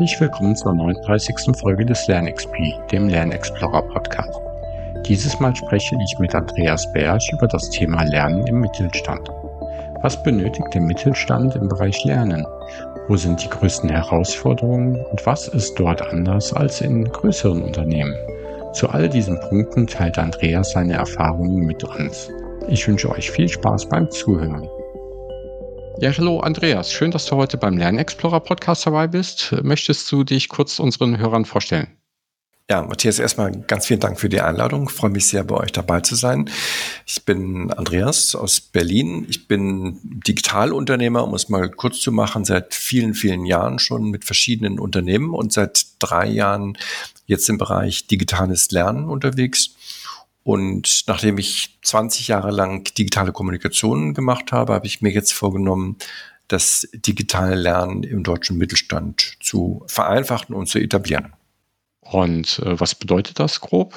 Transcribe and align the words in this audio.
Herzlich 0.00 0.20
willkommen 0.22 0.56
zur 0.56 0.72
39. 0.72 1.54
Folge 1.60 1.84
des 1.84 2.06
LernXP, 2.06 2.56
dem 2.90 3.10
Lernexplorer 3.10 3.82
Podcast. 3.82 4.40
Dieses 5.04 5.38
Mal 5.40 5.54
spreche 5.54 5.94
ich 6.02 6.18
mit 6.18 6.34
Andreas 6.34 6.90
Bersch 6.94 7.30
über 7.34 7.46
das 7.46 7.68
Thema 7.68 8.02
Lernen 8.04 8.46
im 8.46 8.60
Mittelstand. 8.60 9.28
Was 10.00 10.22
benötigt 10.22 10.72
der 10.72 10.80
Mittelstand 10.80 11.54
im 11.54 11.68
Bereich 11.68 12.02
Lernen? 12.04 12.46
Wo 13.08 13.16
sind 13.18 13.44
die 13.44 13.50
größten 13.50 13.90
Herausforderungen 13.90 14.96
und 15.10 15.26
was 15.26 15.48
ist 15.48 15.74
dort 15.74 16.00
anders 16.00 16.54
als 16.54 16.80
in 16.80 17.04
größeren 17.04 17.60
Unternehmen? 17.62 18.16
Zu 18.72 18.88
all 18.88 19.06
diesen 19.06 19.38
Punkten 19.50 19.86
teilt 19.86 20.18
Andreas 20.18 20.70
seine 20.70 20.94
Erfahrungen 20.94 21.66
mit 21.66 21.84
uns. 21.84 22.30
Ich 22.68 22.88
wünsche 22.88 23.10
euch 23.10 23.30
viel 23.30 23.50
Spaß 23.50 23.90
beim 23.90 24.10
Zuhören. 24.10 24.66
Ja, 26.00 26.10
hallo 26.16 26.40
Andreas, 26.40 26.90
schön, 26.90 27.10
dass 27.10 27.26
du 27.26 27.36
heute 27.36 27.58
beim 27.58 27.76
Lernexplorer 27.76 28.40
Podcast 28.40 28.86
dabei 28.86 29.06
bist. 29.06 29.54
Möchtest 29.62 30.10
du 30.10 30.24
dich 30.24 30.48
kurz 30.48 30.78
unseren 30.78 31.18
Hörern 31.18 31.44
vorstellen? 31.44 31.88
Ja, 32.70 32.80
Matthias, 32.80 33.18
erstmal 33.18 33.52
ganz 33.52 33.86
vielen 33.86 34.00
Dank 34.00 34.18
für 34.18 34.30
die 34.30 34.40
Einladung. 34.40 34.84
Ich 34.88 34.94
freue 34.94 35.10
mich 35.10 35.26
sehr, 35.26 35.44
bei 35.44 35.56
euch 35.56 35.72
dabei 35.72 36.00
zu 36.00 36.14
sein. 36.14 36.48
Ich 37.04 37.22
bin 37.26 37.70
Andreas 37.70 38.34
aus 38.34 38.62
Berlin. 38.62 39.26
Ich 39.28 39.46
bin 39.46 39.98
Digitalunternehmer, 40.02 41.22
um 41.22 41.34
es 41.34 41.50
mal 41.50 41.68
kurz 41.68 42.00
zu 42.00 42.12
machen, 42.12 42.46
seit 42.46 42.72
vielen, 42.72 43.12
vielen 43.12 43.44
Jahren 43.44 43.78
schon 43.78 44.08
mit 44.08 44.24
verschiedenen 44.24 44.78
Unternehmen 44.78 45.34
und 45.34 45.52
seit 45.52 45.84
drei 45.98 46.28
Jahren 46.28 46.78
jetzt 47.26 47.46
im 47.50 47.58
Bereich 47.58 48.06
digitales 48.06 48.70
Lernen 48.70 49.04
unterwegs. 49.04 49.74
Und 50.42 51.04
nachdem 51.06 51.38
ich 51.38 51.78
20 51.82 52.28
Jahre 52.28 52.50
lang 52.50 52.84
digitale 52.94 53.32
Kommunikation 53.32 54.14
gemacht 54.14 54.52
habe, 54.52 54.72
habe 54.72 54.86
ich 54.86 55.02
mir 55.02 55.10
jetzt 55.10 55.32
vorgenommen, 55.32 55.96
das 56.48 56.88
digitale 56.92 57.54
Lernen 57.54 58.02
im 58.02 58.24
deutschen 58.24 58.58
Mittelstand 58.58 59.36
zu 59.40 59.84
vereinfachen 59.86 60.54
und 60.54 60.66
zu 60.66 60.78
etablieren. 60.78 61.32
Und 62.00 62.58
äh, 62.60 62.80
was 62.80 62.94
bedeutet 62.94 63.38
das 63.38 63.60
grob? 63.60 63.94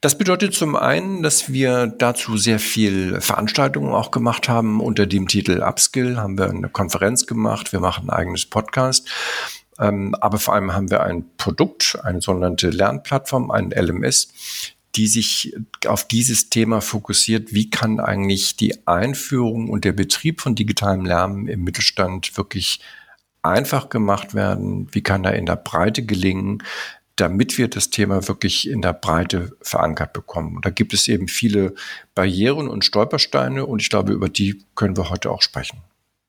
Das 0.00 0.18
bedeutet 0.18 0.54
zum 0.54 0.74
einen, 0.74 1.22
dass 1.22 1.52
wir 1.52 1.86
dazu 1.86 2.36
sehr 2.36 2.58
viel 2.58 3.20
Veranstaltungen 3.20 3.92
auch 3.92 4.10
gemacht 4.10 4.48
haben. 4.48 4.80
Unter 4.80 5.06
dem 5.06 5.28
Titel 5.28 5.62
Upskill 5.62 6.16
haben 6.16 6.36
wir 6.36 6.50
eine 6.50 6.68
Konferenz 6.68 7.26
gemacht. 7.26 7.72
Wir 7.72 7.78
machen 7.78 8.10
ein 8.10 8.16
eigenes 8.16 8.46
Podcast. 8.46 9.08
Ähm, 9.78 10.14
aber 10.20 10.38
vor 10.38 10.54
allem 10.54 10.72
haben 10.72 10.90
wir 10.90 11.02
ein 11.02 11.24
Produkt, 11.36 11.98
eine 12.02 12.20
sogenannte 12.20 12.70
Lernplattform, 12.70 13.50
ein 13.50 13.70
LMS, 13.70 14.28
die 14.96 15.08
sich 15.08 15.54
auf 15.86 16.06
dieses 16.06 16.50
Thema 16.50 16.80
fokussiert, 16.80 17.52
wie 17.52 17.70
kann 17.70 18.00
eigentlich 18.00 18.56
die 18.56 18.86
Einführung 18.86 19.68
und 19.68 19.84
der 19.84 19.92
Betrieb 19.92 20.40
von 20.40 20.54
digitalem 20.54 21.04
Lernen 21.04 21.48
im 21.48 21.64
Mittelstand 21.64 22.36
wirklich 22.36 22.80
einfach 23.42 23.88
gemacht 23.88 24.34
werden, 24.34 24.88
wie 24.92 25.02
kann 25.02 25.24
er 25.24 25.34
in 25.34 25.46
der 25.46 25.56
Breite 25.56 26.04
gelingen, 26.04 26.62
damit 27.16 27.58
wir 27.58 27.68
das 27.68 27.90
Thema 27.90 28.26
wirklich 28.26 28.68
in 28.68 28.82
der 28.82 28.92
Breite 28.92 29.56
verankert 29.60 30.12
bekommen. 30.12 30.56
Und 30.56 30.64
da 30.64 30.70
gibt 30.70 30.94
es 30.94 31.06
eben 31.06 31.28
viele 31.28 31.74
Barrieren 32.14 32.68
und 32.68 32.84
Stolpersteine 32.84 33.66
und 33.66 33.82
ich 33.82 33.90
glaube, 33.90 34.12
über 34.12 34.28
die 34.28 34.64
können 34.74 34.96
wir 34.96 35.10
heute 35.10 35.30
auch 35.30 35.42
sprechen. 35.42 35.78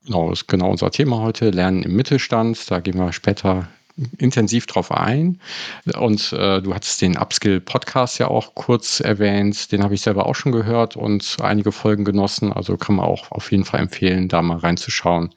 Genau, 0.05 0.29
das 0.29 0.41
ist 0.41 0.47
genau 0.47 0.69
unser 0.69 0.91
Thema 0.91 1.19
heute, 1.19 1.49
Lernen 1.49 1.81
im 1.81 1.95
Mittelstand. 1.95 2.69
Da 2.69 2.79
gehen 2.79 2.97
wir 2.97 3.11
später 3.13 3.67
intensiv 4.17 4.65
drauf 4.65 4.91
ein. 4.91 5.39
Und 5.97 6.33
äh, 6.33 6.61
du 6.61 6.73
hattest 6.73 7.01
den 7.01 7.17
Upskill-Podcast 7.17 8.19
ja 8.19 8.27
auch 8.27 8.55
kurz 8.55 8.99
erwähnt. 8.99 9.71
Den 9.71 9.83
habe 9.83 9.93
ich 9.93 10.01
selber 10.01 10.25
auch 10.25 10.35
schon 10.35 10.51
gehört 10.51 10.95
und 10.95 11.37
einige 11.41 11.71
Folgen 11.71 12.05
genossen. 12.05 12.51
Also 12.51 12.77
kann 12.77 12.95
man 12.95 13.05
auch 13.05 13.31
auf 13.31 13.51
jeden 13.51 13.65
Fall 13.65 13.79
empfehlen, 13.79 14.27
da 14.27 14.41
mal 14.41 14.57
reinzuschauen. 14.57 15.29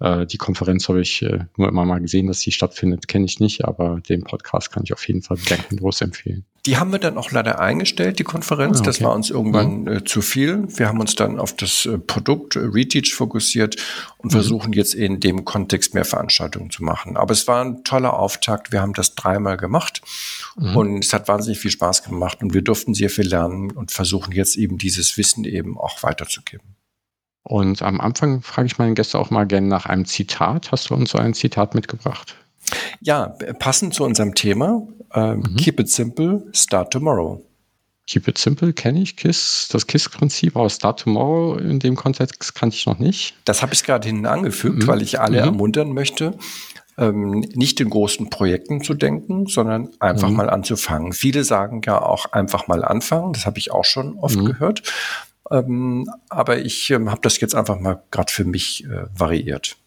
Äh, 0.00 0.26
die 0.26 0.38
Konferenz 0.38 0.88
habe 0.88 1.00
ich 1.00 1.22
äh, 1.22 1.40
nur 1.56 1.68
immer 1.68 1.84
mal 1.84 2.00
gesehen, 2.00 2.26
dass 2.26 2.40
sie 2.40 2.52
stattfindet, 2.52 3.08
kenne 3.08 3.24
ich 3.24 3.40
nicht, 3.40 3.64
aber 3.64 4.00
den 4.08 4.24
Podcast 4.24 4.70
kann 4.70 4.84
ich 4.84 4.92
auf 4.92 5.06
jeden 5.08 5.22
Fall 5.22 5.36
bedenkenlos 5.36 6.00
empfehlen. 6.00 6.44
Die 6.66 6.78
haben 6.78 6.92
wir 6.92 6.98
dann 6.98 7.18
auch 7.18 7.30
leider 7.30 7.60
eingestellt, 7.60 8.18
die 8.18 8.24
Konferenz. 8.24 8.78
Ah, 8.78 8.80
okay. 8.80 8.86
Das 8.86 9.02
war 9.02 9.12
uns 9.12 9.28
irgendwann 9.28 9.82
mhm. 9.82 9.88
äh, 9.88 10.04
zu 10.04 10.22
viel. 10.22 10.64
Wir 10.68 10.88
haben 10.88 10.98
uns 10.98 11.14
dann 11.14 11.38
auf 11.38 11.54
das 11.54 11.84
äh, 11.84 11.98
Produkt 11.98 12.56
äh, 12.56 12.60
Reteach 12.60 13.12
fokussiert 13.14 13.76
und 14.18 14.32
mhm. 14.32 14.36
versuchen 14.36 14.72
jetzt 14.72 14.94
in 14.94 15.20
dem 15.20 15.44
Kontext 15.44 15.92
mehr 15.92 16.06
Veranstaltungen 16.06 16.70
zu 16.70 16.82
machen. 16.82 17.18
Aber 17.18 17.32
es 17.32 17.46
war 17.46 17.62
ein 17.62 17.84
toller 17.84 18.18
Auftakt. 18.18 18.72
Wir 18.72 18.80
haben 18.80 18.94
das 18.94 19.14
dreimal 19.14 19.58
gemacht 19.58 20.00
mhm. 20.56 20.76
und 20.76 21.04
es 21.04 21.12
hat 21.12 21.28
wahnsinnig 21.28 21.58
viel 21.58 21.70
Spaß 21.70 22.02
gemacht 22.02 22.42
und 22.42 22.54
wir 22.54 22.62
durften 22.62 22.94
sehr 22.94 23.10
viel 23.10 23.28
lernen 23.28 23.70
und 23.70 23.92
versuchen 23.92 24.32
jetzt 24.32 24.56
eben 24.56 24.78
dieses 24.78 25.18
Wissen 25.18 25.44
eben 25.44 25.78
auch 25.78 26.02
weiterzugeben. 26.02 26.76
Und 27.42 27.82
am 27.82 28.00
Anfang 28.00 28.40
frage 28.40 28.66
ich 28.66 28.78
meinen 28.78 28.94
Gäste 28.94 29.18
auch 29.18 29.28
mal 29.28 29.46
gerne 29.46 29.66
nach 29.66 29.84
einem 29.84 30.06
Zitat. 30.06 30.72
Hast 30.72 30.88
du 30.88 30.94
uns 30.94 31.10
so 31.10 31.18
ein 31.18 31.34
Zitat 31.34 31.74
mitgebracht? 31.74 32.36
Ja, 33.00 33.36
passend 33.58 33.94
zu 33.94 34.04
unserem 34.04 34.34
Thema, 34.34 34.86
äh, 35.12 35.34
mhm. 35.34 35.56
Keep 35.56 35.80
it 35.80 35.90
simple, 35.90 36.44
start 36.52 36.92
tomorrow. 36.92 37.44
Keep 38.06 38.28
it 38.28 38.38
simple 38.38 38.72
kenne 38.74 39.00
ich, 39.00 39.16
KISS, 39.16 39.68
das 39.72 39.86
KISS-Prinzip, 39.86 40.56
aber 40.56 40.68
Start 40.68 41.00
Tomorrow 41.00 41.56
in 41.56 41.78
dem 41.78 41.96
Kontext 41.96 42.54
kannte 42.54 42.76
ich 42.76 42.84
noch 42.84 42.98
nicht. 42.98 43.34
Das 43.46 43.62
habe 43.62 43.72
ich 43.72 43.82
gerade 43.82 44.06
hinten 44.06 44.26
angefügt, 44.26 44.82
mhm. 44.82 44.86
weil 44.86 45.00
ich 45.00 45.20
alle 45.20 45.38
mhm. 45.40 45.46
ermuntern 45.46 45.92
möchte, 45.92 46.36
ähm, 46.98 47.40
nicht 47.54 47.80
in 47.80 47.88
großen 47.88 48.28
Projekten 48.28 48.82
zu 48.82 48.92
denken, 48.92 49.46
sondern 49.46 49.88
einfach 50.00 50.28
mhm. 50.28 50.36
mal 50.36 50.50
anzufangen. 50.50 51.14
Viele 51.14 51.44
sagen 51.44 51.80
ja 51.86 52.02
auch 52.02 52.26
einfach 52.32 52.66
mal 52.66 52.84
anfangen, 52.84 53.32
das 53.32 53.46
habe 53.46 53.58
ich 53.58 53.72
auch 53.72 53.86
schon 53.86 54.18
oft 54.18 54.36
mhm. 54.36 54.44
gehört. 54.44 54.82
Ähm, 55.50 56.10
aber 56.28 56.58
ich 56.58 56.90
ähm, 56.90 57.10
habe 57.10 57.22
das 57.22 57.40
jetzt 57.40 57.54
einfach 57.54 57.80
mal 57.80 58.02
gerade 58.10 58.32
für 58.32 58.44
mich 58.44 58.84
äh, 58.84 59.06
variiert. 59.16 59.78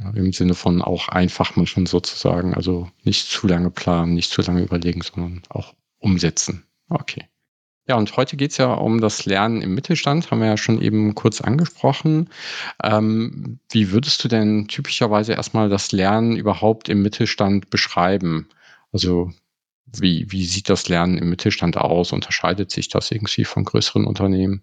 Ja, 0.00 0.10
Im 0.10 0.32
Sinne 0.32 0.54
von 0.54 0.80
auch 0.82 1.08
einfach 1.08 1.56
manchmal 1.56 1.86
sozusagen, 1.86 2.54
also 2.54 2.88
nicht 3.04 3.28
zu 3.28 3.46
lange 3.46 3.70
planen, 3.70 4.14
nicht 4.14 4.30
zu 4.30 4.40
lange 4.40 4.62
überlegen, 4.62 5.02
sondern 5.02 5.42
auch 5.50 5.74
umsetzen. 5.98 6.64
Okay. 6.88 7.26
Ja, 7.86 7.96
und 7.96 8.16
heute 8.16 8.36
geht 8.36 8.52
es 8.52 8.56
ja 8.56 8.72
um 8.72 9.00
das 9.00 9.26
Lernen 9.26 9.62
im 9.62 9.74
Mittelstand, 9.74 10.30
haben 10.30 10.40
wir 10.40 10.46
ja 10.46 10.56
schon 10.56 10.80
eben 10.80 11.14
kurz 11.14 11.40
angesprochen. 11.40 12.30
Ähm, 12.82 13.58
wie 13.70 13.90
würdest 13.90 14.22
du 14.22 14.28
denn 14.28 14.68
typischerweise 14.68 15.32
erstmal 15.32 15.68
das 15.68 15.90
Lernen 15.90 16.36
überhaupt 16.36 16.88
im 16.88 17.02
Mittelstand 17.02 17.68
beschreiben? 17.68 18.48
Also 18.92 19.32
wie, 19.86 20.30
wie 20.30 20.46
sieht 20.46 20.68
das 20.68 20.88
Lernen 20.88 21.18
im 21.18 21.30
Mittelstand 21.30 21.76
aus? 21.76 22.12
Unterscheidet 22.12 22.70
sich 22.70 22.88
das 22.88 23.10
irgendwie 23.10 23.44
von 23.44 23.64
größeren 23.64 24.06
Unternehmen? 24.06 24.62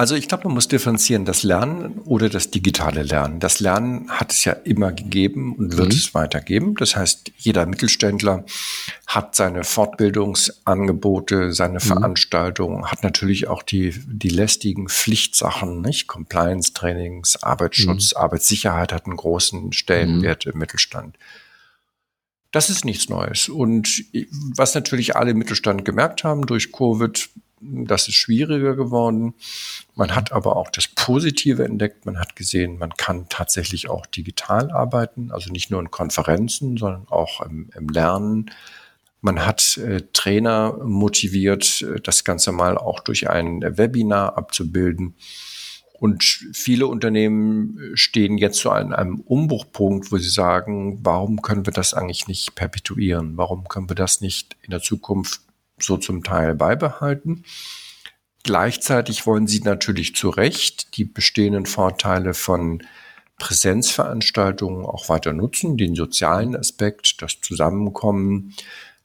Also 0.00 0.14
ich 0.14 0.28
glaube, 0.28 0.44
man 0.44 0.54
muss 0.54 0.68
differenzieren, 0.68 1.24
das 1.24 1.42
Lernen 1.42 1.98
oder 2.04 2.28
das 2.28 2.52
digitale 2.52 3.02
Lernen. 3.02 3.40
Das 3.40 3.58
Lernen 3.58 4.08
hat 4.08 4.30
es 4.30 4.44
ja 4.44 4.52
immer 4.52 4.92
gegeben 4.92 5.56
und 5.56 5.76
wird 5.76 5.88
mhm. 5.88 5.98
es 5.98 6.14
weitergeben. 6.14 6.76
Das 6.76 6.94
heißt, 6.94 7.32
jeder 7.36 7.66
Mittelständler 7.66 8.44
hat 9.08 9.34
seine 9.34 9.64
Fortbildungsangebote, 9.64 11.52
seine 11.52 11.80
mhm. 11.80 11.80
Veranstaltungen, 11.80 12.86
hat 12.86 13.02
natürlich 13.02 13.48
auch 13.48 13.64
die, 13.64 13.92
die 14.06 14.28
lästigen 14.28 14.88
Pflichtsachen, 14.88 15.80
nicht? 15.80 16.06
Compliance-Trainings, 16.06 17.42
Arbeitsschutz, 17.42 18.14
mhm. 18.14 18.22
Arbeitssicherheit 18.22 18.92
hat 18.92 19.06
einen 19.06 19.16
großen 19.16 19.72
Stellenwert 19.72 20.46
mhm. 20.46 20.52
im 20.52 20.58
Mittelstand. 20.60 21.18
Das 22.52 22.70
ist 22.70 22.84
nichts 22.84 23.08
Neues. 23.08 23.48
Und 23.48 24.04
was 24.54 24.76
natürlich 24.76 25.16
alle 25.16 25.32
im 25.32 25.38
Mittelstand 25.38 25.84
gemerkt 25.84 26.22
haben 26.22 26.46
durch 26.46 26.70
Covid, 26.70 27.30
das 27.60 28.08
ist 28.08 28.14
schwieriger 28.14 28.74
geworden. 28.74 29.34
Man 29.94 30.14
hat 30.14 30.32
aber 30.32 30.56
auch 30.56 30.70
das 30.70 30.88
Positive 30.88 31.64
entdeckt. 31.64 32.06
Man 32.06 32.18
hat 32.18 32.36
gesehen, 32.36 32.78
man 32.78 32.94
kann 32.94 33.28
tatsächlich 33.28 33.88
auch 33.88 34.06
digital 34.06 34.70
arbeiten, 34.70 35.30
also 35.32 35.50
nicht 35.50 35.70
nur 35.70 35.80
in 35.80 35.90
Konferenzen, 35.90 36.76
sondern 36.76 37.06
auch 37.08 37.40
im, 37.42 37.70
im 37.74 37.88
Lernen. 37.88 38.50
Man 39.20 39.44
hat 39.44 39.76
äh, 39.78 40.02
Trainer 40.12 40.78
motiviert, 40.84 41.82
äh, 41.82 42.00
das 42.00 42.24
Ganze 42.24 42.52
mal 42.52 42.78
auch 42.78 43.00
durch 43.00 43.28
ein 43.28 43.62
Webinar 43.62 44.36
abzubilden. 44.38 45.14
Und 46.00 46.22
viele 46.52 46.86
Unternehmen 46.86 47.78
äh, 47.78 47.96
stehen 47.96 48.38
jetzt 48.38 48.60
so 48.60 48.70
an 48.70 48.92
einem 48.92 49.20
Umbruchpunkt, 49.20 50.12
wo 50.12 50.18
sie 50.18 50.28
sagen, 50.28 51.00
warum 51.02 51.42
können 51.42 51.66
wir 51.66 51.72
das 51.72 51.94
eigentlich 51.94 52.28
nicht 52.28 52.54
perpetuieren? 52.54 53.36
Warum 53.36 53.66
können 53.66 53.90
wir 53.90 53.96
das 53.96 54.20
nicht 54.20 54.56
in 54.62 54.70
der 54.70 54.80
Zukunft 54.80 55.40
so 55.82 55.96
zum 55.96 56.22
Teil 56.24 56.54
beibehalten. 56.54 57.44
Gleichzeitig 58.44 59.26
wollen 59.26 59.46
sie 59.46 59.60
natürlich 59.60 60.14
zu 60.14 60.30
Recht 60.30 60.96
die 60.96 61.04
bestehenden 61.04 61.66
Vorteile 61.66 62.34
von 62.34 62.82
Präsenzveranstaltungen 63.38 64.84
auch 64.84 65.08
weiter 65.08 65.32
nutzen, 65.32 65.76
den 65.76 65.94
sozialen 65.94 66.56
Aspekt, 66.56 67.22
das 67.22 67.40
Zusammenkommen, 67.40 68.54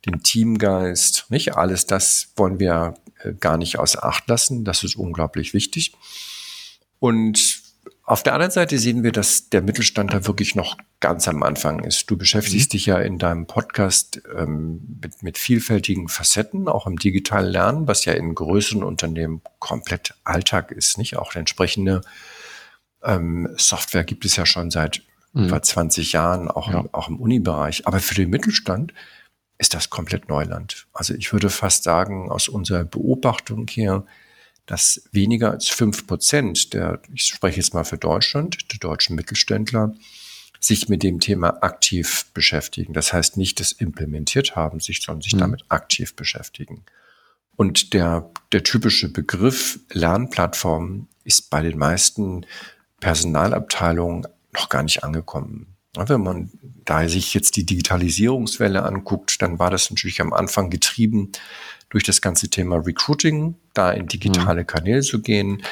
den 0.05 0.23
Teamgeist, 0.23 1.25
nicht 1.29 1.55
alles 1.55 1.85
das 1.85 2.31
wollen 2.35 2.59
wir 2.59 2.95
äh, 3.23 3.33
gar 3.33 3.57
nicht 3.57 3.79
außer 3.79 4.03
Acht 4.03 4.27
lassen. 4.27 4.65
Das 4.65 4.83
ist 4.83 4.95
unglaublich 4.95 5.53
wichtig. 5.53 5.93
Und 6.99 7.52
auf 8.05 8.21
der 8.21 8.33
anderen 8.33 8.51
Seite 8.51 8.77
sehen 8.79 9.03
wir, 9.03 9.13
dass 9.13 9.49
der 9.49 9.61
Mittelstand 9.61 10.13
da 10.13 10.25
wirklich 10.27 10.55
noch 10.55 10.77
ganz 10.99 11.27
am 11.29 11.41
Anfang 11.41 11.83
ist. 11.83 12.09
Du 12.11 12.17
beschäftigst 12.17 12.69
mhm. 12.69 12.71
dich 12.71 12.85
ja 12.85 12.99
in 12.99 13.17
deinem 13.17 13.47
Podcast 13.47 14.21
ähm, 14.35 14.99
mit, 15.01 15.23
mit 15.23 15.37
vielfältigen 15.37 16.09
Facetten, 16.09 16.67
auch 16.67 16.85
im 16.85 16.97
digitalen 16.97 17.49
Lernen, 17.49 17.87
was 17.87 18.03
ja 18.03 18.11
in 18.13 18.35
größeren 18.35 18.83
Unternehmen 18.83 19.41
komplett 19.59 20.15
Alltag 20.25 20.71
ist, 20.71 20.97
nicht? 20.97 21.15
Auch 21.15 21.33
entsprechende 21.35 22.01
ähm, 23.03 23.47
Software 23.55 24.03
gibt 24.03 24.25
es 24.25 24.35
ja 24.35 24.45
schon 24.45 24.69
seit 24.69 25.01
mhm. 25.31 25.47
vor 25.47 25.61
20 25.61 26.11
Jahren, 26.11 26.49
auch, 26.49 26.69
ja. 26.69 26.81
im, 26.81 26.89
auch 26.93 27.07
im 27.07 27.21
Unibereich. 27.21 27.87
Aber 27.87 28.01
für 28.01 28.15
den 28.15 28.29
Mittelstand 28.29 28.93
ist 29.57 29.73
das 29.73 29.89
komplett 29.89 30.27
Neuland. 30.27 30.87
Also 30.91 31.13
ich 31.13 31.31
würde 31.31 31.49
fast 31.49 31.83
sagen, 31.83 32.29
aus 32.29 32.49
unserer 32.49 32.83
Beobachtung 32.83 33.65
hier, 33.69 34.05
dass 34.65 35.03
weniger 35.11 35.51
als 35.51 35.67
fünf 35.67 36.07
Prozent 36.07 36.73
der, 36.73 37.01
ich 37.13 37.23
spreche 37.23 37.57
jetzt 37.57 37.73
mal 37.73 37.83
für 37.83 37.97
Deutschland, 37.97 38.71
der 38.71 38.79
deutschen 38.79 39.15
Mittelständler, 39.15 39.93
sich 40.59 40.87
mit 40.87 41.03
dem 41.03 41.19
Thema 41.19 41.61
aktiv 41.61 42.27
beschäftigen. 42.33 42.93
Das 42.93 43.11
heißt 43.11 43.35
nicht 43.35 43.59
das 43.59 43.73
implementiert 43.73 44.55
haben 44.55 44.79
sich, 44.79 45.01
sondern 45.01 45.21
sich 45.21 45.35
mhm. 45.35 45.39
damit 45.39 45.65
aktiv 45.67 46.15
beschäftigen. 46.15 46.85
Und 47.55 47.93
der, 47.93 48.31
der 48.51 48.63
typische 48.63 49.11
Begriff 49.11 49.79
Lernplattform 49.91 51.07
ist 51.23 51.49
bei 51.49 51.61
den 51.61 51.77
meisten 51.77 52.45
Personalabteilungen 52.99 54.25
noch 54.53 54.69
gar 54.69 54.83
nicht 54.83 55.03
angekommen. 55.03 55.75
Wenn 55.95 56.21
man 56.21 56.51
da 56.85 57.07
sich 57.07 57.33
jetzt 57.33 57.55
die 57.55 57.65
Digitalisierungswelle 57.65 58.83
anguckt, 58.83 59.41
dann 59.41 59.59
war 59.59 59.69
das 59.69 59.91
natürlich 59.91 60.21
am 60.21 60.33
Anfang 60.33 60.69
getrieben 60.69 61.31
durch 61.89 62.03
das 62.03 62.21
ganze 62.21 62.49
Thema 62.49 62.77
Recruiting, 62.77 63.55
da 63.73 63.91
in 63.91 64.07
digitale 64.07 64.61
mhm. 64.61 64.67
Kanäle 64.67 65.01
zu 65.01 65.21
gehen. 65.21 65.63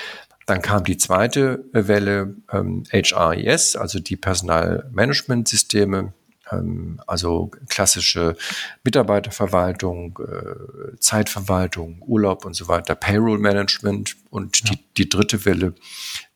Dann 0.46 0.62
kam 0.62 0.84
die 0.84 0.98
zweite 0.98 1.64
Welle 1.72 2.36
ähm, 2.52 2.84
HRIS, 2.92 3.76
also 3.76 4.00
die 4.00 4.18
Personalmanagementsysteme, 4.18 6.14
ähm, 6.52 7.00
also 7.08 7.52
klassische 7.70 8.36
Mitarbeiterverwaltung, 8.84 10.20
äh, 10.20 10.98
Zeitverwaltung, 11.00 12.02
Urlaub 12.02 12.46
und 12.46 12.56
so 12.56 12.68
weiter, 12.68 12.96
Payroll 12.96 13.38
Management. 13.38 14.18
Und 14.30 14.60
ja. 14.60 14.72
die, 14.72 14.80
die 14.98 15.10
dritte 15.10 15.46
Welle 15.46 15.74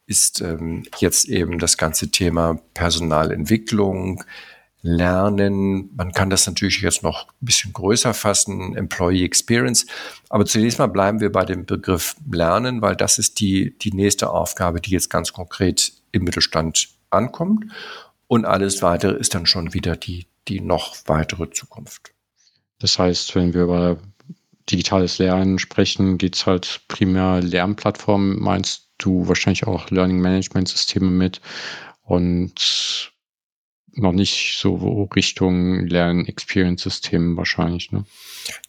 ist 0.08 0.42
ähm, 0.42 0.84
jetzt 1.00 1.28
eben 1.28 1.58
das 1.60 1.78
ganze 1.78 2.12
Thema 2.12 2.60
Personalentwicklung, 2.74 4.24
Lernen. 4.86 5.90
Man 5.96 6.12
kann 6.12 6.30
das 6.30 6.46
natürlich 6.46 6.82
jetzt 6.82 7.02
noch 7.02 7.28
ein 7.28 7.46
bisschen 7.46 7.74
größer 7.74 8.14
fassen, 8.14 8.76
Employee 8.76 9.26
Experience. 9.26 9.88
Aber 10.30 10.46
zunächst 10.46 10.78
mal 10.78 10.88
bleiben 10.88 11.20
wir 11.20 11.32
bei 11.32 11.44
dem 11.44 11.66
Begriff 11.66 12.16
Lernen, 12.32 12.82
weil 12.84 12.96
das 12.96 13.18
ist 13.18 13.40
die, 13.40 13.76
die 13.80 13.92
nächste 13.92 14.30
Aufgabe, 14.30 14.80
die 14.80 14.92
jetzt 14.92 15.10
ganz 15.10 15.34
konkret 15.34 15.92
im 16.12 16.24
Mittelstand 16.24 16.90
ankommt. 17.10 17.66
Und 18.28 18.46
alles 18.46 18.84
weitere 18.84 19.16
ist 19.16 19.34
dann 19.34 19.48
schon 19.48 19.74
wieder 19.74 19.96
die, 19.96 20.28
die 20.48 20.62
noch 20.62 20.96
weitere 21.08 21.50
Zukunft. 21.50 22.12
Das 22.78 23.00
heißt, 23.00 23.34
wenn 23.34 23.56
wir 23.56 23.64
über 23.64 23.98
digitales 24.70 25.18
Lernen 25.18 25.58
sprechen, 25.58 26.20
geht 26.20 26.36
es 26.36 26.46
halt 26.46 26.82
primär 26.88 27.42
Lernplattformen, 27.42 28.40
meinst 28.40 28.90
du 29.00 29.28
wahrscheinlich 29.28 29.66
auch 29.66 29.90
Learning 29.90 30.20
Management 30.20 30.68
Systeme 30.68 31.10
mit 31.10 31.42
und 32.04 33.12
noch 33.96 34.12
nicht 34.12 34.58
so 34.60 35.04
Richtung 35.16 35.86
Lern-Experience-Systemen 35.88 37.38
wahrscheinlich. 37.38 37.92
Ne? 37.92 38.06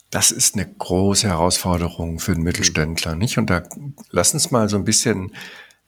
Das 0.09 0.31
ist 0.31 0.55
eine 0.55 0.65
große 0.65 1.27
Herausforderung 1.27 2.19
für 2.19 2.31
einen 2.31 2.43
Mittelständler, 2.43 3.15
nicht? 3.15 3.37
Und 3.37 3.49
da 3.49 3.63
lass 4.11 4.33
uns 4.33 4.51
mal 4.51 4.69
so 4.69 4.77
ein 4.77 4.85
bisschen 4.85 5.33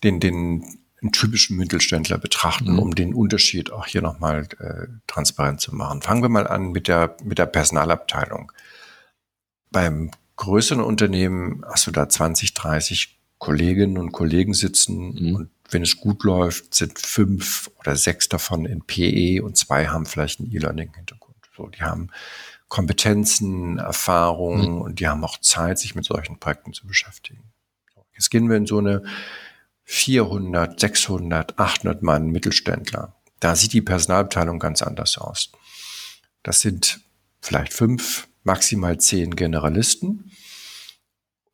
den, 0.04 0.20
den 0.20 0.80
typischen 1.12 1.58
Mittelständler 1.58 2.18
betrachten, 2.18 2.74
mhm. 2.74 2.80
um 2.80 2.96
den 2.96 3.14
Unterschied 3.14 3.72
auch 3.72 3.86
hier 3.86 4.02
nochmal 4.02 4.48
äh, 4.60 4.88
transparent 5.08 5.62
zu 5.62 5.74
machen. 5.74 6.02
Fangen 6.02 6.22
wir 6.22 6.30
mal 6.30 6.48
an 6.48 6.72
mit 6.72 6.88
der, 6.88 7.16
mit 7.24 7.38
der 7.38 7.46
Personalabteilung. 7.46 8.52
Beim 9.72 10.12
größeren 10.36 10.84
Unternehmen 10.84 11.64
hast 11.70 11.88
du 11.88 11.92
da 11.92 12.10
20, 12.10 12.54
30 12.54 13.19
Kolleginnen 13.40 13.98
und 13.98 14.12
Kollegen 14.12 14.54
sitzen 14.54 15.30
mhm. 15.30 15.36
und 15.36 15.50
wenn 15.72 15.82
es 15.82 15.98
gut 15.98 16.24
läuft, 16.24 16.74
sind 16.74 17.00
fünf 17.00 17.70
oder 17.80 17.96
sechs 17.96 18.28
davon 18.28 18.66
in 18.66 18.82
PE 18.82 19.44
und 19.44 19.58
zwei 19.58 19.88
haben 19.88 20.06
vielleicht 20.06 20.40
einen 20.40 20.52
E-Learning-Hintergrund. 20.52 21.36
So, 21.56 21.68
die 21.68 21.82
haben 21.82 22.10
Kompetenzen, 22.68 23.78
Erfahrungen 23.78 24.76
mhm. 24.76 24.82
und 24.82 25.00
die 25.00 25.08
haben 25.08 25.24
auch 25.24 25.40
Zeit, 25.40 25.80
sich 25.80 25.96
mit 25.96 26.06
solchen 26.06 26.40
Projekten 26.40 26.74
zu 26.74 26.88
beschäftigen. 26.88 27.44
Jetzt 28.14 28.30
gehen 28.30 28.50
wir 28.50 28.58
in 28.58 28.66
so 28.66 28.80
eine 28.80 29.04
400, 29.86 30.80
600, 30.80 31.58
800 31.58 32.04
Mann 32.04 32.28
Mittelständler. 32.28 33.16
Da 33.40 33.56
sieht 33.56 33.74
die 33.74 33.82
Personalabteilung 33.82 34.60
ganz 34.60 34.82
anders 34.82 35.18
aus. 35.18 35.52
Das 36.44 36.62
sind 36.62 37.00
vielleicht 37.42 37.74
fünf, 37.74 38.28
maximal 38.44 39.00
zehn 39.00 39.36
Generalisten. 39.36 40.32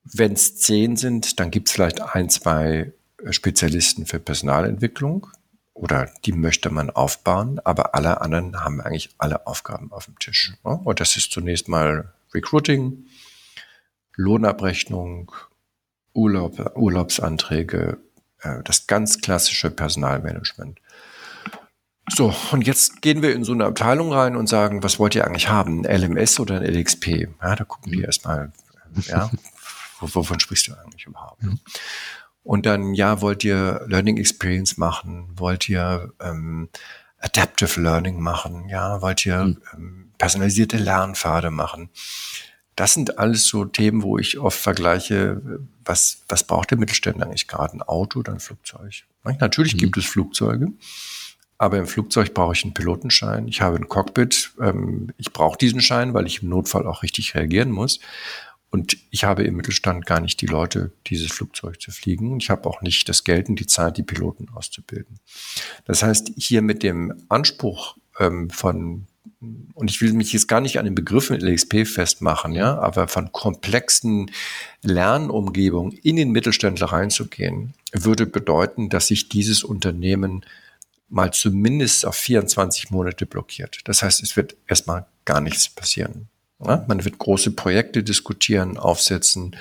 Wenn 0.05 0.33
es 0.33 0.57
zehn 0.57 0.95
sind, 0.95 1.39
dann 1.39 1.51
gibt 1.51 1.67
es 1.67 1.73
vielleicht 1.73 2.01
ein, 2.01 2.29
zwei 2.29 2.93
Spezialisten 3.31 4.05
für 4.05 4.19
Personalentwicklung 4.19 5.27
oder 5.73 6.09
die 6.25 6.31
möchte 6.31 6.69
man 6.69 6.89
aufbauen, 6.89 7.59
aber 7.63 7.95
alle 7.95 8.21
anderen 8.21 8.63
haben 8.63 8.81
eigentlich 8.81 9.09
alle 9.17 9.45
Aufgaben 9.45 9.91
auf 9.91 10.05
dem 10.05 10.17
Tisch. 10.19 10.53
Und 10.63 10.99
das 10.99 11.17
ist 11.17 11.31
zunächst 11.31 11.67
mal 11.67 12.13
Recruiting, 12.33 13.07
Lohnabrechnung, 14.15 15.31
Urlaub, 16.13 16.71
Urlaubsanträge, 16.75 17.97
äh, 18.41 18.63
das 18.63 18.87
ganz 18.87 19.19
klassische 19.19 19.69
Personalmanagement. 19.69 20.79
So, 22.07 22.33
und 22.51 22.65
jetzt 22.65 23.01
gehen 23.01 23.21
wir 23.21 23.33
in 23.33 23.43
so 23.43 23.51
eine 23.51 23.65
Abteilung 23.65 24.13
rein 24.13 24.35
und 24.35 24.47
sagen, 24.47 24.83
was 24.83 24.99
wollt 24.99 25.15
ihr 25.15 25.25
eigentlich 25.25 25.49
haben? 25.49 25.85
Ein 25.85 26.01
LMS 26.01 26.39
oder 26.39 26.61
ein 26.61 26.63
LXP? 26.63 27.27
Ja, 27.41 27.55
da 27.55 27.63
gucken 27.63 27.91
die 27.91 28.01
erstmal, 28.01 28.51
ja, 29.07 29.29
wovon 29.99 30.39
sprichst 30.39 30.67
du 30.67 30.73
eigentlich 30.73 31.05
überhaupt? 31.05 31.43
Mhm. 31.43 31.59
Und 32.43 32.67
dann, 32.67 32.93
ja, 32.93 33.21
wollt 33.21 33.43
ihr 33.43 33.81
Learning 33.87 34.17
Experience 34.17 34.77
machen? 34.77 35.27
Wollt 35.35 35.67
ihr 35.67 36.13
ähm, 36.21 36.69
Adaptive 37.19 37.81
Learning 37.81 38.19
machen? 38.19 38.69
Ja, 38.69 39.01
wollt 39.01 39.25
ihr 39.25 39.43
mhm. 39.43 39.61
ähm, 39.73 40.11
personalisierte 40.17 40.77
Lernpfade 40.77 41.49
machen? 41.49 41.89
Das 42.75 42.93
sind 42.93 43.17
alles 43.17 43.47
so 43.47 43.65
Themen, 43.65 44.03
wo 44.03 44.17
ich 44.17 44.37
oft 44.37 44.59
vergleiche, 44.59 45.41
was, 45.83 46.23
was 46.27 46.43
braucht 46.43 46.71
der 46.71 46.77
Mittelständler 46.77 47.25
eigentlich 47.25 47.47
gerade? 47.47 47.73
Ein 47.73 47.81
Auto 47.81 48.19
oder 48.19 48.33
ein 48.33 48.39
Flugzeug? 48.39 49.05
Natürlich 49.23 49.73
mhm. 49.73 49.79
gibt 49.79 49.97
es 49.97 50.05
Flugzeuge, 50.05 50.67
aber 51.57 51.77
im 51.79 51.87
Flugzeug 51.87 52.33
brauche 52.33 52.53
ich 52.53 52.63
einen 52.63 52.73
Pilotenschein. 52.73 53.47
Ich 53.47 53.61
habe 53.61 53.77
ein 53.77 53.87
Cockpit. 53.87 54.51
Ähm, 54.61 55.13
ich 55.17 55.31
brauche 55.31 55.57
diesen 55.57 55.81
Schein, 55.81 56.13
weil 56.13 56.27
ich 56.27 56.43
im 56.43 56.49
Notfall 56.49 56.85
auch 56.85 57.01
richtig 57.01 57.33
reagieren 57.33 57.71
muss. 57.71 57.99
Und 58.69 58.97
ich 59.09 59.23
habe 59.23 59.43
im 59.43 59.55
Mittelstand 59.55 60.05
gar 60.05 60.19
nicht 60.19 60.41
die 60.41 60.47
Leute, 60.47 60.91
dieses 61.07 61.31
Flugzeug 61.31 61.81
zu 61.81 61.91
fliegen. 61.91 62.37
Ich 62.39 62.49
habe 62.49 62.67
auch 62.67 62.81
nicht 62.81 63.07
das 63.07 63.23
Geld 63.23 63.47
und 63.47 63.59
die 63.59 63.67
Zeit, 63.67 63.97
die 63.97 64.03
Piloten 64.03 64.49
auszubilden. 64.49 65.19
Das 65.85 66.03
heißt, 66.03 66.33
hier 66.35 66.61
mit 66.61 66.83
dem 66.83 67.13
Anspruch 67.29 67.97
ähm, 68.19 68.49
von 68.49 69.07
und 69.73 69.89
ich 69.89 70.01
will 70.01 70.13
mich 70.13 70.33
jetzt 70.33 70.47
gar 70.47 70.61
nicht 70.61 70.79
an 70.79 70.85
den 70.85 70.95
Begriffen 70.95 71.39
LXP 71.39 71.85
festmachen, 71.85 72.53
ja, 72.53 72.77
aber 72.79 73.07
von 73.07 73.31
komplexen 73.31 74.31
Lernumgebungen 74.81 75.91
in 75.91 76.15
den 76.15 76.31
Mittelständler 76.31 76.87
reinzugehen, 76.87 77.73
würde 77.91 78.25
bedeuten, 78.25 78.89
dass 78.89 79.07
sich 79.07 79.29
dieses 79.29 79.63
Unternehmen 79.63 80.45
mal 81.09 81.31
zumindest 81.31 82.05
auf 82.05 82.15
24 82.15 82.91
Monate 82.91 83.25
blockiert. 83.25 83.79
Das 83.85 84.01
heißt, 84.01 84.23
es 84.23 84.35
wird 84.35 84.55
erstmal 84.67 85.05
gar 85.25 85.41
nichts 85.41 85.69
passieren. 85.69 86.29
Ja, 86.65 86.85
man 86.87 87.03
wird 87.05 87.17
große 87.17 87.51
Projekte 87.51 88.03
diskutieren, 88.03 88.77
aufsetzen. 88.77 89.55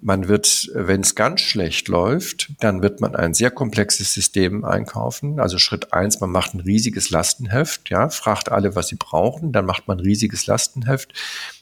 Man 0.00 0.26
wird, 0.26 0.68
wenn 0.74 1.02
es 1.02 1.14
ganz 1.14 1.42
schlecht 1.42 1.86
läuft, 1.86 2.50
dann 2.58 2.82
wird 2.82 3.00
man 3.00 3.14
ein 3.14 3.34
sehr 3.34 3.52
komplexes 3.52 4.12
System 4.12 4.64
einkaufen. 4.64 5.38
Also 5.38 5.58
Schritt 5.58 5.92
eins, 5.92 6.20
man 6.20 6.30
macht 6.30 6.54
ein 6.54 6.60
riesiges 6.60 7.10
Lastenheft, 7.10 7.88
ja, 7.88 8.08
fragt 8.08 8.50
alle, 8.50 8.74
was 8.74 8.88
sie 8.88 8.96
brauchen, 8.96 9.52
dann 9.52 9.64
macht 9.64 9.86
man 9.86 9.98
ein 9.98 10.04
riesiges 10.04 10.46
Lastenheft, 10.46 11.12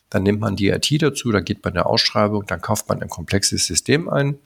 dann 0.09 0.23
nimmt 0.23 0.41
man 0.41 0.57
die 0.57 0.69
IT 0.69 0.91
dazu, 1.03 1.31
dann 1.31 1.45
geht 1.45 1.63
man 1.63 1.75
eine 1.75 1.85
Ausschreibung, 1.85 2.47
dann 2.47 2.63
kauft 2.63 2.89
man 2.89 3.03
ein 3.03 3.11
komplexes 3.11 3.67
System 3.67 4.09
ein 4.09 4.39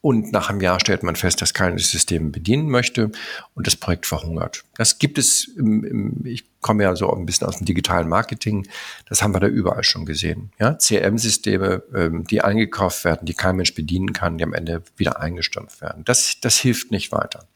und 0.00 0.32
nach 0.32 0.50
einem 0.50 0.60
Jahr 0.60 0.80
stellt 0.80 1.04
man 1.04 1.16
fest, 1.16 1.40
dass 1.40 1.54
keines 1.54 1.90
System 1.90 2.32
bedienen 2.32 2.68
möchte 2.68 3.10
und 3.54 3.66
das 3.66 3.76
Projekt 3.76 4.06
verhungert. 4.06 4.64
Das 4.74 4.98
gibt 4.98 5.18
es, 5.18 5.44
im, 5.56 5.84
im, 5.84 6.26
ich 6.26 6.44
komme 6.62 6.84
ja 6.84 6.96
so 6.96 7.12
ein 7.12 7.26
bisschen 7.26 7.46
aus 7.46 7.58
dem 7.58 7.66
digitalen 7.66 8.08
Marketing, 8.08 8.66
das 9.08 9.22
haben 9.22 9.34
wir 9.34 9.40
da 9.40 9.48
überall 9.48 9.84
schon 9.84 10.06
gesehen. 10.06 10.52
Ja, 10.58 10.74
CRM-Systeme, 10.74 11.82
ähm, 11.94 12.24
die 12.24 12.40
eingekauft 12.40 13.04
werden, 13.04 13.26
die 13.26 13.34
kein 13.34 13.56
Mensch 13.56 13.74
bedienen 13.74 14.12
kann, 14.12 14.38
die 14.38 14.44
am 14.44 14.54
Ende 14.54 14.82
wieder 14.96 15.20
eingestampft 15.20 15.82
werden. 15.82 16.04
Das, 16.04 16.38
das 16.40 16.58
hilft 16.58 16.90
nicht 16.90 17.12
weiter. 17.12 17.46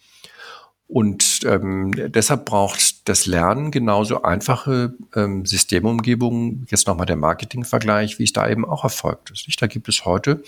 Und 0.88 1.40
ähm, 1.44 1.92
deshalb 2.12 2.44
braucht 2.44 3.08
das 3.08 3.26
Lernen 3.26 3.72
genauso 3.72 4.22
einfache 4.22 4.94
ähm, 5.16 5.44
Systemumgebungen. 5.44 6.66
Jetzt 6.70 6.86
nochmal 6.86 7.06
der 7.06 7.16
Marketingvergleich, 7.16 8.20
wie 8.20 8.24
es 8.24 8.32
da 8.32 8.48
eben 8.48 8.64
auch 8.64 8.84
erfolgt 8.84 9.30
ist. 9.30 9.48
Nicht? 9.48 9.60
Da 9.60 9.66
gibt 9.66 9.88
es 9.88 10.04
heute 10.04 10.44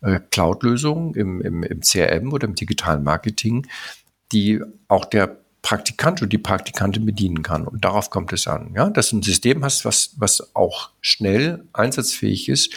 äh, 0.00 0.20
Cloud-Lösungen 0.30 1.14
im, 1.14 1.42
im, 1.42 1.62
im 1.62 1.80
CRM 1.80 2.32
oder 2.32 2.46
im 2.48 2.54
digitalen 2.54 3.02
Marketing, 3.02 3.66
die 4.32 4.62
auch 4.88 5.04
der 5.04 5.38
Praktikant 5.68 6.22
oder 6.22 6.30
die 6.30 6.38
Praktikantin 6.38 7.04
bedienen 7.04 7.42
kann. 7.42 7.66
Und 7.66 7.84
darauf 7.84 8.08
kommt 8.08 8.32
es 8.32 8.46
an. 8.46 8.72
Ja, 8.74 8.88
dass 8.88 9.10
du 9.10 9.18
ein 9.18 9.22
System 9.22 9.62
hast, 9.62 9.84
was, 9.84 10.14
was 10.16 10.56
auch 10.56 10.92
schnell 11.02 11.62
einsatzfähig 11.74 12.48
ist. 12.48 12.74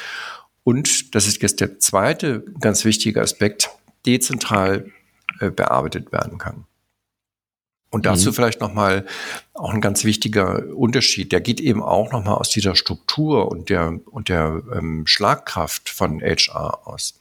Und 0.65 1.15
das 1.15 1.25
ist 1.25 1.41
jetzt 1.41 1.61
der 1.61 1.79
zweite 1.79 2.43
ganz 2.59 2.83
wichtige 2.83 3.21
Aspekt, 3.21 3.69
dezentral 4.05 4.91
äh, 5.39 5.51
bearbeitet 5.51 6.11
werden 6.11 6.37
kann. 6.37 6.65
Und 7.91 8.05
dazu 8.05 8.31
mhm. 8.31 8.33
vielleicht 8.33 8.59
nochmal 8.59 9.05
auch 9.53 9.73
ein 9.73 9.79
ganz 9.79 10.03
wichtiger 10.03 10.61
Unterschied. 10.75 11.31
Der 11.31 11.39
geht 11.39 11.61
eben 11.61 11.81
auch 11.81 12.11
nochmal 12.11 12.35
aus 12.35 12.49
dieser 12.49 12.75
Struktur 12.75 13.49
und 13.49 13.69
der, 13.69 14.01
und 14.07 14.27
der 14.27 14.63
ähm, 14.75 15.07
Schlagkraft 15.07 15.89
von 15.89 16.19
HR 16.19 16.85
aus. 16.85 17.17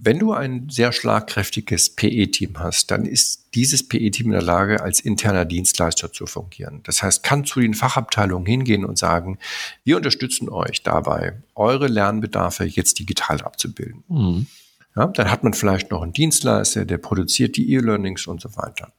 Wenn 0.00 0.20
du 0.20 0.32
ein 0.32 0.68
sehr 0.70 0.92
schlagkräftiges 0.92 1.90
PE-Team 1.90 2.60
hast, 2.60 2.92
dann 2.92 3.04
ist 3.04 3.48
dieses 3.54 3.88
PE-Team 3.88 4.26
in 4.26 4.32
der 4.32 4.42
Lage, 4.42 4.80
als 4.80 5.00
interner 5.00 5.44
Dienstleister 5.44 6.12
zu 6.12 6.26
fungieren. 6.26 6.80
Das 6.84 7.02
heißt, 7.02 7.24
kann 7.24 7.44
zu 7.44 7.58
den 7.58 7.74
Fachabteilungen 7.74 8.46
hingehen 8.46 8.84
und 8.84 8.96
sagen, 8.96 9.38
wir 9.82 9.96
unterstützen 9.96 10.48
euch 10.50 10.84
dabei, 10.84 11.42
eure 11.56 11.88
Lernbedarfe 11.88 12.64
jetzt 12.64 13.00
digital 13.00 13.40
abzubilden. 13.40 14.04
Mhm. 14.08 14.46
Ja, 14.94 15.08
dann 15.08 15.32
hat 15.32 15.42
man 15.42 15.52
vielleicht 15.52 15.90
noch 15.90 16.02
einen 16.02 16.12
Dienstleister, 16.12 16.84
der 16.84 16.98
produziert 16.98 17.56
die 17.56 17.72
E-Learnings 17.72 18.28
und 18.28 18.40
so 18.40 18.56
weiter. 18.56 18.92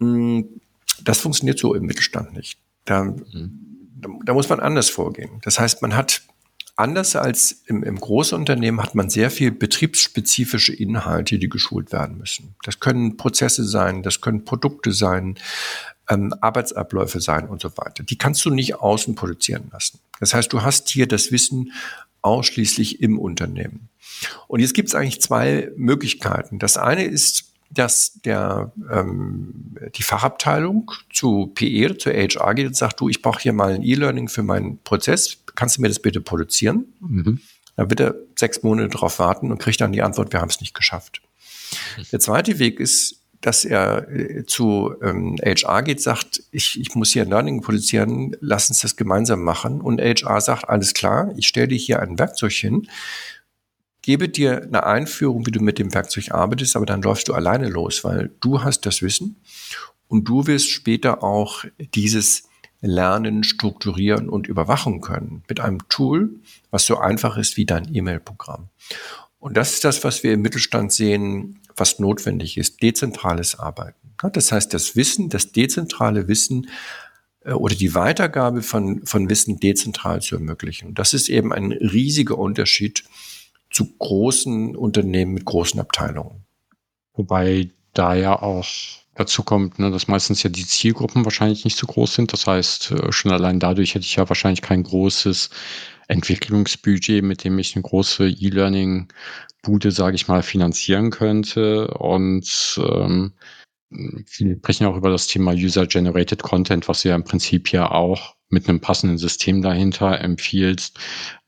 Hm, 0.00 0.60
das 1.04 1.20
funktioniert 1.20 1.60
so 1.60 1.72
im 1.72 1.86
Mittelstand 1.86 2.32
nicht. 2.32 2.58
Da, 2.84 3.04
mhm. 3.04 3.60
da, 4.00 4.08
da 4.24 4.34
muss 4.34 4.48
man 4.48 4.58
anders 4.58 4.90
vorgehen. 4.90 5.40
Das 5.44 5.60
heißt, 5.60 5.82
man 5.82 5.94
hat 5.94 6.22
Anders 6.76 7.14
als 7.14 7.62
im, 7.66 7.84
im 7.84 8.00
Großunternehmen 8.00 8.82
hat 8.82 8.96
man 8.96 9.08
sehr 9.08 9.30
viel 9.30 9.52
betriebsspezifische 9.52 10.74
Inhalte, 10.74 11.38
die 11.38 11.48
geschult 11.48 11.92
werden 11.92 12.18
müssen. 12.18 12.56
Das 12.64 12.80
können 12.80 13.16
Prozesse 13.16 13.64
sein, 13.64 14.02
das 14.02 14.20
können 14.20 14.44
Produkte 14.44 14.90
sein, 14.90 15.36
ähm, 16.08 16.34
Arbeitsabläufe 16.40 17.20
sein 17.20 17.48
und 17.48 17.62
so 17.62 17.70
weiter. 17.76 18.02
Die 18.02 18.18
kannst 18.18 18.44
du 18.44 18.50
nicht 18.50 18.74
außen 18.74 19.14
produzieren 19.14 19.68
lassen. 19.72 20.00
Das 20.18 20.34
heißt, 20.34 20.52
du 20.52 20.62
hast 20.62 20.88
hier 20.88 21.06
das 21.06 21.30
Wissen 21.30 21.72
ausschließlich 22.22 23.00
im 23.00 23.18
Unternehmen. 23.18 23.88
Und 24.48 24.60
jetzt 24.60 24.74
gibt 24.74 24.88
es 24.88 24.94
eigentlich 24.94 25.20
zwei 25.20 25.70
Möglichkeiten. 25.76 26.58
Das 26.58 26.76
eine 26.76 27.04
ist, 27.04 27.53
dass 27.70 28.20
der, 28.24 28.72
ähm, 28.90 29.76
die 29.96 30.02
Fachabteilung 30.02 30.90
zu 31.12 31.52
PR, 31.54 31.98
zu 31.98 32.10
HR 32.10 32.54
geht 32.54 32.66
und 32.66 32.76
sagt, 32.76 33.00
du, 33.00 33.08
ich 33.08 33.22
brauche 33.22 33.40
hier 33.40 33.52
mal 33.52 33.74
ein 33.74 33.82
E-Learning 33.82 34.28
für 34.28 34.42
meinen 34.42 34.78
Prozess, 34.78 35.38
kannst 35.54 35.76
du 35.76 35.82
mir 35.82 35.88
das 35.88 35.98
bitte 35.98 36.20
produzieren? 36.20 36.86
Mhm. 37.00 37.40
Dann 37.76 37.90
wird 37.90 38.00
er 38.00 38.14
sechs 38.36 38.62
Monate 38.62 38.88
darauf 38.88 39.18
warten 39.18 39.50
und 39.50 39.58
kriegt 39.58 39.80
dann 39.80 39.92
die 39.92 40.02
Antwort, 40.02 40.32
wir 40.32 40.40
haben 40.40 40.50
es 40.50 40.60
nicht 40.60 40.74
geschafft. 40.74 41.20
Der 42.12 42.20
zweite 42.20 42.58
Weg 42.58 42.78
ist, 42.78 43.20
dass 43.44 43.64
er 43.64 44.08
äh, 44.08 44.46
zu 44.46 44.94
ähm, 45.02 45.36
HR 45.44 45.82
geht, 45.82 46.00
sagt, 46.00 46.42
ich, 46.50 46.80
ich 46.80 46.94
muss 46.94 47.12
hier 47.12 47.22
ein 47.22 47.28
Learning 47.28 47.60
produzieren, 47.60 48.34
lass 48.40 48.70
uns 48.70 48.80
das 48.80 48.96
gemeinsam 48.96 49.42
machen. 49.42 49.80
Und 49.80 50.00
HR 50.00 50.40
sagt, 50.40 50.68
alles 50.68 50.94
klar, 50.94 51.32
ich 51.36 51.46
stelle 51.46 51.68
dir 51.68 51.76
hier 51.76 52.00
ein 52.00 52.18
Werkzeug 52.18 52.52
hin, 52.52 52.88
gebe 54.04 54.28
dir 54.28 54.62
eine 54.62 54.84
Einführung, 54.84 55.46
wie 55.46 55.50
du 55.50 55.60
mit 55.60 55.78
dem 55.78 55.94
Werkzeug 55.94 56.30
arbeitest, 56.30 56.76
aber 56.76 56.86
dann 56.86 57.02
läufst 57.02 57.28
du 57.28 57.32
alleine 57.34 57.68
los, 57.68 58.04
weil 58.04 58.30
du 58.40 58.62
hast 58.62 58.86
das 58.86 59.00
Wissen 59.00 59.36
und 60.08 60.28
du 60.28 60.46
wirst 60.46 60.70
später 60.70 61.22
auch 61.22 61.64
dieses 61.78 62.44
Lernen, 62.82 63.44
strukturieren 63.44 64.28
und 64.28 64.46
überwachen 64.46 65.00
können 65.00 65.42
mit 65.48 65.58
einem 65.58 65.88
Tool, 65.88 66.34
was 66.70 66.84
so 66.84 66.98
einfach 66.98 67.38
ist 67.38 67.56
wie 67.56 67.64
dein 67.64 67.94
E-Mail-Programm. 67.94 68.68
Und 69.38 69.56
das 69.56 69.72
ist 69.72 69.84
das, 69.84 70.04
was 70.04 70.22
wir 70.22 70.34
im 70.34 70.42
Mittelstand 70.42 70.92
sehen, 70.92 71.60
was 71.76 71.98
notwendig 71.98 72.58
ist, 72.58 72.82
dezentrales 72.82 73.58
Arbeiten. 73.58 74.14
Das 74.32 74.52
heißt, 74.52 74.72
das 74.74 74.96
Wissen, 74.96 75.30
das 75.30 75.52
dezentrale 75.52 76.28
Wissen 76.28 76.68
äh, 77.44 77.52
oder 77.52 77.74
die 77.74 77.94
Weitergabe 77.94 78.62
von, 78.62 79.04
von 79.06 79.28
Wissen 79.28 79.58
dezentral 79.60 80.20
zu 80.20 80.36
ermöglichen. 80.36 80.94
Das 80.94 81.14
ist 81.14 81.28
eben 81.28 81.52
ein 81.52 81.72
riesiger 81.72 82.38
Unterschied 82.38 83.04
zu 83.74 83.92
großen 83.98 84.76
Unternehmen 84.76 85.34
mit 85.34 85.44
großen 85.44 85.80
Abteilungen. 85.80 86.44
Wobei 87.12 87.70
da 87.92 88.14
ja 88.14 88.40
auch 88.40 88.64
dazu 89.16 89.42
kommt, 89.42 89.78
ne, 89.78 89.90
dass 89.90 90.06
meistens 90.08 90.42
ja 90.44 90.50
die 90.50 90.66
Zielgruppen 90.66 91.24
wahrscheinlich 91.24 91.64
nicht 91.64 91.76
so 91.76 91.86
groß 91.86 92.14
sind. 92.14 92.32
Das 92.32 92.46
heißt, 92.46 92.92
äh, 92.92 93.12
schon 93.12 93.32
allein 93.32 93.58
dadurch 93.58 93.94
hätte 93.94 94.04
ich 94.04 94.16
ja 94.16 94.28
wahrscheinlich 94.28 94.62
kein 94.62 94.84
großes 94.84 95.50
Entwicklungsbudget, 96.06 97.24
mit 97.24 97.42
dem 97.42 97.58
ich 97.58 97.74
eine 97.74 97.82
große 97.82 98.28
E-Learning-Bude, 98.28 99.90
sage 99.90 100.16
ich 100.16 100.28
mal, 100.28 100.42
finanzieren 100.42 101.10
könnte. 101.10 101.88
Und 101.94 102.78
ähm, 102.78 103.32
viele 104.26 104.56
sprechen 104.56 104.86
auch 104.86 104.96
über 104.96 105.10
das 105.10 105.26
Thema 105.26 105.52
User-Generated 105.52 106.42
Content, 106.42 106.88
was 106.88 107.02
ja 107.02 107.14
im 107.16 107.24
Prinzip 107.24 107.72
ja 107.72 107.90
auch 107.90 108.33
mit 108.48 108.68
einem 108.68 108.80
passenden 108.80 109.18
System 109.18 109.62
dahinter 109.62 110.20
empfiehlst, 110.20 110.98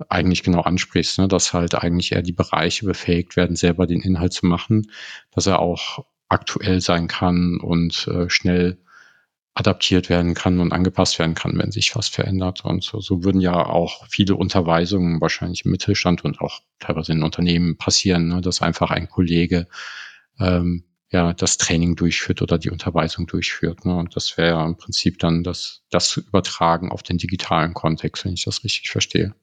eigentlich 0.08 0.42
genau 0.42 0.62
ansprichst, 0.62 1.18
ne? 1.18 1.28
dass 1.28 1.52
halt 1.52 1.74
eigentlich 1.74 2.12
eher 2.12 2.22
die 2.22 2.32
Bereiche 2.32 2.86
befähigt 2.86 3.36
werden, 3.36 3.56
selber 3.56 3.86
den 3.86 4.00
Inhalt 4.00 4.32
zu 4.32 4.46
machen, 4.46 4.90
dass 5.30 5.46
er 5.46 5.60
auch 5.60 6.04
aktuell 6.28 6.80
sein 6.80 7.06
kann 7.06 7.60
und 7.60 8.08
äh, 8.08 8.28
schnell 8.28 8.78
adaptiert 9.54 10.10
werden 10.10 10.34
kann 10.34 10.60
und 10.60 10.72
angepasst 10.72 11.18
werden 11.18 11.34
kann, 11.34 11.56
wenn 11.58 11.72
sich 11.72 11.96
was 11.96 12.08
verändert. 12.08 12.64
Und 12.64 12.84
so, 12.84 13.00
so 13.00 13.24
würden 13.24 13.40
ja 13.40 13.54
auch 13.54 14.06
viele 14.08 14.34
Unterweisungen 14.34 15.20
wahrscheinlich 15.20 15.64
im 15.64 15.70
Mittelstand 15.70 16.24
und 16.24 16.42
auch 16.42 16.60
teilweise 16.78 17.12
in 17.12 17.22
Unternehmen 17.22 17.78
passieren, 17.78 18.28
ne? 18.28 18.40
dass 18.42 18.60
einfach 18.60 18.90
ein 18.90 19.08
Kollege 19.08 19.66
ähm, 20.38 20.84
ja 21.10 21.32
das 21.32 21.56
Training 21.58 21.96
durchführt 21.96 22.42
oder 22.42 22.58
die 22.58 22.70
Unterweisung 22.70 23.26
durchführt. 23.26 23.84
Ne? 23.84 23.96
Und 23.96 24.16
das 24.16 24.36
wäre 24.36 24.50
ja 24.50 24.64
im 24.64 24.76
Prinzip 24.76 25.18
dann 25.18 25.44
das, 25.44 25.82
das 25.90 26.08
zu 26.08 26.20
übertragen 26.20 26.90
auf 26.90 27.02
den 27.02 27.18
digitalen 27.18 27.74
Kontext, 27.74 28.24
wenn 28.24 28.34
ich 28.34 28.44
das 28.44 28.64
richtig 28.64 28.90
verstehe. 28.90 29.34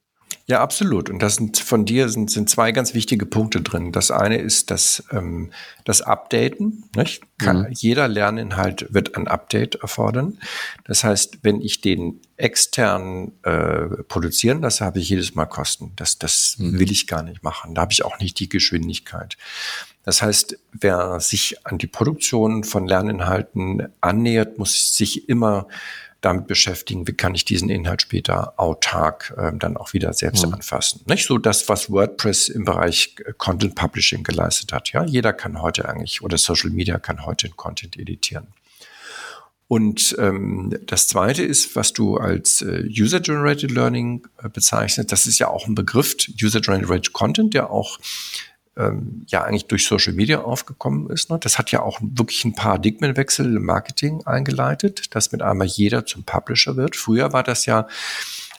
Ja, 0.46 0.62
absolut. 0.62 1.10
Und 1.10 1.20
das 1.20 1.36
sind 1.36 1.58
von 1.58 1.86
dir 1.86 2.10
sind, 2.10 2.29
sind 2.29 2.50
zwei 2.50 2.74
ganz 2.74 2.93
wichtige 2.93 3.25
Punkte 3.25 3.62
drin. 3.62 3.93
Das 3.93 4.12
eine 4.12 4.38
ist 4.38 4.72
das, 4.72 5.03
ähm, 5.12 5.51
das 5.86 6.01
Updaten. 6.01 6.84
Nicht? 6.98 7.24
Kann, 7.38 7.60
mhm. 7.60 7.67
Jeder 7.72 8.10
Lerninhalt 8.10 8.93
wird 8.93 9.15
ein 9.15 9.27
Update 9.27 9.75
erfordern. 9.75 10.39
Das 10.84 11.05
heißt, 11.05 11.39
wenn 11.43 11.62
ich 11.62 11.79
den 11.79 12.20
extern 12.36 13.32
äh, 13.43 14.03
produzieren 14.10 14.62
lasse, 14.62 14.84
habe 14.84 15.00
ich 15.00 15.08
jedes 15.08 15.34
Mal 15.34 15.46
Kosten. 15.46 15.93
Das, 15.96 16.20
das 16.20 16.55
mhm. 16.58 16.77
will 16.77 16.91
ich 16.91 17.08
gar 17.08 17.24
nicht 17.24 17.41
machen. 17.41 17.74
Da 17.74 17.82
habe 17.84 17.93
ich 17.93 18.03
auch 18.03 18.20
nicht 18.20 18.38
die 18.39 18.50
Geschwindigkeit. 18.50 19.38
Das 20.04 20.22
heißt, 20.22 20.58
wer 20.74 21.20
sich 21.20 21.66
an 21.66 21.78
die 21.78 21.88
Produktion 21.88 22.64
von 22.64 22.88
Lerninhalten 22.88 23.88
annähert, 24.02 24.58
muss 24.58 24.96
sich 24.96 25.30
immer 25.30 25.68
damit 26.24 26.48
beschäftigen, 26.48 27.06
wie 27.08 27.14
kann 27.14 27.36
ich 27.36 27.44
diesen 27.44 27.70
Inhalt 27.70 28.02
später 28.02 28.54
autark 28.58 29.34
äh, 29.38 29.52
dann 29.58 29.76
auch 29.76 29.94
wieder 29.94 30.14
selbst 30.14 30.46
mhm. 30.46 30.54
anfassen. 30.54 31.02
Nicht 31.06 31.28
so 31.28 31.38
das, 31.38 31.68
was 31.68 31.92
WordPress 31.92 32.48
im 32.48 32.64
Bereich 32.64 33.16
äh, 33.26 33.34
Content 33.38 33.76
Publishing 33.76 34.24
geleistet 34.24 34.72
hat. 34.72 34.92
Ja, 34.94 35.04
jeder 35.04 35.34
kann 35.34 35.62
heute 35.62 35.88
eigentlich 35.88 36.22
oder 36.22 36.38
Social 36.38 36.70
Media 36.70 36.98
kann 36.98 37.26
heute 37.26 37.50
Content 37.50 37.98
editieren. 37.98 38.48
Und 39.68 40.16
ähm, 40.20 40.78
das 40.86 41.08
Zweite 41.08 41.44
ist, 41.44 41.76
was 41.76 41.94
du 41.94 42.18
als 42.18 42.62
äh, 42.62 42.84
User-Generated 42.88 43.72
Learning 43.72 44.26
äh, 44.42 44.48
bezeichnest. 44.48 45.12
Das 45.12 45.26
ist 45.26 45.40
ja 45.40 45.48
auch 45.48 45.68
ein 45.68 45.76
Begriff, 45.76 46.16
User-Generated 46.42 47.12
Content, 47.12 47.54
der 47.54 47.70
auch 47.70 47.98
ähm, 48.77 49.25
ja 49.27 49.44
eigentlich 49.44 49.68
durch 49.68 49.86
Social 49.86 50.13
Media 50.13 50.42
aufgekommen 50.42 51.10
ist. 51.10 51.30
Ne? 51.30 51.38
Das 51.39 51.58
hat 51.58 51.72
ja 51.72 51.82
auch 51.82 52.00
wirklich 52.01 52.44
einen 52.44 52.56
Paradigmenwechsel 52.56 53.56
im 53.56 53.65
Marketing 53.65 54.22
eingeleitet, 54.25 55.15
dass 55.15 55.32
mit 55.32 55.42
einmal 55.42 55.68
jeder 55.68 56.06
zum 56.06 56.24
Publisher 56.24 56.75
wird. 56.75 56.96
Früher 56.96 57.34
war 57.34 57.44
das 57.44 57.65
ja 57.65 57.88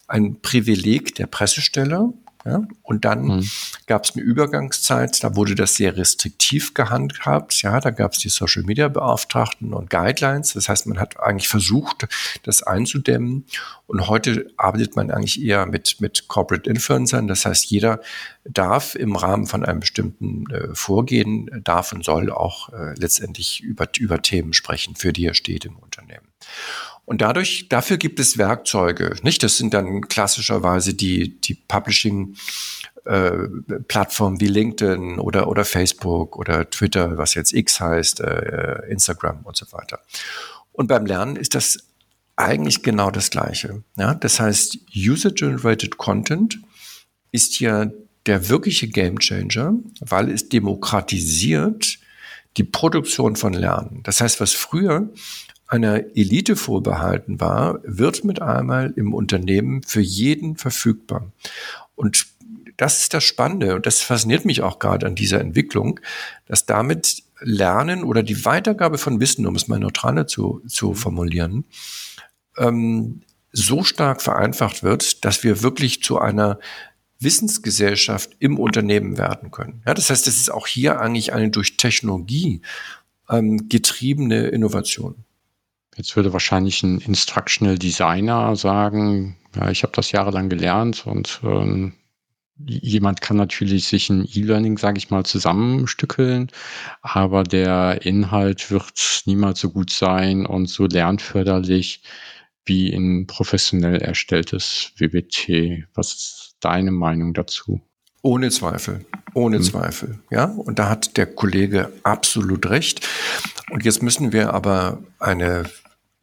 ein 0.06 0.40
Privileg 0.40 1.14
der 1.14 1.26
Pressesteller, 1.26 2.12
ja? 2.44 2.62
Und 2.82 3.04
dann 3.04 3.22
mhm. 3.24 3.50
gab 3.86 4.04
es 4.04 4.14
eine 4.14 4.22
Übergangszeit, 4.22 5.24
da 5.24 5.34
wurde 5.34 5.54
das 5.54 5.76
sehr 5.76 5.96
restriktiv 5.96 6.74
gehandhabt. 6.74 7.62
Ja, 7.62 7.80
da 7.80 7.90
gab 7.90 8.12
es 8.12 8.18
die 8.18 8.28
Social 8.28 8.64
Media 8.64 8.88
Beauftragten 8.88 9.72
und 9.72 9.88
Guidelines. 9.88 10.52
Das 10.52 10.68
heißt, 10.68 10.86
man 10.86 10.98
hat 10.98 11.18
eigentlich 11.18 11.48
versucht, 11.48 12.06
das 12.42 12.62
einzudämmen. 12.62 13.46
Und 13.86 14.08
heute 14.08 14.50
arbeitet 14.58 14.94
man 14.94 15.10
eigentlich 15.10 15.42
eher 15.42 15.64
mit, 15.66 16.00
mit 16.00 16.28
Corporate 16.28 16.68
Influencern. 16.68 17.28
Das 17.28 17.46
heißt, 17.46 17.64
jeder 17.66 18.00
darf 18.44 18.94
im 18.94 19.16
Rahmen 19.16 19.46
von 19.46 19.64
einem 19.64 19.80
bestimmten 19.80 20.44
äh, 20.50 20.74
Vorgehen, 20.74 21.48
darf 21.64 21.92
und 21.92 22.04
soll 22.04 22.30
auch 22.30 22.68
äh, 22.72 22.94
letztendlich 22.98 23.62
über, 23.62 23.88
über 23.98 24.20
Themen 24.20 24.52
sprechen, 24.52 24.96
für 24.96 25.12
die 25.12 25.26
er 25.26 25.34
steht 25.34 25.64
im 25.64 25.76
Unternehmen. 25.76 26.28
Und 27.06 27.20
dadurch, 27.20 27.68
dafür 27.68 27.98
gibt 27.98 28.18
es 28.18 28.38
Werkzeuge, 28.38 29.16
nicht? 29.22 29.42
Das 29.42 29.58
sind 29.58 29.74
dann 29.74 30.02
klassischerweise 30.02 30.94
die, 30.94 31.38
die 31.40 31.54
Publishing, 31.54 32.36
äh, 33.04 33.32
Plattformen 33.88 34.40
wie 34.40 34.46
LinkedIn 34.46 35.18
oder, 35.18 35.48
oder 35.48 35.64
Facebook 35.64 36.38
oder 36.38 36.68
Twitter, 36.70 37.18
was 37.18 37.34
jetzt 37.34 37.52
X 37.52 37.80
heißt, 37.80 38.20
äh, 38.20 38.86
Instagram 38.88 39.40
und 39.44 39.56
so 39.56 39.70
weiter. 39.72 40.00
Und 40.72 40.86
beim 40.86 41.04
Lernen 41.04 41.36
ist 41.36 41.54
das 41.54 41.78
eigentlich 42.36 42.82
genau 42.82 43.10
das 43.10 43.30
Gleiche. 43.30 43.82
Ja? 43.96 44.14
Das 44.14 44.40
heißt, 44.40 44.78
User-Generated 44.96 45.98
Content 45.98 46.58
ist 47.30 47.60
ja 47.60 47.90
der 48.26 48.48
wirkliche 48.48 48.88
Gamechanger, 48.88 49.74
weil 50.00 50.30
es 50.30 50.48
demokratisiert 50.48 51.98
die 52.56 52.64
Produktion 52.64 53.36
von 53.36 53.52
Lernen. 53.52 54.00
Das 54.04 54.20
heißt, 54.20 54.40
was 54.40 54.52
früher 54.52 55.10
einer 55.74 56.16
Elite 56.16 56.54
vorbehalten 56.54 57.40
war, 57.40 57.80
wird 57.82 58.24
mit 58.24 58.40
einmal 58.40 58.92
im 58.94 59.12
Unternehmen 59.12 59.82
für 59.82 60.00
jeden 60.00 60.56
verfügbar. 60.56 61.32
Und 61.96 62.26
das 62.76 63.00
ist 63.00 63.14
das 63.14 63.24
Spannende 63.24 63.74
und 63.74 63.86
das 63.86 64.00
fasziniert 64.00 64.44
mich 64.44 64.62
auch 64.62 64.78
gerade 64.78 65.06
an 65.06 65.14
dieser 65.14 65.40
Entwicklung, 65.40 66.00
dass 66.46 66.66
damit 66.66 67.24
Lernen 67.40 68.04
oder 68.04 68.22
die 68.22 68.44
Weitergabe 68.44 68.98
von 68.98 69.20
Wissen, 69.20 69.46
um 69.46 69.56
es 69.56 69.68
mal 69.68 69.80
neutraler 69.80 70.26
zu, 70.26 70.62
zu 70.68 70.94
formulieren, 70.94 71.64
ähm, 72.56 73.22
so 73.52 73.84
stark 73.84 74.22
vereinfacht 74.22 74.82
wird, 74.82 75.24
dass 75.24 75.44
wir 75.44 75.62
wirklich 75.62 76.02
zu 76.02 76.18
einer 76.18 76.58
Wissensgesellschaft 77.18 78.36
im 78.38 78.58
Unternehmen 78.58 79.18
werden 79.18 79.50
können. 79.50 79.82
Ja, 79.86 79.94
das 79.94 80.10
heißt, 80.10 80.26
es 80.26 80.36
ist 80.36 80.52
auch 80.52 80.66
hier 80.66 81.00
eigentlich 81.00 81.32
eine 81.32 81.50
durch 81.50 81.76
Technologie 81.76 82.62
ähm, 83.28 83.68
getriebene 83.68 84.48
Innovation. 84.48 85.24
Jetzt 85.96 86.16
würde 86.16 86.32
wahrscheinlich 86.32 86.82
ein 86.82 87.00
Instructional 87.00 87.78
Designer 87.78 88.56
sagen, 88.56 89.36
ja, 89.54 89.70
ich 89.70 89.82
habe 89.82 89.92
das 89.94 90.12
jahrelang 90.12 90.48
gelernt 90.48 91.06
und 91.06 91.40
ähm, 91.44 91.94
jemand 92.66 93.20
kann 93.20 93.36
natürlich 93.36 93.86
sich 93.86 94.10
ein 94.10 94.28
E-Learning, 94.32 94.78
sage 94.78 94.98
ich 94.98 95.10
mal, 95.10 95.24
zusammenstückeln, 95.24 96.48
aber 97.02 97.42
der 97.42 98.04
Inhalt 98.04 98.70
wird 98.70 99.22
niemals 99.26 99.60
so 99.60 99.70
gut 99.70 99.90
sein 99.90 100.46
und 100.46 100.66
so 100.66 100.86
lernförderlich 100.86 102.02
wie 102.64 102.92
ein 102.92 103.26
professionell 103.26 104.00
erstelltes 104.00 104.92
WBT. 104.96 105.86
Was 105.94 106.14
ist 106.14 106.56
deine 106.60 106.92
Meinung 106.92 107.34
dazu? 107.34 107.80
Ohne 108.22 108.50
Zweifel, 108.50 109.04
ohne 109.34 109.58
mhm. 109.58 109.62
Zweifel, 109.62 110.18
ja. 110.30 110.46
Und 110.46 110.78
da 110.78 110.88
hat 110.88 111.18
der 111.18 111.26
Kollege 111.26 111.92
absolut 112.04 112.70
recht. 112.70 113.06
Und 113.70 113.84
jetzt 113.84 114.02
müssen 114.02 114.32
wir 114.32 114.54
aber 114.54 115.02
eine, 115.18 115.64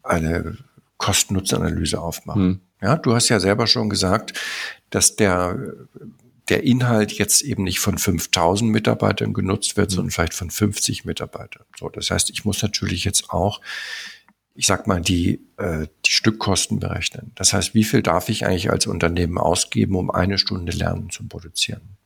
eine 0.03 0.58
Kosten-Nutzen-Analyse 0.98 2.00
aufmachen. 2.00 2.43
Mhm. 2.43 2.60
Ja, 2.81 2.96
du 2.98 3.13
hast 3.13 3.29
ja 3.29 3.39
selber 3.39 3.67
schon 3.67 3.89
gesagt, 3.89 4.34
dass 4.89 5.15
der, 5.15 5.58
der 6.50 6.63
Inhalt 6.63 7.12
jetzt 7.13 7.41
eben 7.41 7.63
nicht 7.63 7.79
von 7.79 7.98
5000 7.98 8.72
Mitarbeitern 8.72 9.34
genutzt 9.34 9.77
wird, 9.77 9.91
mhm. 9.91 9.96
sondern 9.96 10.12
vielleicht 10.12 10.34
von 10.34 10.50
50 10.50 11.05
Mitarbeitern. 11.05 11.63
So, 11.79 11.89
das 11.89 12.12
heißt, 12.12 12.29
ich 12.29 12.46
muss 12.46 12.62
natürlich 12.62 13.03
jetzt 13.03 13.29
auch 13.29 13.62
ich 14.53 14.67
sag 14.67 14.86
mal, 14.86 15.01
die, 15.01 15.39
äh, 15.58 15.88
die 16.05 16.12
Stückkosten 16.12 16.79
berechnen. 16.79 17.31
Das 17.36 17.53
heißt, 17.53 17.74
wie 17.74 17.84
viel 17.84 18.01
darf 18.01 18.29
ich 18.29 18.46
eigentlich 18.46 18.70
als 18.70 18.86
Unternehmen 18.86 19.38
ausgeben, 19.38 19.96
um 19.96 20.12
eine 20.12 20.38
Stunde 20.38 20.72
Lernen 20.72 21.10
zu 21.10 21.27
produzieren? 21.27 21.98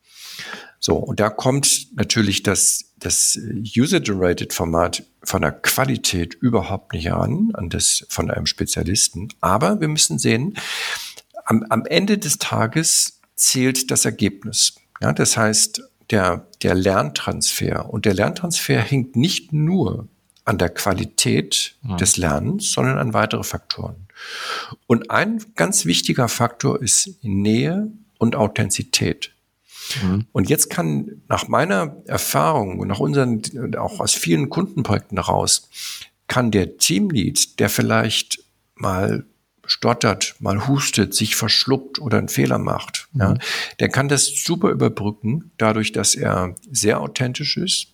So, 0.80 0.96
und 0.98 1.20
da 1.20 1.30
kommt 1.30 1.96
natürlich 1.96 2.44
das, 2.44 2.94
das 3.00 3.39
User-Generated 3.75 4.54
Format 4.54 5.04
von 5.24 5.42
der 5.42 5.51
Qualität 5.51 6.36
überhaupt 6.36 6.94
nicht 6.94 7.12
an, 7.12 7.51
an 7.54 7.70
das 7.70 8.06
von 8.10 8.30
einem 8.30 8.46
Spezialisten. 8.46 9.30
Aber 9.42 9.82
wir 9.82 9.88
müssen 9.88 10.20
sehen, 10.20 10.56
am, 11.46 11.65
am 11.70 11.86
Ende 11.86 12.18
des 12.18 12.38
Tages 12.38 13.20
zählt 13.36 13.92
das 13.92 14.06
Ergebnis. 14.06 14.75
Ja, 15.01 15.13
das 15.13 15.38
heißt, 15.38 15.82
der, 16.12 16.48
der 16.62 16.75
Lerntransfer. 16.75 17.89
Und 17.89 18.06
der 18.06 18.13
Lerntransfer 18.13 18.80
hängt 18.80 19.15
nicht 19.15 19.54
nur 19.54 20.08
an 20.46 20.58
der 20.58 20.70
Qualität 20.70 21.75
mhm. 21.82 21.98
des 21.98 22.18
Lernens, 22.18 22.72
sondern 22.72 22.98
an 22.98 23.13
weitere 23.13 23.44
Faktoren. 23.44 24.08
Und 24.88 25.10
ein 25.10 25.44
ganz 25.56 25.86
wichtiger 25.86 26.27
Faktor 26.27 26.82
ist 26.82 27.18
Nähe 27.24 27.92
und 28.20 28.36
Authentizität. 28.36 29.35
Mhm. 30.01 30.25
Und 30.32 30.50
jetzt 30.50 30.70
kann 30.70 31.22
nach 31.27 31.48
meiner 31.48 31.98
Erfahrung 32.06 32.80
und 32.80 32.88
nach 32.88 33.00
unseren, 33.00 33.42
auch 33.77 34.00
aus 34.00 34.13
vielen 34.13 34.50
Kundenprojekten 34.50 35.18
heraus, 35.18 35.70
kann 36.27 36.51
der 36.51 36.77
Teamlead, 36.77 37.60
der 37.60 37.70
vielleicht 37.70 38.44
mal 38.75 39.25
stottert, 39.65 40.36
mal 40.39 40.68
hustet, 40.68 41.13
sich 41.13 41.36
verschluckt 41.36 42.00
oder 42.00 42.20
einen 42.20 42.30
Fehler 42.30 42.58
macht, 42.58 43.08
mhm. 43.13 43.22
ja, 43.22 43.38
der 43.80 43.89
kann 43.89 44.08
das 44.08 44.27
super 44.27 44.70
überbrücken, 44.70 45.51
dadurch, 45.58 45.92
dass 45.92 46.15
er 46.15 46.56
sehr 46.72 47.01
authentisch 47.01 47.58
ist. 47.58 47.88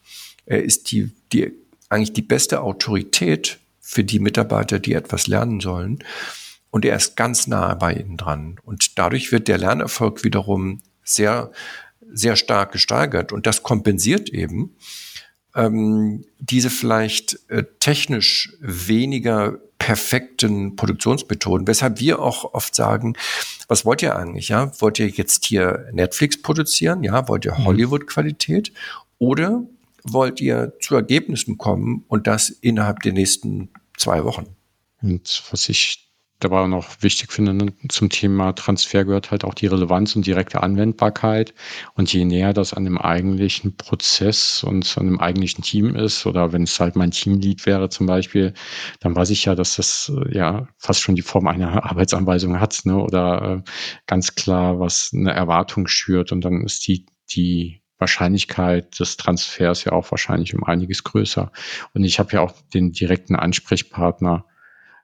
Er 0.46 0.64
ist 0.64 0.92
die, 0.92 1.12
die 1.32 1.54
eigentlich 1.90 2.14
die 2.14 2.22
beste 2.22 2.62
Autorität 2.62 3.60
für 3.80 4.04
die 4.04 4.20
Mitarbeiter, 4.20 4.80
die 4.80 4.94
etwas 4.94 5.28
lernen 5.28 5.60
sollen. 5.60 6.04
Und 6.70 6.86
er 6.86 6.96
ist 6.96 7.18
ganz 7.18 7.48
nahe 7.48 7.76
bei 7.76 7.94
ihnen 7.94 8.16
dran. 8.16 8.58
Und 8.64 8.98
dadurch 8.98 9.34
wird 9.34 9.50
der 9.50 9.58
Lernerfolg 9.58 10.24
wiederum 10.24 10.80
sehr, 11.14 11.52
sehr 12.12 12.36
stark 12.36 12.72
gesteigert. 12.72 13.32
Und 13.32 13.46
das 13.46 13.64
kompensiert 13.64 14.30
eben 14.30 14.76
ähm, 15.56 16.24
diese 16.40 16.70
vielleicht 16.70 17.40
äh, 17.50 17.64
technisch 17.80 18.54
weniger 18.60 19.58
perfekten 19.78 20.76
Produktionsmethoden, 20.76 21.68
weshalb 21.68 22.00
wir 22.00 22.20
auch 22.20 22.54
oft 22.54 22.76
sagen, 22.76 23.16
was 23.68 23.84
wollt 23.84 24.04
ihr 24.04 24.16
eigentlich? 24.16 24.50
Ja, 24.50 24.72
wollt 24.80 25.00
ihr 25.00 25.08
jetzt 25.08 25.46
hier 25.46 25.88
Netflix 25.92 26.42
produzieren? 26.42 27.04
Ja, 27.04 27.28
wollt 27.28 27.46
ihr 27.46 27.54
mhm. 27.54 27.66
Hollywood-Qualität? 27.66 28.72
Oder 29.18 29.64
wollt 30.04 30.40
ihr 30.40 30.74
zu 30.80 30.96
Ergebnissen 30.96 31.58
kommen 31.58 32.06
und 32.08 32.28
das 32.28 32.50
innerhalb 32.50 33.02
der 33.02 33.14
nächsten 33.14 33.70
zwei 33.98 34.24
Wochen. 34.24 34.56
Und 35.02 35.44
was 35.52 35.70
ich 35.70 36.11
dabei 36.44 36.68
noch 36.68 37.02
wichtig 37.02 37.32
finde 37.32 37.54
ne, 37.54 37.74
zum 37.88 38.10
Thema 38.10 38.54
Transfer 38.54 39.06
gehört 39.06 39.32
halt 39.32 39.44
auch 39.44 39.54
die 39.54 39.68
Relevanz 39.68 40.16
und 40.16 40.26
direkte 40.28 40.62
Anwendbarkeit. 40.62 41.54
Und 41.96 42.12
je 42.12 42.26
näher 42.26 42.54
das 42.54 42.74
an 42.74 42.84
dem 42.84 42.98
eigentlichen 42.98 43.78
Prozess 43.78 44.64
und 44.64 44.98
an 44.98 45.06
dem 45.06 45.20
eigentlichen 45.20 45.64
Team 45.64 45.96
ist, 45.96 46.26
oder 46.26 46.52
wenn 46.52 46.64
es 46.64 46.80
halt 46.80 46.96
mein 46.96 47.12
Teamlead 47.12 47.66
wäre 47.66 47.90
zum 47.90 48.08
Beispiel, 48.08 48.54
dann 49.00 49.16
weiß 49.16 49.30
ich 49.30 49.46
ja, 49.46 49.56
dass 49.56 49.76
das 49.78 50.12
äh, 50.16 50.36
ja 50.36 50.68
fast 50.78 51.02
schon 51.02 51.16
die 51.16 51.22
Form 51.22 51.48
einer 51.48 51.86
Arbeitsanweisung 51.90 52.60
hat, 52.60 52.82
ne? 52.86 52.98
oder 52.98 53.64
äh, 53.66 53.72
ganz 54.08 54.36
klar 54.36 54.80
was 54.80 55.12
eine 55.14 55.32
Erwartung 55.32 55.88
schürt. 55.88 56.32
Und 56.32 56.42
dann 56.42 56.64
ist 56.66 56.88
die, 56.88 57.06
die 57.30 57.82
Wahrscheinlichkeit 58.02 59.00
des 59.00 59.16
Transfers 59.16 59.86
ja 59.86 59.94
auch 59.94 60.12
wahrscheinlich 60.12 60.56
um 60.56 60.64
einiges 60.64 61.04
größer. 61.04 61.52
Und 61.94 62.04
ich 62.04 62.20
habe 62.20 62.34
ja 62.34 62.42
auch 62.42 62.54
den 62.74 62.92
direkten 62.92 63.36
Ansprechpartner. 63.36 64.46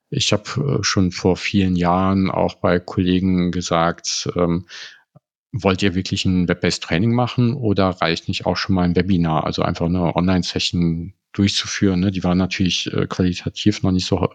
Ich 0.09 0.31
habe 0.33 0.79
äh, 0.79 0.83
schon 0.83 1.11
vor 1.11 1.37
vielen 1.37 1.75
Jahren 1.75 2.31
auch 2.31 2.55
bei 2.55 2.79
Kollegen 2.79 3.51
gesagt, 3.51 4.29
ähm, 4.35 4.65
wollt 5.51 5.81
ihr 5.81 5.95
wirklich 5.95 6.25
ein 6.25 6.47
Web-based 6.47 6.83
Training 6.83 7.13
machen 7.13 7.53
oder 7.53 7.89
reicht 7.89 8.27
nicht 8.27 8.45
auch 8.45 8.57
schon 8.57 8.75
mal 8.75 8.83
ein 8.83 8.95
Webinar, 8.95 9.45
also 9.45 9.61
einfach 9.61 9.85
eine 9.85 10.15
Online-Session 10.15 11.13
durchzuführen. 11.33 11.99
Ne? 11.99 12.11
Die 12.11 12.23
war 12.23 12.35
natürlich 12.35 12.91
äh, 12.93 13.07
qualitativ 13.07 13.83
noch 13.83 13.91
nicht 13.91 14.05
so, 14.05 14.29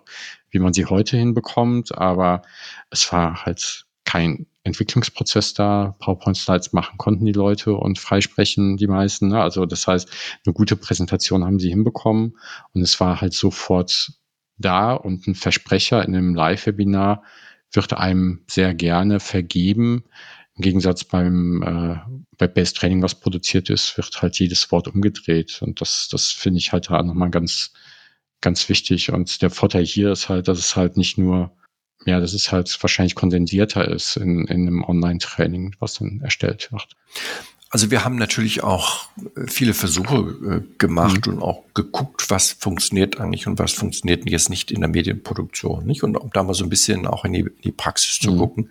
wie 0.51 0.59
man 0.59 0.73
sie 0.73 0.87
heute 0.87 1.17
hinbekommt, 1.17 1.97
aber 1.97 2.43
es 2.91 3.13
war 3.13 3.45
halt 3.45 3.87
kein 4.05 4.47
Entwicklungsprozess 4.65 5.55
da. 5.55 5.97
PowerPoint-Slides 5.99 6.73
machen 6.73 6.99
konnten 6.99 7.25
die 7.25 7.33
Leute 7.33 7.75
und 7.75 7.99
freisprechen 7.99 8.77
die 8.77 8.87
meisten. 8.87 9.29
Ne? 9.29 9.41
Also 9.41 9.67
das 9.67 9.87
heißt, 9.87 10.11
eine 10.45 10.53
gute 10.53 10.77
Präsentation 10.77 11.45
haben 11.45 11.59
sie 11.59 11.71
hinbekommen 11.71 12.37
und 12.73 12.83
es 12.83 13.01
war 13.01 13.21
halt 13.21 13.33
sofort 13.33 14.13
da 14.59 14.93
und 14.95 15.27
ein 15.27 15.35
Versprecher 15.35 16.05
in 16.05 16.15
einem 16.15 16.35
Live-Webinar 16.35 17.23
wird 17.73 17.93
einem 17.95 18.45
sehr 18.49 18.75
gerne 18.75 19.21
vergeben. 19.21 20.05
Im 20.57 20.63
Gegensatz 20.63 21.05
beim 21.05 21.63
äh, 21.63 21.97
Web-Based 22.39 22.77
Training, 22.77 23.03
was 23.03 23.19
produziert 23.19 23.71
ist, 23.71 23.97
wird 23.97 24.21
halt 24.21 24.39
jedes 24.39 24.71
Wort 24.71 24.89
umgedreht. 24.89 25.63
Und 25.63 25.81
das, 25.81 26.09
das 26.11 26.31
finde 26.31 26.59
ich 26.59 26.73
halt 26.73 26.91
auch 26.91 27.03
nochmal 27.03 27.31
ganz, 27.31 27.73
ganz 28.43 28.69
wichtig. 28.69 29.11
Und 29.11 29.41
der 29.41 29.51
Vorteil 29.51 29.85
hier 29.85 30.13
ist 30.13 30.29
halt, 30.29 30.49
dass 30.49 30.59
es 30.59 30.77
halt 30.77 30.97
nicht 30.97 31.17
nur 31.17 31.57
ja, 32.07 32.21
dass 32.21 32.33
es 32.33 32.51
halt 32.51 32.77
wahrscheinlich 32.83 33.15
kondensierter 33.15 33.89
ist 33.89 34.17
in, 34.17 34.47
in 34.47 34.67
einem 34.67 34.85
Online-Training, 34.85 35.77
was 35.79 35.95
dann 35.95 36.21
erstellt 36.21 36.73
wird. 36.73 36.97
Also 37.75 37.91
wir 37.91 38.05
haben 38.05 38.17
natürlich 38.17 38.63
auch 38.63 39.09
äh, 39.35 39.47
viele 39.47 39.73
Versuche 39.73 40.63
äh, 40.63 40.77
gemacht 40.77 41.27
mhm. 41.27 41.33
und 41.33 41.43
auch 41.43 41.65
geguckt, 41.73 42.31
was 42.31 42.53
funktioniert 42.53 43.19
eigentlich 43.19 43.47
und 43.47 43.59
was 43.59 43.73
funktioniert 43.73 44.29
jetzt 44.29 44.51
nicht 44.51 44.71
in 44.71 44.81
der 44.81 44.91
Medienproduktion, 44.91 45.87
nicht? 45.87 46.03
Und 46.03 46.19
um 46.19 46.31
da 46.35 46.43
mal 46.43 46.53
so 46.53 46.65
ein 46.65 46.69
bisschen 46.69 47.07
auch 47.07 47.25
in 47.25 47.33
die, 47.33 47.41
in 47.41 47.63
die 47.65 47.73
Praxis 47.73 48.19
zu 48.19 48.33
mhm. 48.33 48.39
gucken. 48.39 48.71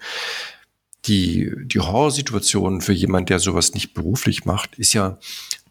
Die, 1.05 1.51
die 1.65 1.79
Horrorsituation 1.79 2.81
für 2.81 2.93
jemand, 2.93 3.29
der 3.29 3.39
sowas 3.39 3.73
nicht 3.73 3.95
beruflich 3.95 4.45
macht, 4.45 4.77
ist 4.77 4.93
ja, 4.93 5.17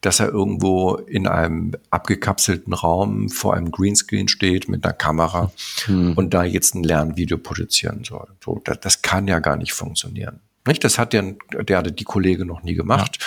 dass 0.00 0.18
er 0.18 0.30
irgendwo 0.30 0.96
in 0.96 1.28
einem 1.28 1.76
abgekapselten 1.90 2.72
Raum 2.72 3.28
vor 3.28 3.54
einem 3.54 3.70
Greenscreen 3.70 4.26
steht 4.26 4.68
mit 4.68 4.84
einer 4.84 4.92
Kamera 4.92 5.52
hm. 5.84 6.14
und 6.14 6.34
da 6.34 6.42
jetzt 6.42 6.74
ein 6.74 6.82
Lernvideo 6.82 7.38
produzieren 7.38 8.02
soll. 8.02 8.26
So, 8.44 8.60
das, 8.64 8.80
das 8.80 9.02
kann 9.02 9.28
ja 9.28 9.38
gar 9.38 9.56
nicht 9.56 9.72
funktionieren. 9.72 10.40
Nicht? 10.66 10.84
Das 10.84 10.98
hat 10.98 11.12
der, 11.12 11.36
der 11.62 11.78
hatte 11.78 11.92
die 11.92 12.04
Kollege 12.04 12.44
noch 12.44 12.62
nie 12.62 12.74
gemacht. 12.74 13.18
Ja. 13.20 13.26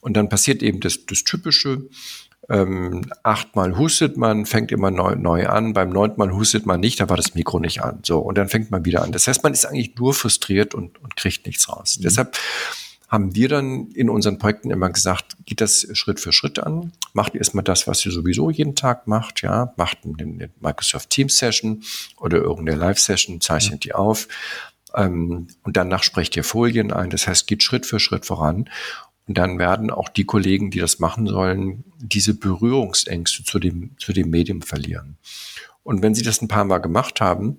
Und 0.00 0.16
dann 0.16 0.28
passiert 0.28 0.62
eben 0.62 0.80
das, 0.80 1.06
das 1.06 1.24
Typische. 1.24 1.88
Ähm, 2.50 3.10
achtmal 3.22 3.78
hustet 3.78 4.18
man, 4.18 4.44
fängt 4.44 4.70
immer 4.70 4.90
neu, 4.90 5.14
neu 5.14 5.46
an. 5.48 5.72
Beim 5.72 5.88
neunten 5.88 6.18
Mal 6.18 6.32
hustet 6.32 6.66
man 6.66 6.80
nicht, 6.80 7.00
da 7.00 7.08
war 7.08 7.16
das 7.16 7.34
Mikro 7.34 7.58
nicht 7.58 7.82
an. 7.82 8.00
So, 8.02 8.18
und 8.18 8.36
dann 8.36 8.48
fängt 8.48 8.70
man 8.70 8.84
wieder 8.84 9.02
an. 9.02 9.12
Das 9.12 9.26
heißt, 9.26 9.42
man 9.42 9.54
ist 9.54 9.64
eigentlich 9.64 9.96
nur 9.96 10.12
frustriert 10.12 10.74
und, 10.74 11.02
und 11.02 11.16
kriegt 11.16 11.46
nichts 11.46 11.68
raus. 11.70 11.96
Mhm. 11.98 12.02
Deshalb 12.02 12.36
haben 13.08 13.34
wir 13.34 13.48
dann 13.48 13.88
in 13.92 14.10
unseren 14.10 14.38
Projekten 14.38 14.70
immer 14.70 14.90
gesagt, 14.90 15.36
geht 15.46 15.60
das 15.60 15.86
Schritt 15.92 16.20
für 16.20 16.32
Schritt 16.32 16.58
an, 16.58 16.92
macht 17.12 17.34
erstmal 17.34 17.64
das, 17.64 17.86
was 17.86 18.04
ihr 18.04 18.12
sowieso 18.12 18.50
jeden 18.50 18.74
Tag 18.74 19.06
macht, 19.06 19.42
ja, 19.42 19.72
macht 19.76 19.98
eine 20.04 20.50
Microsoft 20.60 21.10
Teams 21.10 21.36
Session 21.36 21.82
oder 22.18 22.38
irgendeine 22.38 22.78
Live 22.78 22.98
Session, 22.98 23.40
zeichnet 23.40 23.84
die 23.84 23.94
auf, 23.94 24.26
ähm, 24.94 25.48
und 25.62 25.76
danach 25.76 26.02
sprecht 26.02 26.36
ihr 26.36 26.44
Folien 26.44 26.92
ein, 26.92 27.10
das 27.10 27.26
heißt, 27.26 27.46
geht 27.46 27.62
Schritt 27.62 27.86
für 27.86 28.00
Schritt 28.00 28.26
voran 28.26 28.70
Und 29.26 29.38
dann 29.38 29.58
werden 29.58 29.90
auch 29.90 30.08
die 30.08 30.24
Kollegen, 30.24 30.70
die 30.70 30.80
das 30.80 30.98
machen 30.98 31.26
sollen, 31.26 31.84
diese 31.98 32.34
Berührungsängste 32.34 33.44
zu 33.44 33.58
dem, 33.58 33.96
zu 33.98 34.12
dem 34.12 34.30
Medium 34.30 34.62
verlieren. 34.62 35.16
Und 35.82 36.02
wenn 36.02 36.14
sie 36.14 36.22
das 36.22 36.42
ein 36.42 36.48
paar 36.48 36.64
Mal 36.64 36.78
gemacht 36.78 37.20
haben, 37.20 37.58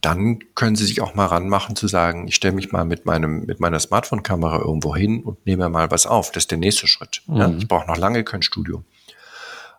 dann 0.00 0.40
können 0.54 0.76
Sie 0.76 0.84
sich 0.84 1.00
auch 1.00 1.14
mal 1.14 1.26
ranmachen 1.26 1.74
zu 1.74 1.88
sagen, 1.88 2.28
ich 2.28 2.34
stelle 2.34 2.54
mich 2.54 2.72
mal 2.72 2.84
mit 2.84 3.06
meinem 3.06 3.46
mit 3.46 3.58
meiner 3.58 3.80
Smartphone-Kamera 3.80 4.58
irgendwo 4.58 4.94
hin 4.94 5.22
und 5.22 5.46
nehme 5.46 5.68
mal 5.70 5.90
was 5.90 6.06
auf. 6.06 6.30
Das 6.30 6.42
ist 6.44 6.50
der 6.50 6.58
nächste 6.58 6.86
Schritt. 6.86 7.22
Mhm. 7.26 7.36
Ja, 7.36 7.48
ich 7.56 7.66
brauche 7.66 7.86
noch 7.86 7.96
lange 7.96 8.22
kein 8.22 8.42
Studio. 8.42 8.84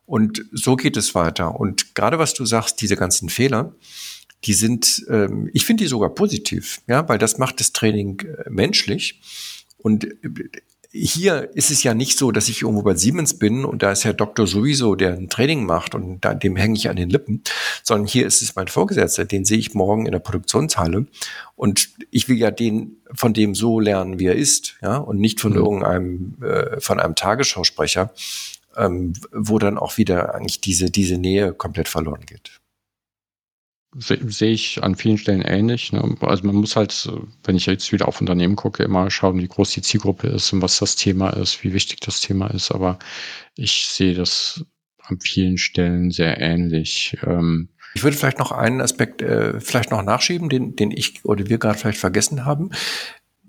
Und 0.08 0.43
so 0.51 0.75
geht 0.75 0.97
es 0.97 1.13
weiter. 1.13 1.60
Und 1.60 1.93
gerade 1.93 2.17
was 2.17 2.34
du 2.34 2.43
sagst, 2.43 2.82
diese 2.82 2.95
ganzen 2.95 3.29
Fehler, 3.29 3.75
die 4.45 4.54
sind, 4.54 5.06
ähm, 5.10 5.49
ich 5.54 5.65
finde 5.65 5.84
die 5.84 5.89
sogar 5.89 6.10
positiv, 6.10 6.82
ja, 6.88 7.08
weil 7.10 7.17
das 7.17 7.38
macht 7.38 7.60
das 7.60 7.73
Training 7.73 8.19
äh, 8.19 8.49
menschlich. 8.49 9.21
Und 9.78 10.06
äh, 10.06 10.49
hier 10.91 11.52
ist 11.54 11.69
es 11.69 11.84
ja 11.84 11.93
nicht 11.93 12.17
so, 12.17 12.32
dass 12.32 12.49
ich 12.49 12.63
irgendwo 12.63 12.82
bei 12.82 12.95
Siemens 12.95 13.38
bin 13.38 13.63
und 13.63 13.84
da 13.84 13.91
ist 13.91 14.06
Herr 14.06 14.13
Doktor 14.13 14.47
sowieso, 14.47 14.95
der 14.95 15.13
ein 15.13 15.30
Training 15.30 15.65
macht 15.65 15.93
und 15.93 16.21
da, 16.21 16.34
dem 16.34 16.56
hänge 16.56 16.78
ich 16.78 16.89
an 16.89 16.95
den 16.95 17.12
Lippen, 17.12 17.43
sondern 17.84 18.08
hier 18.08 18.25
ist 18.25 18.41
es 18.41 18.56
mein 18.56 18.67
Vorgesetzter, 18.67 19.25
den 19.25 19.45
sehe 19.45 19.60
ich 19.60 19.75
morgen 19.75 20.08
in 20.08 20.13
der 20.13 20.19
Produktionshalle 20.19 21.06
und 21.56 21.89
ich 22.10 22.28
will 22.28 22.38
ja 22.38 22.49
den 22.49 22.97
von 23.13 23.34
dem 23.34 23.54
so 23.54 23.80
lernen, 23.80 24.17
wie 24.17 24.25
er 24.25 24.36
ist, 24.36 24.78
ja, 24.82 24.97
und 24.97 25.19
nicht 25.19 25.39
von 25.39 25.52
mhm. 25.52 25.58
irgendeinem 25.60 26.38
äh, 26.41 26.80
von 26.82 26.99
einem 26.99 27.13
Tagesschausprecher, 27.13 28.12
ähm, 28.75 29.13
wo 29.32 29.60
dann 29.60 29.78
auch 29.78 29.97
wieder 29.97 30.34
eigentlich 30.34 30.60
diese 30.60 30.89
diese 30.89 31.19
Nähe 31.19 31.54
komplett 31.54 31.88
verloren 31.88 32.25
geht 32.25 32.59
sehe 33.95 34.52
ich 34.52 34.84
an 34.84 34.95
vielen 34.95 35.17
Stellen 35.17 35.41
ähnlich. 35.41 35.91
Ne? 35.91 36.15
Also 36.21 36.45
man 36.45 36.56
muss 36.56 36.75
halt, 36.75 37.10
wenn 37.43 37.56
ich 37.56 37.65
jetzt 37.65 37.91
wieder 37.91 38.08
auf 38.08 38.21
Unternehmen 38.21 38.56
gucke, 38.56 38.84
immer 38.84 39.10
schauen, 39.10 39.39
wie 39.39 39.47
groß 39.47 39.71
die 39.71 39.82
Zielgruppe 39.82 40.28
ist 40.28 40.54
und 40.54 40.62
was 40.62 40.80
das 40.80 40.95
Thema 40.95 41.32
ist, 41.32 41.63
wie 41.63 41.73
wichtig 41.73 41.99
das 42.02 42.21
Thema 42.21 42.47
ist. 42.47 42.71
Aber 42.71 42.99
ich 43.56 43.88
sehe 43.88 44.13
das 44.13 44.63
an 45.02 45.19
vielen 45.19 45.58
Stellen 45.58 46.12
sehr 46.12 46.39
ähnlich. 46.39 47.17
Ähm 47.25 47.69
ich 47.95 48.04
würde 48.04 48.15
vielleicht 48.15 48.38
noch 48.38 48.52
einen 48.52 48.82
Aspekt 48.82 49.23
äh, 49.23 49.60
vielleicht 49.60 49.89
noch 49.89 50.04
nachschieben, 50.04 50.49
den, 50.49 50.75
den 50.75 50.91
ich 50.91 51.25
oder 51.25 51.49
wir 51.49 51.58
gerade 51.58 51.78
vielleicht 51.78 51.99
vergessen 51.99 52.45
haben. 52.45 52.69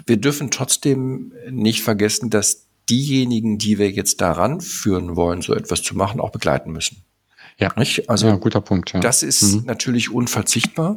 Wir 0.06 0.16
dürfen 0.16 0.50
trotzdem 0.50 1.34
nicht 1.50 1.82
vergessen, 1.82 2.30
dass 2.30 2.66
diejenigen, 2.88 3.58
die 3.58 3.78
wir 3.78 3.90
jetzt 3.90 4.22
daran 4.22 4.62
führen 4.62 5.14
wollen, 5.14 5.42
so 5.42 5.54
etwas 5.54 5.82
zu 5.82 5.94
machen, 5.94 6.18
auch 6.18 6.32
begleiten 6.32 6.72
müssen. 6.72 7.04
Ja, 7.60 7.70
nicht? 7.76 8.08
Also 8.08 8.26
ja, 8.26 8.36
guter 8.36 8.62
Punkt. 8.62 8.92
Ja. 8.94 9.00
Das 9.00 9.22
ist 9.22 9.42
mhm. 9.42 9.64
natürlich 9.66 10.10
unverzichtbar 10.10 10.96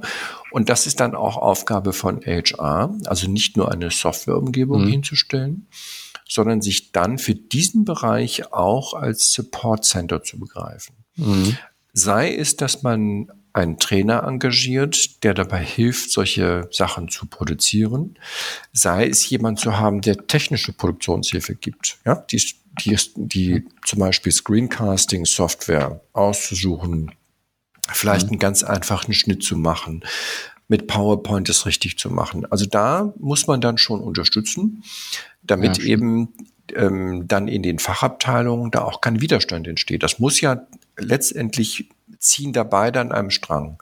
und 0.52 0.70
das 0.70 0.88
ist 0.88 1.02
dann 1.02 1.14
auch 1.14 1.36
Aufgabe 1.36 1.92
von 1.92 2.22
HR, 2.22 2.98
also 3.06 3.30
nicht 3.30 3.58
nur 3.58 3.72
eine 3.72 3.92
Softwareumgebung 3.92 4.86
mhm. 4.86 4.88
hinzustellen, 4.88 5.68
sondern 6.28 6.62
sich 6.62 6.94
dann 6.94 7.18
für 7.18 7.36
diesen 7.36 7.84
Bereich 7.84 8.54
auch 8.54 8.94
als 8.94 9.34
Support 9.34 9.84
Center 9.84 10.24
zu 10.24 10.40
begreifen. 10.40 10.96
Mhm. 11.18 11.58
Sei 11.92 12.34
es, 12.34 12.56
dass 12.56 12.82
man 12.82 13.28
einen 13.54 13.78
Trainer 13.78 14.24
engagiert, 14.24 15.24
der 15.24 15.34
dabei 15.34 15.64
hilft, 15.64 16.12
solche 16.12 16.68
Sachen 16.72 17.10
zu 17.10 17.28
produzieren. 17.28 18.18
Sei 18.72 19.08
es 19.08 19.30
jemand 19.30 19.60
zu 19.60 19.78
haben, 19.80 20.02
der 20.02 20.28
technische 20.28 20.74
Produktionshilfe 20.74 21.56
gibt, 21.56 22.00
ja, 22.06 22.16
die 22.16 22.42
die, 22.82 22.98
die 23.16 23.66
zum 23.86 24.00
Beispiel 24.00 24.32
Screencasting-Software 24.32 26.02
auszusuchen, 26.14 27.12
vielleicht 27.92 28.28
mhm. 28.28 28.34
einen 28.34 28.40
ganz 28.40 28.64
einfachen 28.64 29.14
Schnitt 29.14 29.44
zu 29.44 29.56
machen, 29.56 30.04
mit 30.68 30.88
PowerPoint 30.88 31.50
es 31.50 31.66
richtig 31.66 32.00
zu 32.00 32.10
machen. 32.10 32.46
Also 32.52 32.66
da 32.66 33.14
muss 33.20 33.48
man 33.48 33.62
dann 33.62 33.78
schon 33.78 34.02
unterstützen, 34.02 34.84
damit 35.44 35.78
ja, 35.78 35.86
eben 35.86 36.34
ähm, 36.74 37.28
dann 37.28 37.48
in 37.48 37.62
den 37.62 37.80
Fachabteilungen 37.80 38.72
da 38.72 38.84
auch 38.84 39.02
kein 39.02 39.22
Widerstand 39.22 39.68
entsteht. 39.68 40.04
Das 40.04 40.20
muss 40.20 40.42
ja 40.42 40.66
letztendlich 40.98 41.90
ziehen 42.24 42.54
dabei 42.54 42.92
dann 42.92 43.12
einem 43.12 43.30
Strang. 43.30 43.82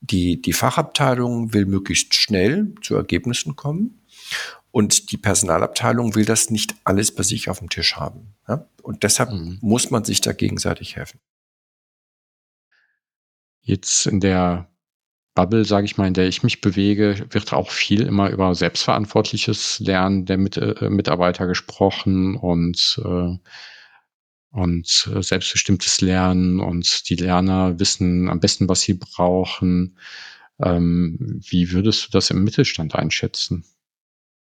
Die, 0.00 0.40
die 0.40 0.52
Fachabteilung 0.52 1.54
will 1.54 1.66
möglichst 1.66 2.14
schnell 2.14 2.74
zu 2.82 2.94
Ergebnissen 2.94 3.56
kommen 3.56 4.02
und 4.70 5.12
die 5.12 5.16
Personalabteilung 5.16 6.14
will 6.14 6.24
das 6.24 6.50
nicht 6.50 6.74
alles 6.84 7.14
bei 7.14 7.22
sich 7.22 7.48
auf 7.48 7.60
dem 7.60 7.70
Tisch 7.70 7.96
haben. 7.96 8.34
Ja? 8.48 8.68
Und 8.82 9.02
deshalb 9.02 9.30
mhm. 9.30 9.58
muss 9.60 9.90
man 9.90 10.04
sich 10.04 10.20
da 10.20 10.32
gegenseitig 10.32 10.96
helfen. 10.96 11.20
Jetzt 13.62 14.06
in 14.06 14.20
der 14.20 14.68
Bubble, 15.34 15.64
sage 15.64 15.86
ich 15.86 15.96
mal, 15.96 16.06
in 16.06 16.14
der 16.14 16.28
ich 16.28 16.42
mich 16.42 16.60
bewege, 16.60 17.26
wird 17.30 17.52
auch 17.52 17.70
viel 17.70 18.02
immer 18.02 18.30
über 18.30 18.54
selbstverantwortliches 18.54 19.80
Lernen 19.80 20.26
der 20.26 20.38
Mit 20.38 20.56
äh, 20.56 20.88
Mitarbeiter 20.90 21.46
gesprochen 21.46 22.36
und 22.36 23.00
äh, 23.04 23.38
und 24.54 25.10
äh, 25.12 25.20
selbstbestimmtes 25.20 26.00
Lernen 26.00 26.60
und 26.60 27.08
die 27.08 27.16
Lerner 27.16 27.78
wissen 27.80 28.30
am 28.30 28.38
besten, 28.38 28.68
was 28.68 28.82
sie 28.82 28.94
brauchen. 28.94 29.98
Ähm, 30.62 31.40
wie 31.48 31.72
würdest 31.72 32.06
du 32.06 32.10
das 32.12 32.30
im 32.30 32.44
Mittelstand 32.44 32.94
einschätzen? 32.94 33.64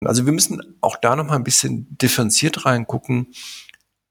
Also 0.04 0.26
wir 0.26 0.32
müssen 0.34 0.76
auch 0.82 0.96
da 0.96 1.16
noch 1.16 1.24
mal 1.24 1.36
ein 1.36 1.44
bisschen 1.44 1.96
differenziert 1.96 2.66
reingucken. 2.66 3.28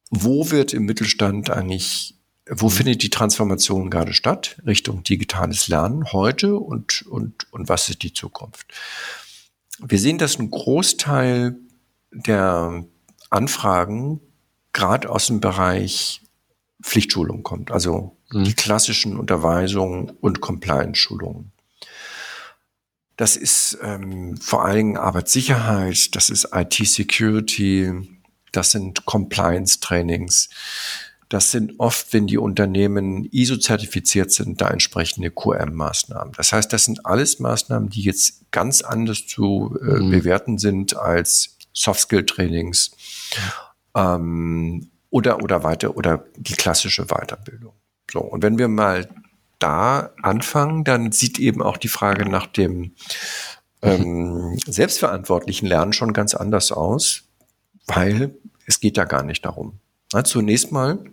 Wo 0.10 0.50
wird 0.50 0.74
im 0.74 0.86
Mittelstand 0.86 1.52
eigentlich, 1.52 2.16
wo 2.50 2.66
mhm. 2.66 2.72
findet 2.72 3.04
die 3.04 3.12
Transformation 3.12 3.92
gerade 3.92 4.14
statt 4.14 4.60
Richtung 4.66 5.04
digitales 5.04 5.68
Lernen 5.68 6.12
heute 6.14 6.56
und, 6.56 7.04
und, 7.04 7.46
und 7.54 7.70
was 7.70 7.90
ist 7.90 8.02
die 8.02 8.14
Zukunft? 8.14 8.66
Wir 9.80 10.00
sehen, 10.00 10.18
dass 10.18 10.40
ein 10.40 10.50
Großteil 10.50 11.58
der 12.12 12.86
Anfragen 13.30 14.20
gerade 14.74 15.10
aus 15.10 15.28
dem 15.28 15.40
Bereich 15.40 16.22
Pflichtschulung 16.82 17.44
kommt, 17.44 17.72
also 17.72 18.18
mhm. 18.32 18.44
die 18.44 18.54
klassischen 18.54 19.18
Unterweisungen 19.18 20.10
und 20.22 20.42
Compliance-Schulungen. 20.42 21.52
Das 23.18 23.36
ist 23.36 23.78
ähm, 23.84 24.38
vor 24.38 24.66
allen 24.66 24.78
Dingen 24.78 24.98
Arbeitssicherheit, 24.98 26.16
das 26.16 26.30
ist 26.30 26.50
IT-Security, 26.54 27.94
das 28.52 28.72
sind 28.72 29.06
Compliance-Trainings. 29.06 30.50
Das 31.30 31.52
sind 31.52 31.80
oft, 31.80 32.12
wenn 32.12 32.28
die 32.28 32.38
Unternehmen 32.38 33.24
ISO-zertifiziert 33.32 34.32
sind, 34.32 34.60
da 34.60 34.70
entsprechende 34.70 35.30
QM-Maßnahmen. 35.30 36.34
Das 36.36 36.52
heißt, 36.52 36.74
das 36.74 36.84
sind 36.84 37.06
alles 37.06 37.40
Maßnahmen, 37.40 37.90
die 37.90 38.02
jetzt 38.02 38.52
ganz 38.52 38.82
anders 38.82 39.28
zu 39.28 39.78
äh, 39.82 40.00
mhm. 40.00 40.12
bewerten 40.12 40.58
sind 40.58 40.98
als 40.98 41.58
Soft-Skill-Trainings 41.72 42.92
ähm, 43.96 44.90
oder, 45.10 45.44
oder 45.44 45.64
weiter 45.64 45.96
oder 45.96 46.26
die 46.38 46.54
klassische 46.54 47.06
Weiterbildung. 47.06 47.74
So, 48.12 48.20
und 48.20 48.44
wenn 48.44 48.58
wir 48.58 48.68
mal 48.68 49.08
da 49.60 50.12
anfangen, 50.22 50.84
dann 50.84 51.12
sieht 51.12 51.40
eben 51.40 51.62
auch 51.62 51.78
die 51.78 51.88
Frage 51.88 52.28
nach 52.28 52.48
dem 52.48 52.94
ähm, 53.82 54.58
selbstverantwortlichen 54.66 55.68
Lernen 55.68 55.94
schon 55.94 56.14
ganz 56.14 56.34
anders 56.34 56.72
aus, 56.72 57.24
weil 57.88 58.36
es 58.66 58.80
geht 58.80 58.98
da 58.98 59.06
gar 59.06 59.24
nicht 59.24 59.46
darum. 59.46 59.80
Na, 60.14 60.24
zunächst 60.24 60.72
mal, 60.72 61.04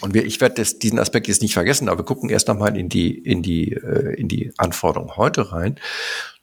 und 0.00 0.14
wir, 0.14 0.24
ich 0.24 0.40
werde 0.40 0.62
diesen 0.62 0.98
Aspekt 0.98 1.28
jetzt 1.28 1.42
nicht 1.42 1.54
vergessen, 1.54 1.88
aber 1.88 2.00
wir 2.00 2.04
gucken 2.04 2.28
erst 2.28 2.48
nochmal 2.48 2.76
in 2.76 2.88
die, 2.88 3.16
in 3.16 3.42
die, 3.42 3.72
äh, 3.72 4.14
in 4.18 4.28
die 4.28 4.52
Anforderungen 4.58 5.16
heute 5.16 5.52
rein. 5.52 5.78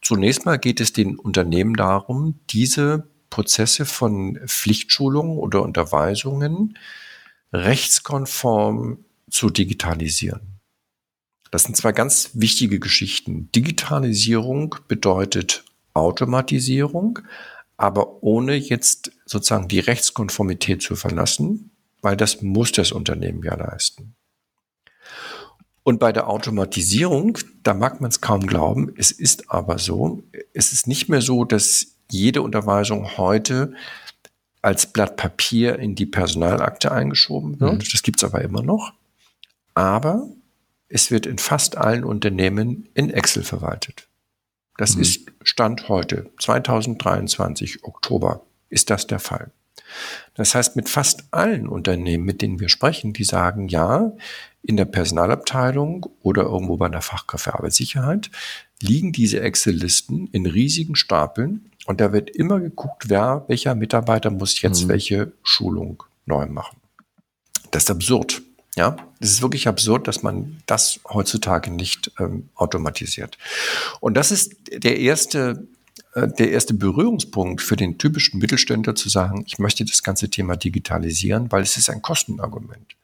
Zunächst 0.01 0.45
mal 0.45 0.57
geht 0.57 0.79
es 0.79 0.93
den 0.93 1.17
Unternehmen 1.17 1.75
darum, 1.75 2.39
diese 2.49 3.10
Prozesse 3.31 3.85
von 3.85 4.39
Pflichtschulungen 4.45 5.39
oder 5.39 5.63
Unterweisungen 5.63 6.77
rechtskonform 7.51 9.03
zu 9.31 9.49
digitalisieren. 9.49 10.59
Das 11.49 11.63
sind 11.63 11.75
zwei 11.75 11.91
ganz 11.91 12.29
wichtige 12.33 12.79
Geschichten. 12.79 13.51
Digitalisierung 13.51 14.75
bedeutet 14.87 15.65
Automatisierung, 15.93 17.19
aber 17.75 18.21
ohne 18.21 18.55
jetzt 18.55 19.11
sozusagen 19.25 19.67
die 19.67 19.79
Rechtskonformität 19.79 20.81
zu 20.81 20.95
verlassen, 20.95 21.71
weil 22.01 22.15
das 22.15 22.41
muss 22.41 22.71
das 22.71 22.91
Unternehmen 22.91 23.43
ja 23.43 23.55
leisten. 23.55 24.15
Und 25.83 25.99
bei 25.99 26.11
der 26.11 26.27
Automatisierung, 26.27 27.39
da 27.63 27.73
mag 27.73 28.01
man 28.01 28.11
es 28.11 28.21
kaum 28.21 28.45
glauben, 28.45 28.93
es 28.97 29.11
ist 29.11 29.49
aber 29.49 29.79
so, 29.79 30.23
es 30.53 30.73
ist 30.73 30.87
nicht 30.87 31.09
mehr 31.09 31.21
so, 31.21 31.43
dass 31.43 31.97
jede 32.13 32.41
Unterweisung 32.41 33.17
heute 33.17 33.73
als 34.61 34.85
Blatt 34.85 35.17
Papier 35.17 35.79
in 35.79 35.95
die 35.95 36.05
Personalakte 36.05 36.91
eingeschoben 36.91 37.59
wird. 37.59 37.73
Mhm. 37.73 37.91
Das 37.91 38.03
gibt's 38.03 38.23
aber 38.23 38.41
immer 38.41 38.61
noch. 38.61 38.93
Aber 39.73 40.27
es 40.87 41.09
wird 41.09 41.25
in 41.25 41.37
fast 41.37 41.77
allen 41.77 42.03
Unternehmen 42.03 42.89
in 42.93 43.09
Excel 43.09 43.43
verwaltet. 43.43 44.07
Das 44.77 44.95
mhm. 44.95 45.01
ist 45.01 45.31
Stand 45.41 45.89
heute, 45.89 46.29
2023, 46.39 47.83
Oktober, 47.83 48.45
ist 48.69 48.89
das 48.89 49.07
der 49.07 49.19
Fall. 49.19 49.51
Das 50.35 50.55
heißt, 50.55 50.75
mit 50.75 50.89
fast 50.89 51.25
allen 51.31 51.67
Unternehmen, 51.67 52.23
mit 52.23 52.41
denen 52.41 52.59
wir 52.59 52.69
sprechen, 52.69 53.13
die 53.13 53.23
sagen, 53.23 53.67
ja, 53.67 54.11
in 54.63 54.77
der 54.77 54.85
Personalabteilung 54.85 56.07
oder 56.21 56.43
irgendwo 56.43 56.77
bei 56.77 56.87
der 56.87 57.01
Fachkraft 57.01 57.45
für 57.45 57.55
Arbeitssicherheit 57.55 58.29
liegen 58.81 59.11
diese 59.11 59.41
Excel-Listen 59.41 60.27
in 60.27 60.45
riesigen 60.45 60.95
Stapeln 60.95 61.70
Und 61.91 61.99
da 61.99 62.13
wird 62.13 62.29
immer 62.29 62.61
geguckt, 62.61 63.09
wer, 63.09 63.43
welcher 63.49 63.75
Mitarbeiter 63.75 64.31
muss 64.31 64.61
jetzt 64.61 64.85
Mhm. 64.85 64.87
welche 64.87 65.31
Schulung 65.43 66.03
neu 66.25 66.45
machen. 66.47 66.77
Das 67.71 67.83
ist 67.83 67.91
absurd. 67.91 68.41
Ja, 68.77 68.95
es 69.19 69.31
ist 69.31 69.41
wirklich 69.41 69.67
absurd, 69.67 70.07
dass 70.07 70.23
man 70.23 70.61
das 70.67 71.01
heutzutage 71.09 71.69
nicht 71.69 72.09
ähm, 72.17 72.47
automatisiert. 72.55 73.37
Und 73.99 74.13
das 74.15 74.31
ist 74.31 74.55
der 74.71 74.99
erste, 74.99 75.67
äh, 76.13 76.29
der 76.29 76.51
erste 76.51 76.73
Berührungspunkt 76.75 77.61
für 77.61 77.75
den 77.75 77.97
typischen 77.97 78.39
Mittelständler 78.39 78.95
zu 78.95 79.09
sagen, 79.09 79.43
ich 79.45 79.59
möchte 79.59 79.83
das 79.83 80.01
ganze 80.01 80.29
Thema 80.29 80.55
digitalisieren, 80.55 81.51
weil 81.51 81.63
es 81.63 81.75
ist 81.75 81.89
ein 81.89 82.01
Kostenargument. 82.01 82.95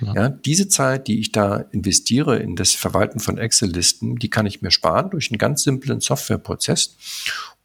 Ja. 0.00 0.14
Ja. 0.14 0.28
diese 0.28 0.68
Zeit, 0.68 1.08
die 1.08 1.18
ich 1.18 1.32
da 1.32 1.56
investiere 1.72 2.38
in 2.38 2.54
das 2.54 2.70
Verwalten 2.74 3.18
von 3.18 3.38
Excel-Listen, 3.38 4.16
die 4.16 4.30
kann 4.30 4.46
ich 4.46 4.62
mir 4.62 4.70
sparen 4.70 5.10
durch 5.10 5.32
einen 5.32 5.38
ganz 5.38 5.64
simplen 5.64 6.00
Softwareprozess. 6.00 6.96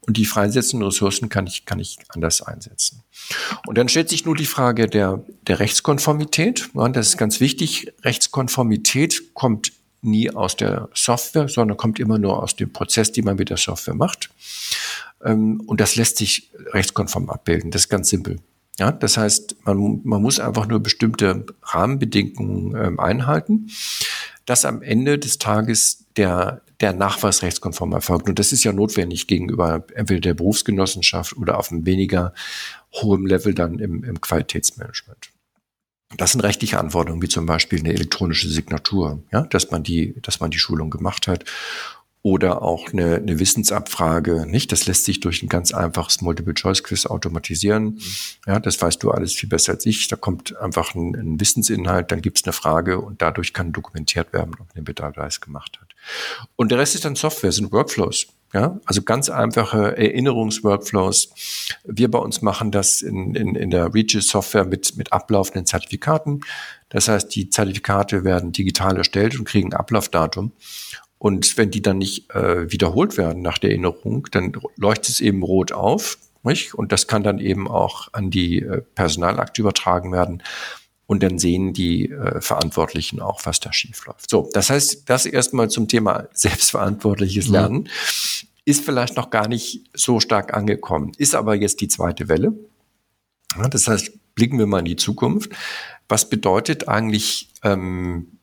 Und 0.08 0.18
die 0.18 0.26
freisetzenden 0.26 0.88
Ressourcen 0.88 1.30
kann 1.30 1.46
ich, 1.46 1.66
kann 1.66 1.80
ich 1.80 1.98
anders 2.10 2.42
einsetzen. 2.42 3.04
Und 3.68 3.78
dann 3.78 3.88
stellt 3.88 4.10
sich 4.10 4.26
nur 4.26 4.36
die 4.36 4.48
Frage 4.48 4.88
der, 4.88 5.24
der 5.48 5.60
Rechtskonformität. 5.60 6.70
Ja, 6.74 6.90
das 6.90 7.10
ist 7.10 7.18
ganz 7.18 7.40
wichtig. 7.40 7.94
Rechtskonformität 8.04 9.34
kommt 9.36 9.74
nie 10.02 10.32
aus 10.32 10.56
der 10.56 10.90
Software, 10.96 11.48
sondern 11.48 11.78
kommt 11.78 12.00
immer 12.00 12.18
nur 12.18 12.42
aus 12.42 12.56
dem 12.56 12.74
Prozess, 12.74 13.12
den 13.12 13.26
man 13.26 13.36
mit 13.36 13.50
der 13.50 13.58
Software 13.58 13.94
macht. 13.94 14.32
Ähm, 15.24 15.62
Und 15.68 15.80
das 15.80 15.96
lässt 15.96 16.18
sich 16.18 16.50
rechtskonform 16.74 17.30
abbilden. 17.30 17.70
Das 17.70 17.84
ist 17.84 17.90
ganz 17.90 18.10
simpel. 18.10 18.40
Ja, 18.82 18.92
das 18.92 19.16
heißt, 19.16 19.58
man, 19.66 20.02
man 20.04 20.24
muss 20.24 20.40
einfach 20.40 20.66
nur 20.66 20.80
bestimmte 20.80 21.46
Rahmenbedingungen 21.62 22.76
ähm, 22.76 23.00
einhalten, 23.00 23.70
dass 24.48 24.66
am 24.66 24.82
Ende 24.82 25.20
des 25.20 25.38
Tages 25.38 26.08
der, 26.18 26.64
der 26.80 26.94
Nachweis 26.94 27.44
rechtskonform 27.44 27.92
erfolgt. 27.92 28.28
Und 28.28 28.40
das 28.40 28.52
ist 28.52 28.64
ja 28.64 28.74
notwendig 28.74 29.28
gegenüber 29.28 29.86
entweder 29.94 30.22
der 30.22 30.34
Berufsgenossenschaft 30.34 31.38
oder 31.38 31.60
auf 31.60 31.72
einem 31.72 31.86
weniger 31.86 32.34
hohem 32.92 33.28
Level 33.28 33.54
dann 33.54 33.78
im, 33.78 34.04
im 34.04 34.20
Qualitätsmanagement. 34.20 35.30
Das 36.18 36.32
sind 36.32 36.42
rechtliche 36.42 36.80
Anforderungen, 36.80 37.22
wie 37.22 37.30
zum 37.30 37.46
Beispiel 37.46 37.82
eine 37.82 37.94
elektronische 37.94 38.50
Signatur, 38.50 39.22
ja, 39.32 39.42
dass 39.44 39.70
man 39.70 39.84
die, 39.84 40.20
dass 40.24 40.40
man 40.40 40.50
die 40.50 40.58
Schulung 40.58 40.90
gemacht 40.90 41.28
hat. 41.28 41.46
Oder 42.24 42.62
auch 42.62 42.94
eine, 42.94 43.16
eine 43.16 43.40
Wissensabfrage, 43.40 44.46
nicht? 44.46 44.72
Das 44.72 44.86
lässt 44.86 45.06
sich 45.06 45.22
durch 45.22 45.42
ein 45.42 45.50
ganz 45.50 45.74
einfaches 45.74 46.22
Multiple-Choice-Quiz 46.22 47.08
automatisieren. 47.08 48.00
Ja, 48.46 48.60
das 48.60 48.80
weißt 48.80 49.02
du 49.02 49.10
alles 49.10 49.34
viel 49.34 49.50
besser 49.50 49.74
als 49.74 49.88
ich. 49.88 50.08
Da 50.08 50.16
kommt 50.18 50.56
einfach 50.58 50.94
ein, 50.94 51.16
ein 51.16 51.40
Wissensinhalt, 51.40 52.12
dann 52.12 52.22
gibt 52.22 52.38
es 52.38 52.44
eine 52.44 52.54
Frage 52.54 53.00
und 53.00 53.24
dadurch 53.24 53.54
kann 53.54 53.72
dokumentiert 53.72 54.34
werden, 54.34 54.52
ob 54.60 54.68
ein 54.76 54.84
Mitarbeiter 54.84 55.40
gemacht 55.40 55.80
hat. 55.82 55.88
Und 56.56 56.72
der 56.72 56.78
Rest 56.78 56.94
ist 56.94 57.06
dann 57.06 57.16
Software, 57.16 57.52
sind 57.52 57.72
Workflows. 57.72 58.28
Ja, 58.54 58.82
also 58.86 59.02
ganz 59.02 59.30
einfache 59.30 59.98
Erinnerungsworkflows. 59.98 61.30
Wir 61.86 62.12
bei 62.12 62.20
uns 62.20 62.42
machen 62.42 62.70
das 62.72 63.02
in, 63.02 63.34
in, 63.34 63.56
in 63.56 63.70
der 63.70 63.94
Regis-Software 63.94 64.66
mit, 64.66 64.98
mit 64.98 65.14
ablaufenden 65.14 65.66
Zertifikaten. 65.66 66.42
Das 66.90 67.08
heißt, 67.08 67.34
die 67.34 67.50
Zertifikate 67.50 68.26
werden 68.26 68.52
digital 68.52 68.98
erstellt 68.98 69.40
und 69.40 69.46
kriegen 69.46 69.72
ein 69.72 69.80
Ablaufdatum. 69.80 70.52
Und 71.22 71.56
wenn 71.56 71.70
die 71.70 71.84
dann 71.84 72.00
nicht 72.00 72.32
äh, 72.34 72.72
wiederholt 72.72 73.16
werden 73.16 73.44
nach 73.44 73.60
der 73.60 73.70
Erinnerung, 73.70 74.28
dann 74.32 74.54
leuchtet 74.76 75.10
es 75.10 75.20
eben 75.20 75.44
rot 75.44 75.72
auf. 75.72 76.18
Nicht? 76.42 76.74
Und 76.74 76.92
das 76.92 77.06
kann 77.06 77.22
dann 77.22 77.38
eben 77.38 77.68
auch 77.68 78.08
an 78.12 78.32
die 78.32 78.64
äh, 78.64 78.82
Personalakte 78.96 79.62
übertragen 79.62 80.12
werden. 80.12 80.42
Und 81.06 81.22
dann 81.22 81.38
sehen 81.38 81.74
die 81.74 82.10
äh, 82.10 82.42
Verantwortlichen 82.42 83.22
auch, 83.22 83.42
was 83.46 83.60
da 83.60 83.72
schief 83.72 84.04
läuft. 84.08 84.32
So, 84.32 84.50
das 84.54 84.72
heißt, 84.72 85.08
das 85.12 85.28
erstmal 85.28 85.70
zum 85.70 85.88
Thema 85.88 86.28
selbstverantwortliches 86.34 87.50
Lernen. 87.50 87.86
Ja. 87.86 88.48
Ist 88.66 88.84
vielleicht 88.84 89.16
noch 89.16 89.30
gar 89.30 89.48
nicht 89.48 89.92
so 89.94 90.20
stark 90.20 90.56
angekommen, 90.56 91.12
ist 91.20 91.36
aber 91.36 91.54
jetzt 91.54 91.82
die 91.82 91.88
zweite 91.88 92.30
Welle. 92.30 92.54
Ja, 93.56 93.68
das 93.68 93.88
heißt, 93.88 94.12
blicken 94.34 94.58
wir 94.58 94.66
mal 94.66 94.80
in 94.80 94.86
die 94.86 94.96
Zukunft. 94.96 95.52
Was 96.10 96.30
bedeutet 96.30 96.88
eigentlich 96.88 97.50
ähm, 97.62 98.40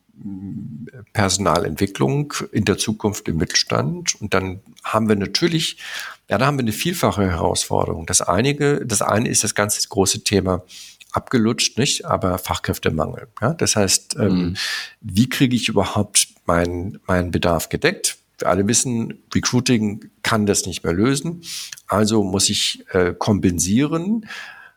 Personalentwicklung 1.13 2.35
in 2.53 2.65
der 2.65 2.79
Zukunft 2.79 3.29
im 3.29 3.37
Mittelstand. 3.37 4.21
Und 4.21 4.35
dann 4.35 4.61
haben 4.85 5.09
wir 5.09 5.17
natürlich, 5.17 5.79
ja, 6.29 6.39
da 6.39 6.47
haben 6.47 6.59
wir 6.59 6.63
eine 6.63 6.73
vielfache 6.73 7.23
Herausforderung. 7.23 8.07
Das 8.07 8.23
einige, 8.23 8.85
das 8.85 9.03
eine 9.03 9.29
ist 9.29 9.45
das 9.45 9.55
ganze 9.55 9.87
große 9.89 10.25
Thema 10.25 10.63
abgelutscht, 11.13 11.79
nicht? 11.79 12.05
Aber 12.05 12.39
Fachkräftemangel. 12.39 13.29
Ja? 13.41 13.55
Das 13.55 13.77
heißt, 13.77 14.17
ähm, 14.19 14.29
mhm. 14.29 14.57
wie 15.01 15.29
kriege 15.29 15.57
ich 15.57 15.69
überhaupt 15.69 16.29
meinen 16.47 16.99
meinen 17.07 17.31
Bedarf 17.31 17.69
gedeckt? 17.69 18.19
Wir 18.39 18.49
alle 18.49 18.67
wissen, 18.69 19.23
Recruiting 19.35 20.11
kann 20.23 20.47
das 20.47 20.67
nicht 20.67 20.85
mehr 20.85 20.93
lösen. 20.93 21.43
Also 21.89 22.23
muss 22.23 22.49
ich 22.49 22.85
äh, 22.93 23.13
kompensieren 23.19 24.29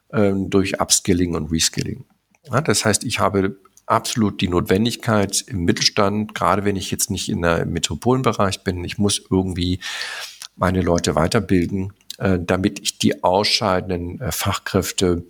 äh, 0.09 0.31
durch 0.35 0.81
Upskilling 0.81 1.35
und 1.35 1.51
Reskilling. 1.51 2.05
Ja, 2.51 2.61
das 2.61 2.85
heißt, 2.85 3.03
ich 3.03 3.19
habe 3.19 3.57
absolut 3.91 4.41
die 4.41 4.47
Notwendigkeit 4.47 5.43
im 5.47 5.65
Mittelstand, 5.65 6.33
gerade 6.33 6.63
wenn 6.63 6.75
ich 6.75 6.91
jetzt 6.91 7.11
nicht 7.11 7.29
in 7.29 7.41
der 7.41 7.65
Metropolenbereich 7.65 8.63
bin, 8.63 8.83
ich 8.83 8.97
muss 8.97 9.21
irgendwie 9.29 9.79
meine 10.55 10.81
Leute 10.81 11.15
weiterbilden, 11.15 11.93
äh, 12.17 12.39
damit 12.39 12.79
ich 12.79 12.97
die 12.97 13.23
ausscheidenden 13.23 14.21
äh, 14.21 14.31
Fachkräfte 14.31 15.25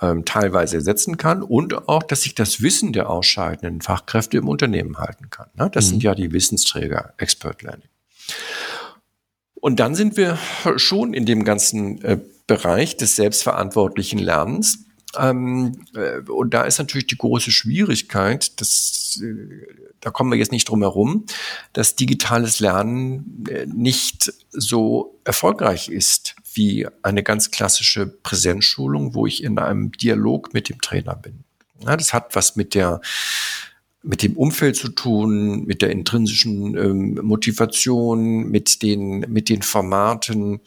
ähm, 0.00 0.24
teilweise 0.24 0.76
ersetzen 0.76 1.16
kann 1.16 1.42
und 1.42 1.88
auch, 1.88 2.02
dass 2.02 2.26
ich 2.26 2.34
das 2.34 2.62
Wissen 2.62 2.92
der 2.92 3.10
ausscheidenden 3.10 3.80
Fachkräfte 3.80 4.38
im 4.38 4.48
Unternehmen 4.48 4.98
halten 4.98 5.28
kann. 5.30 5.48
Ne? 5.54 5.68
Das 5.72 5.86
mhm. 5.86 5.90
sind 5.90 6.02
ja 6.04 6.14
die 6.14 6.32
Wissensträger, 6.32 7.14
Expert 7.18 7.62
Learning. 7.62 7.88
Und 9.54 9.80
dann 9.80 9.94
sind 9.94 10.16
wir 10.16 10.38
schon 10.76 11.12
in 11.12 11.26
dem 11.26 11.44
ganzen 11.44 12.02
äh, 12.02 12.18
Bereich 12.46 12.96
des 12.96 13.16
selbstverantwortlichen 13.16 14.18
Lernens. 14.18 14.86
Ähm, 15.18 15.84
äh, 15.94 16.20
und 16.30 16.54
da 16.54 16.62
ist 16.62 16.78
natürlich 16.78 17.06
die 17.06 17.18
große 17.18 17.50
Schwierigkeit, 17.50 18.60
dass, 18.60 19.20
äh, 19.22 19.66
da 20.00 20.10
kommen 20.10 20.30
wir 20.30 20.38
jetzt 20.38 20.52
nicht 20.52 20.68
drum 20.68 20.82
herum, 20.82 21.26
dass 21.72 21.96
digitales 21.96 22.60
Lernen 22.60 23.44
äh, 23.48 23.66
nicht 23.66 24.32
so 24.50 25.18
erfolgreich 25.24 25.88
ist 25.88 26.36
wie 26.54 26.86
eine 27.02 27.22
ganz 27.22 27.50
klassische 27.50 28.06
Präsenzschulung, 28.06 29.14
wo 29.14 29.26
ich 29.26 29.42
in 29.42 29.58
einem 29.58 29.92
Dialog 29.92 30.54
mit 30.54 30.68
dem 30.68 30.80
Trainer 30.80 31.16
bin. 31.16 31.44
Ja, 31.84 31.96
das 31.96 32.12
hat 32.12 32.34
was 32.36 32.56
mit 32.56 32.74
der 32.74 33.00
mit 34.02 34.22
dem 34.22 34.36
Umfeld 34.36 34.76
zu 34.76 34.88
tun, 34.88 35.64
mit 35.66 35.82
der 35.82 35.90
intrinsischen 35.90 36.76
ähm, 36.76 37.20
Motivation, 37.22 38.48
mit 38.50 38.82
den, 38.82 39.20
mit 39.28 39.48
den 39.48 39.62
Formaten. 39.62 40.60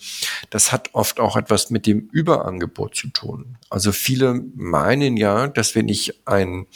Das 0.51 0.71
hat 0.71 0.91
oft 0.93 1.19
auch 1.19 1.35
etwas 1.35 1.71
mit 1.71 1.87
dem 1.87 2.09
Überangebot 2.11 2.95
zu 2.95 3.07
tun. 3.07 3.57
Also 3.69 3.91
viele 3.91 4.43
meinen 4.55 5.17
ja, 5.17 5.47
dass 5.47 5.73
wenn 5.73 5.89
ich 5.89 6.27
ein 6.27 6.67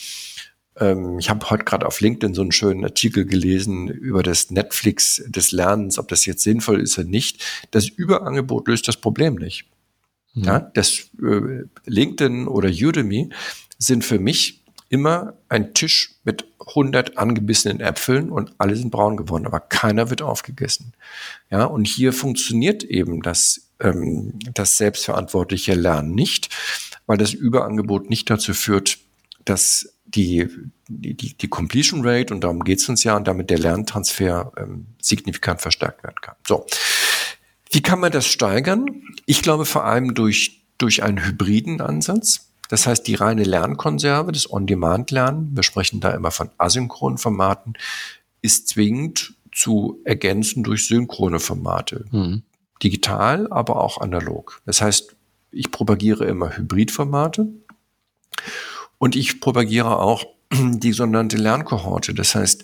ähm, 0.80 1.20
ich 1.20 1.30
habe 1.30 1.50
heute 1.50 1.64
gerade 1.64 1.86
auf 1.86 2.02
LinkedIn 2.02 2.34
so 2.34 2.42
einen 2.42 2.52
schönen 2.52 2.84
Artikel 2.84 3.26
gelesen 3.26 3.88
über 3.88 4.24
das 4.24 4.50
Netflix 4.50 5.24
des 5.28 5.52
Lernens, 5.52 6.00
ob 6.00 6.08
das 6.08 6.26
jetzt 6.26 6.44
sinnvoll 6.44 6.82
ist 6.82 6.98
oder 6.98 7.08
nicht. 7.08 7.44
Das 7.72 7.88
Überangebot 7.88 8.68
löst 8.68 8.88
das 8.88 8.98
Problem 8.98 9.36
nicht. 9.36 9.66
Mhm. 10.34 10.44
Ja, 10.44 10.60
das 10.60 11.10
äh, 11.22 11.66
LinkedIn 11.86 12.48
oder 12.48 12.70
Udemy 12.70 13.30
sind 13.78 14.04
für 14.04 14.20
mich 14.20 14.64
immer 14.90 15.34
ein 15.50 15.74
Tisch 15.74 16.16
mit 16.24 16.46
100 16.68 17.18
angebissenen 17.18 17.80
Äpfeln 17.80 18.30
und 18.30 18.54
alle 18.58 18.76
sind 18.76 18.92
braun 18.92 19.18
geworden, 19.18 19.46
aber 19.46 19.60
keiner 19.60 20.10
wird 20.10 20.22
aufgegessen. 20.22 20.94
Ja, 21.50 21.66
und 21.66 21.88
hier 21.88 22.14
funktioniert 22.14 22.84
eben 22.84 23.22
das, 23.22 23.70
ähm, 23.80 24.34
das 24.54 24.78
selbstverantwortliche 24.78 25.74
Lernen 25.74 26.14
nicht, 26.14 26.54
weil 27.06 27.18
das 27.18 27.34
Überangebot 27.34 28.10
nicht 28.10 28.30
dazu 28.30 28.54
führt, 28.54 28.98
dass 29.46 29.94
die, 30.06 30.48
die, 30.88 31.16
die 31.38 31.48
Completion 31.48 32.06
Rate, 32.06 32.34
und 32.34 32.44
darum 32.44 32.64
geht 32.64 32.80
es 32.80 32.90
uns 32.90 33.04
ja, 33.04 33.16
und 33.16 33.28
damit 33.28 33.50
der 33.50 33.60
Lerntransfer 33.60 34.52
ähm, 34.58 34.88
signifikant 35.02 35.62
verstärkt 35.62 36.04
werden 36.04 36.16
kann. 36.22 36.36
So. 36.48 36.66
Wie 37.72 37.82
kann 37.82 38.00
man 38.00 38.12
das 38.12 38.26
steigern? 38.28 39.04
Ich 39.26 39.42
glaube 39.42 39.66
vor 39.66 39.84
allem 39.84 40.16
durch, 40.16 40.62
durch 40.78 41.04
einen 41.04 41.26
hybriden 41.26 41.82
Ansatz. 41.82 42.50
Das 42.70 42.88
heißt, 42.88 43.08
die 43.08 43.16
reine 43.16 43.44
Lernkonserve, 43.44 44.32
das 44.32 44.52
On-Demand-Lernen, 44.52 45.56
wir 45.56 45.64
sprechen 45.64 46.00
da 46.00 46.12
immer 46.12 46.32
von 46.32 46.50
asynchronen 46.58 47.18
Formaten, 47.18 47.74
ist 48.42 48.68
zwingend 48.70 49.36
zu 49.54 50.00
ergänzen 50.04 50.64
durch 50.64 50.88
synchrone 50.88 51.40
Formate. 51.40 52.06
Mhm. 52.12 52.44
Digital, 52.84 53.52
aber 53.52 53.82
auch 53.82 54.00
analog. 54.00 54.62
Das 54.66 54.82
heißt, 54.82 55.16
ich 55.52 55.72
propagiere 55.72 56.26
immer 56.26 56.56
Hybridformate 56.56 57.48
und 58.98 59.16
ich 59.16 59.40
propagiere 59.42 60.00
auch 60.00 60.26
die 60.54 60.94
sogenannte 60.94 61.38
Lernkohorte. 61.38 62.14
Das 62.14 62.36
heißt, 62.36 62.64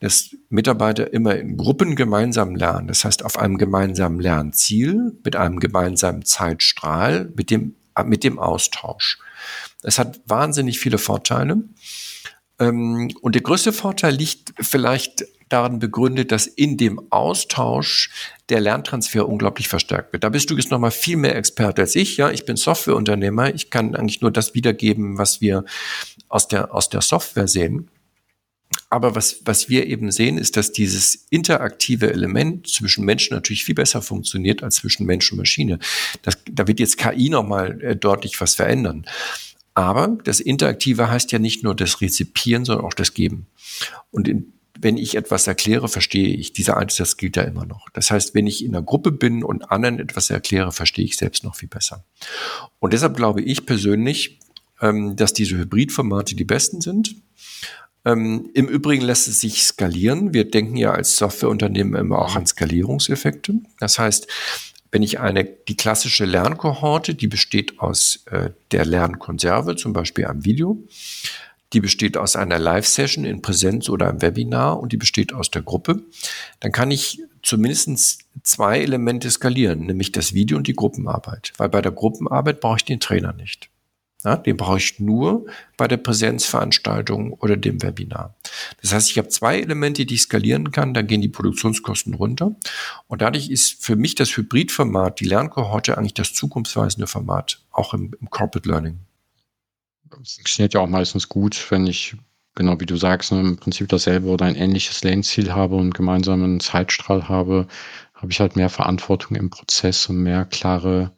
dass 0.00 0.36
Mitarbeiter 0.50 1.12
immer 1.12 1.36
in 1.36 1.56
Gruppen 1.56 1.96
gemeinsam 1.96 2.54
lernen. 2.54 2.88
Das 2.88 3.04
heißt, 3.04 3.24
auf 3.24 3.38
einem 3.38 3.58
gemeinsamen 3.58 4.20
Lernziel, 4.20 5.18
mit 5.24 5.36
einem 5.36 5.60
gemeinsamen 5.60 6.24
Zeitstrahl, 6.24 7.32
mit 7.36 7.50
dem, 7.50 7.76
mit 8.04 8.24
dem 8.24 8.38
Austausch. 8.38 9.18
Es 9.82 9.98
hat 9.98 10.20
wahnsinnig 10.26 10.78
viele 10.78 10.98
Vorteile. 10.98 11.62
Ähm, 12.58 13.10
und 13.20 13.34
der 13.34 13.42
größte 13.42 13.72
Vorteil 13.72 14.14
liegt 14.14 14.54
vielleicht 14.60 15.24
darin 15.48 15.78
begründet, 15.78 16.32
dass 16.32 16.46
in 16.46 16.76
dem 16.76 17.00
Austausch 17.10 18.10
der 18.48 18.60
Lerntransfer 18.60 19.28
unglaublich 19.28 19.68
verstärkt 19.68 20.12
wird. 20.12 20.24
Da 20.24 20.28
bist 20.28 20.50
du 20.50 20.56
jetzt 20.56 20.70
noch 20.70 20.78
mal 20.78 20.90
viel 20.90 21.16
mehr 21.16 21.36
Experte 21.36 21.82
als 21.82 21.94
ich. 21.96 22.16
Ja, 22.16 22.30
ich 22.30 22.44
bin 22.44 22.56
Softwareunternehmer. 22.56 23.54
Ich 23.54 23.70
kann 23.70 23.94
eigentlich 23.94 24.20
nur 24.20 24.30
das 24.30 24.54
wiedergeben, 24.54 25.18
was 25.18 25.40
wir 25.40 25.64
aus 26.28 26.48
der, 26.48 26.74
aus 26.74 26.88
der 26.88 27.02
Software 27.02 27.48
sehen. 27.48 27.90
Aber 28.90 29.14
was, 29.14 29.40
was 29.44 29.68
wir 29.68 29.86
eben 29.86 30.12
sehen, 30.12 30.38
ist, 30.38 30.56
dass 30.56 30.72
dieses 30.72 31.26
interaktive 31.30 32.12
Element 32.12 32.68
zwischen 32.68 33.04
Menschen 33.04 33.34
natürlich 33.34 33.64
viel 33.64 33.74
besser 33.74 34.02
funktioniert 34.02 34.62
als 34.62 34.76
zwischen 34.76 35.06
Mensch 35.06 35.30
und 35.32 35.38
Maschine. 35.38 35.78
Das, 36.22 36.38
da 36.50 36.66
wird 36.66 36.80
jetzt 36.80 36.98
KI 36.98 37.28
nochmal 37.28 37.80
äh, 37.82 37.96
deutlich 37.96 38.40
was 38.40 38.54
verändern. 38.54 39.06
Aber 39.74 40.18
das 40.24 40.40
Interaktive 40.40 41.10
heißt 41.10 41.32
ja 41.32 41.38
nicht 41.38 41.64
nur 41.64 41.74
das 41.74 42.00
Rezipieren, 42.00 42.64
sondern 42.64 42.86
auch 42.86 42.94
das 42.94 43.12
Geben. 43.14 43.46
Und 44.10 44.28
in, 44.28 44.52
wenn 44.78 44.96
ich 44.96 45.16
etwas 45.16 45.46
erkläre, 45.46 45.88
verstehe 45.88 46.28
ich. 46.28 46.52
Dieser 46.52 46.76
das 46.84 47.16
gilt 47.16 47.36
ja 47.36 47.42
immer 47.42 47.64
noch. 47.64 47.88
Das 47.90 48.10
heißt, 48.10 48.34
wenn 48.34 48.46
ich 48.46 48.64
in 48.64 48.74
einer 48.74 48.84
Gruppe 48.84 49.12
bin 49.12 49.42
und 49.42 49.70
anderen 49.70 49.98
etwas 49.98 50.30
erkläre, 50.30 50.72
verstehe 50.72 51.04
ich 51.04 51.16
selbst 51.16 51.42
noch 51.42 51.56
viel 51.56 51.68
besser. 51.68 52.04
Und 52.78 52.92
deshalb 52.92 53.16
glaube 53.16 53.42
ich 53.42 53.66
persönlich, 53.66 54.38
ähm, 54.80 55.16
dass 55.16 55.32
diese 55.32 55.56
Hybridformate 55.56 56.34
die 56.34 56.44
besten 56.44 56.80
sind. 56.80 57.16
Ähm, 58.04 58.50
Im 58.54 58.68
Übrigen 58.68 59.04
lässt 59.04 59.28
es 59.28 59.40
sich 59.40 59.62
skalieren. 59.64 60.34
Wir 60.34 60.50
denken 60.50 60.76
ja 60.76 60.92
als 60.92 61.16
Softwareunternehmen 61.16 61.94
immer 61.94 62.18
auch 62.18 62.36
an 62.36 62.46
Skalierungseffekte. 62.46 63.54
Das 63.80 63.98
heißt, 63.98 64.26
wenn 64.90 65.02
ich 65.02 65.18
eine, 65.18 65.44
die 65.44 65.76
klassische 65.76 66.24
Lernkohorte, 66.24 67.14
die 67.14 67.26
besteht 67.26 67.80
aus 67.80 68.24
äh, 68.30 68.50
der 68.70 68.84
Lernkonserve, 68.84 69.74
zum 69.76 69.92
Beispiel 69.92 70.26
einem 70.26 70.44
Video, 70.44 70.84
die 71.72 71.80
besteht 71.80 72.16
aus 72.16 72.36
einer 72.36 72.58
Live-Session 72.58 73.24
in 73.24 73.42
Präsenz 73.42 73.88
oder 73.88 74.08
einem 74.08 74.22
Webinar 74.22 74.78
und 74.78 74.92
die 74.92 74.96
besteht 74.96 75.32
aus 75.32 75.50
der 75.50 75.62
Gruppe, 75.62 76.04
dann 76.60 76.70
kann 76.70 76.92
ich 76.92 77.20
zumindest 77.42 78.24
zwei 78.44 78.80
Elemente 78.80 79.30
skalieren, 79.30 79.86
nämlich 79.86 80.12
das 80.12 80.32
Video 80.32 80.56
und 80.56 80.68
die 80.68 80.74
Gruppenarbeit. 80.74 81.52
Weil 81.56 81.70
bei 81.70 81.82
der 81.82 81.92
Gruppenarbeit 81.92 82.60
brauche 82.60 82.76
ich 82.76 82.84
den 82.84 83.00
Trainer 83.00 83.32
nicht. 83.32 83.70
Ja, 84.24 84.36
den 84.36 84.56
brauche 84.56 84.78
ich 84.78 85.00
nur 85.00 85.44
bei 85.76 85.86
der 85.86 85.98
Präsenzveranstaltung 85.98 87.34
oder 87.34 87.58
dem 87.58 87.82
Webinar. 87.82 88.34
Das 88.80 88.94
heißt, 88.94 89.10
ich 89.10 89.18
habe 89.18 89.28
zwei 89.28 89.60
Elemente, 89.60 90.06
die 90.06 90.14
ich 90.14 90.22
skalieren 90.22 90.72
kann, 90.72 90.94
dann 90.94 91.06
gehen 91.06 91.20
die 91.20 91.28
Produktionskosten 91.28 92.14
runter. 92.14 92.56
Und 93.06 93.20
dadurch 93.20 93.50
ist 93.50 93.84
für 93.84 93.96
mich 93.96 94.14
das 94.14 94.34
Hybridformat, 94.34 95.20
die 95.20 95.26
Lernkohorte, 95.26 95.98
eigentlich 95.98 96.14
das 96.14 96.32
zukunftsweisende 96.32 97.06
Format, 97.06 97.60
auch 97.70 97.92
im, 97.92 98.14
im 98.18 98.30
Corporate 98.30 98.66
Learning. 98.66 99.00
Das 100.08 100.34
funktioniert 100.34 100.72
ja 100.72 100.80
auch 100.80 100.88
meistens 100.88 101.28
gut, 101.28 101.70
wenn 101.70 101.86
ich, 101.86 102.16
genau 102.54 102.80
wie 102.80 102.86
du 102.86 102.96
sagst, 102.96 103.30
ne, 103.30 103.40
im 103.40 103.56
Prinzip 103.58 103.88
dasselbe 103.88 104.28
oder 104.28 104.46
ein 104.46 104.56
ähnliches 104.56 105.04
Lernziel 105.04 105.52
habe 105.52 105.76
und 105.76 105.92
gemeinsamen 105.92 106.60
Zeitstrahl 106.60 107.28
habe, 107.28 107.66
habe 108.14 108.32
ich 108.32 108.40
halt 108.40 108.56
mehr 108.56 108.70
Verantwortung 108.70 109.36
im 109.36 109.50
Prozess 109.50 110.08
und 110.08 110.22
mehr 110.22 110.46
klare 110.46 111.12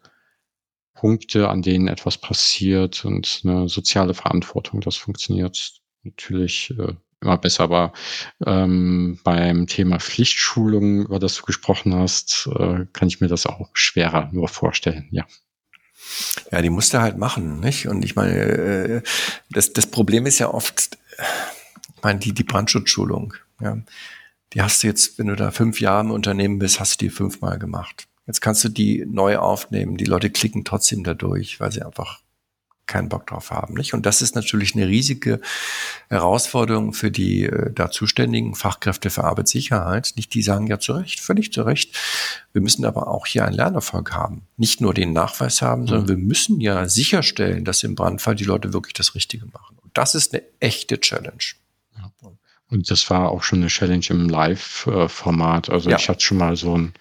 Punkte, 0.97 1.49
an 1.49 1.63
denen 1.63 1.89
etwas 1.89 2.19
passiert 2.19 3.05
und 3.05 3.43
eine 3.45 3.69
soziale 3.69 4.15
Verantwortung. 4.15 4.81
Das 4.81 4.97
funktioniert 4.97 5.81
natürlich 6.03 6.75
äh, 6.79 6.95
immer 7.21 7.39
besser, 7.39 7.65
aber 7.65 7.93
ähm, 8.45 9.19
beim 9.25 9.67
Thema 9.67 9.99
Pflichtschulung, 9.99 11.07
über 11.07 11.19
das 11.19 11.37
du 11.37 11.43
gesprochen 11.43 11.95
hast, 11.95 12.49
äh, 12.59 12.87
kann 12.93 13.09
ich 13.09 13.21
mir 13.21 13.29
das 13.29 13.47
auch 13.47 13.69
schwerer 13.73 14.31
nur 14.33 14.49
vorstellen, 14.49 15.09
ja. 15.11 15.25
Ja, 16.53 16.63
die 16.63 16.71
musst 16.71 16.95
du 16.95 17.01
halt 17.01 17.19
machen, 17.19 17.61
nicht? 17.61 17.89
Und 17.89 18.05
ich 18.05 18.15
meine, 18.17 18.33
äh, 18.33 19.03
das, 19.51 19.73
das 19.73 19.87
Problem 19.87 20.27
ist 20.27 20.39
ja 20.39 20.53
oft, 20.53 20.99
ich 21.97 22.03
meine, 22.03 22.21
die, 22.21 22.33
die 22.33 22.45
Brandschutzschulung, 22.45 23.35
ja, 23.61 23.79
die 24.53 24.63
hast 24.63 24.83
du 24.83 24.87
jetzt, 24.87 25.19
wenn 25.19 25.27
du 25.27 25.37
da 25.37 25.51
fünf 25.51 25.81
Jahre 25.81 26.05
im 26.05 26.11
Unternehmen 26.11 26.59
bist, 26.59 26.79
hast 26.79 27.01
du 27.01 27.07
die 27.07 27.11
fünfmal 27.11 27.59
gemacht. 27.59 28.07
Jetzt 28.27 28.41
kannst 28.41 28.65
du 28.65 28.69
die 28.69 29.05
neu 29.07 29.39
aufnehmen. 29.39 29.97
Die 29.97 30.05
Leute 30.05 30.31
klicken 30.31 30.65
trotzdem 30.65 31.05
da 31.05 31.15
durch, 31.15 31.61
weil 31.61 31.71
sie 31.71 31.83
einfach 31.83 32.21
keinen 32.87 33.09
Bock 33.09 33.27
drauf 33.27 33.51
haben. 33.51 33.75
Nicht? 33.75 33.95
Und 33.95 34.07
das 34.07 34.23
ist 34.23 34.35
natürlich 34.35 34.75
eine 34.75 34.87
riesige 34.87 35.41
Herausforderung 36.09 36.93
für 36.93 37.11
die 37.11 37.45
äh, 37.45 37.73
da 37.73 37.91
zuständigen 37.91 38.55
Fachkräfte 38.55 39.11
für 39.11 39.25
Arbeitssicherheit. 39.25 40.13
Nicht 40.17 40.35
die 40.35 40.43
sagen 40.43 40.69
ja 40.69 40.79
zu 40.79 40.93
Recht, 40.93 41.21
völlig 41.21 41.53
zu 41.53 41.63
Recht. 41.63 41.97
Wir 42.53 42.63
müssen 42.63 42.85
aber 42.85 43.09
auch 43.09 43.27
hier 43.27 43.45
einen 43.45 43.57
Lernerfolg 43.57 44.13
haben. 44.13 44.47
Nicht 44.57 44.81
nur 44.81 44.95
den 44.95 45.13
Nachweis 45.13 45.63
haben, 45.63 45.83
mhm. 45.83 45.87
sondern 45.89 46.09
wir 46.09 46.17
müssen 46.17 46.61
ja 46.61 46.89
sicherstellen, 46.89 47.65
dass 47.65 47.83
im 47.83 47.97
Brandfall 47.97 48.37
die 48.37 48.45
Leute 48.45 48.73
wirklich 48.73 48.95
das 48.95 49.17
Richtige 49.17 49.47
machen. 49.47 49.79
Und 49.83 49.97
das 49.99 50.15
ist 50.15 50.33
eine 50.33 50.45
echte 50.61 51.01
Challenge. 51.01 51.43
Ja. 51.97 52.13
Und 52.69 52.91
das 52.91 53.09
war 53.11 53.31
auch 53.31 53.43
schon 53.43 53.61
eine 53.61 53.69
Challenge 53.69 54.07
im 54.11 54.29
Live-Format. 54.29 55.71
Also 55.71 55.91
ja. 55.91 55.97
ich 55.97 56.09
hatte 56.09 56.21
schon 56.21 56.39
mal 56.39 56.57
so 56.57 56.77
ein 56.77 56.93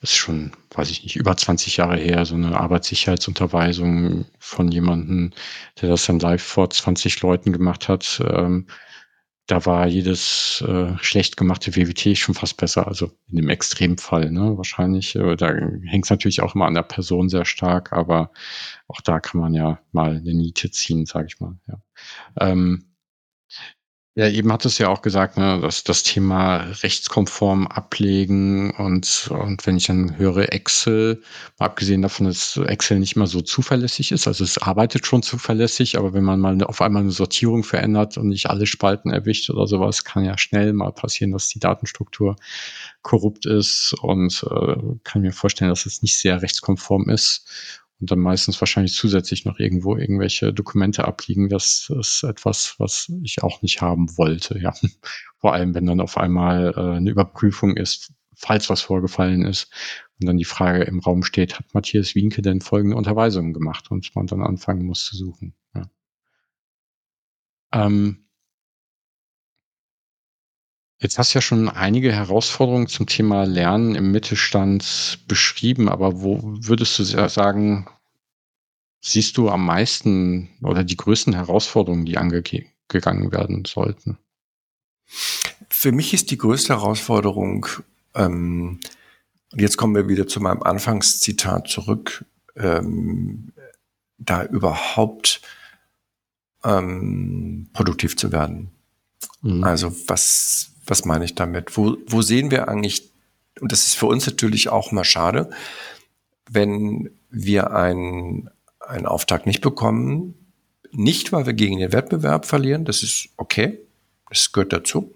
ist 0.00 0.14
schon, 0.14 0.52
weiß 0.76 0.90
ich 0.90 1.02
nicht, 1.02 1.16
über 1.16 1.36
20 1.36 1.76
Jahre 1.76 1.96
her, 1.96 2.24
so 2.24 2.34
eine 2.34 2.58
Arbeitssicherheitsunterweisung 2.58 4.26
von 4.38 4.70
jemandem, 4.70 5.32
der 5.80 5.88
das 5.90 6.06
dann 6.06 6.18
live 6.18 6.42
vor 6.42 6.70
20 6.70 7.20
Leuten 7.22 7.52
gemacht 7.52 7.88
hat. 7.88 8.22
Ähm, 8.26 8.66
da 9.46 9.64
war 9.64 9.86
jedes 9.86 10.60
äh, 10.66 10.96
schlecht 11.00 11.36
gemachte 11.36 11.76
WWT 11.76 12.18
schon 12.18 12.34
fast 12.34 12.56
besser, 12.56 12.88
also 12.88 13.12
in 13.28 13.36
dem 13.36 13.48
Extremfall, 13.48 14.32
ne, 14.32 14.56
wahrscheinlich. 14.56 15.14
Äh, 15.14 15.36
da 15.36 15.54
hängt 15.84 16.04
es 16.04 16.10
natürlich 16.10 16.42
auch 16.42 16.56
immer 16.56 16.66
an 16.66 16.74
der 16.74 16.82
Person 16.82 17.28
sehr 17.28 17.44
stark, 17.44 17.92
aber 17.92 18.32
auch 18.88 19.00
da 19.00 19.20
kann 19.20 19.40
man 19.40 19.54
ja 19.54 19.78
mal 19.92 20.16
eine 20.16 20.34
Niete 20.34 20.70
ziehen, 20.72 21.06
sage 21.06 21.28
ich 21.28 21.40
mal. 21.40 21.56
Ja. 21.68 21.80
Ähm, 22.40 22.86
ja, 24.18 24.28
eben 24.30 24.50
hat 24.50 24.64
es 24.64 24.78
ja 24.78 24.88
auch 24.88 25.02
gesagt, 25.02 25.36
ne, 25.36 25.60
dass 25.60 25.84
das 25.84 26.02
Thema 26.02 26.56
rechtskonform 26.82 27.66
ablegen 27.66 28.70
und, 28.70 29.28
und 29.30 29.66
wenn 29.66 29.76
ich 29.76 29.88
dann 29.88 30.16
höre 30.16 30.54
Excel, 30.54 31.22
mal 31.58 31.66
abgesehen 31.66 32.00
davon, 32.00 32.24
dass 32.26 32.56
Excel 32.56 32.98
nicht 32.98 33.16
mehr 33.16 33.26
so 33.26 33.42
zuverlässig 33.42 34.12
ist, 34.12 34.26
also 34.26 34.42
es 34.42 34.56
arbeitet 34.56 35.06
schon 35.06 35.22
zuverlässig, 35.22 35.98
aber 35.98 36.14
wenn 36.14 36.24
man 36.24 36.40
mal 36.40 36.64
auf 36.64 36.80
einmal 36.80 37.02
eine 37.02 37.10
Sortierung 37.10 37.62
verändert 37.62 38.16
und 38.16 38.28
nicht 38.28 38.48
alle 38.48 38.64
Spalten 38.66 39.10
erwischt 39.10 39.50
oder 39.50 39.66
sowas, 39.66 40.02
kann 40.02 40.24
ja 40.24 40.38
schnell 40.38 40.72
mal 40.72 40.92
passieren, 40.92 41.32
dass 41.32 41.48
die 41.48 41.60
Datenstruktur 41.60 42.36
korrupt 43.02 43.44
ist 43.44 43.94
und 44.00 44.46
äh, 44.50 44.76
kann 45.04 45.20
mir 45.20 45.32
vorstellen, 45.32 45.68
dass 45.68 45.84
es 45.84 46.00
nicht 46.00 46.18
sehr 46.18 46.40
rechtskonform 46.40 47.10
ist 47.10 47.46
und 48.00 48.10
dann 48.10 48.18
meistens 48.18 48.60
wahrscheinlich 48.60 48.94
zusätzlich 48.94 49.44
noch 49.44 49.58
irgendwo 49.58 49.96
irgendwelche 49.96 50.52
Dokumente 50.52 51.06
abliegen. 51.06 51.48
Das 51.48 51.90
ist 51.98 52.22
etwas, 52.24 52.74
was 52.78 53.10
ich 53.22 53.42
auch 53.42 53.62
nicht 53.62 53.80
haben 53.80 54.16
wollte, 54.18 54.58
ja. 54.58 54.74
Vor 55.38 55.54
allem, 55.54 55.74
wenn 55.74 55.86
dann 55.86 56.00
auf 56.00 56.18
einmal 56.18 56.74
äh, 56.76 56.96
eine 56.96 57.10
Überprüfung 57.10 57.76
ist, 57.76 58.12
falls 58.34 58.68
was 58.68 58.82
vorgefallen 58.82 59.44
ist 59.44 59.72
und 60.20 60.26
dann 60.26 60.36
die 60.36 60.44
Frage 60.44 60.84
im 60.84 61.00
Raum 61.00 61.22
steht, 61.22 61.58
hat 61.58 61.72
Matthias 61.74 62.14
Wienke 62.14 62.42
denn 62.42 62.60
folgende 62.60 62.96
Unterweisungen 62.96 63.54
gemacht 63.54 63.90
und 63.90 64.14
man 64.14 64.26
dann 64.26 64.42
anfangen 64.42 64.84
muss 64.84 65.06
zu 65.06 65.16
suchen. 65.16 65.54
Ja. 65.74 65.90
Ähm, 67.72 68.25
Jetzt 70.98 71.18
hast 71.18 71.34
du 71.34 71.38
ja 71.38 71.42
schon 71.42 71.68
einige 71.68 72.12
Herausforderungen 72.12 72.86
zum 72.86 73.06
Thema 73.06 73.44
Lernen 73.44 73.94
im 73.94 74.12
Mittelstand 74.12 75.18
beschrieben, 75.28 75.88
aber 75.88 76.22
wo 76.22 76.40
würdest 76.42 76.98
du 76.98 77.04
sagen, 77.04 77.86
siehst 79.02 79.36
du 79.36 79.50
am 79.50 79.64
meisten 79.66 80.48
oder 80.62 80.84
die 80.84 80.96
größten 80.96 81.34
Herausforderungen, 81.34 82.06
die 82.06 82.16
angegangen 82.16 83.30
werden 83.30 83.64
sollten? 83.66 84.18
Für 85.68 85.92
mich 85.92 86.14
ist 86.14 86.30
die 86.30 86.38
größte 86.38 86.74
Herausforderung, 86.74 87.66
ähm, 88.14 88.80
und 89.52 89.60
jetzt 89.60 89.76
kommen 89.76 89.94
wir 89.94 90.08
wieder 90.08 90.26
zu 90.26 90.40
meinem 90.40 90.62
Anfangszitat 90.62 91.68
zurück, 91.68 92.24
ähm, 92.56 93.52
da 94.18 94.44
überhaupt 94.44 95.42
ähm, 96.64 97.68
produktiv 97.72 98.16
zu 98.16 98.32
werden. 98.32 98.70
Mhm. 99.42 99.62
Also 99.62 99.94
was, 100.08 100.72
was 100.86 101.04
meine 101.04 101.24
ich 101.24 101.34
damit? 101.34 101.76
Wo, 101.76 101.96
wo 102.06 102.22
sehen 102.22 102.50
wir 102.50 102.68
eigentlich, 102.68 103.10
und 103.60 103.72
das 103.72 103.86
ist 103.86 103.94
für 103.94 104.06
uns 104.06 104.26
natürlich 104.26 104.68
auch 104.68 104.92
mal 104.92 105.04
schade, 105.04 105.50
wenn 106.48 107.10
wir 107.30 107.72
einen, 107.72 108.50
einen 108.80 109.06
Auftrag 109.06 109.46
nicht 109.46 109.60
bekommen, 109.60 110.34
nicht 110.92 111.32
weil 111.32 111.46
wir 111.46 111.54
gegen 111.54 111.78
den 111.78 111.92
Wettbewerb 111.92 112.46
verlieren, 112.46 112.84
das 112.84 113.02
ist 113.02 113.28
okay, 113.36 113.80
das 114.30 114.52
gehört 114.52 114.72
dazu, 114.72 115.14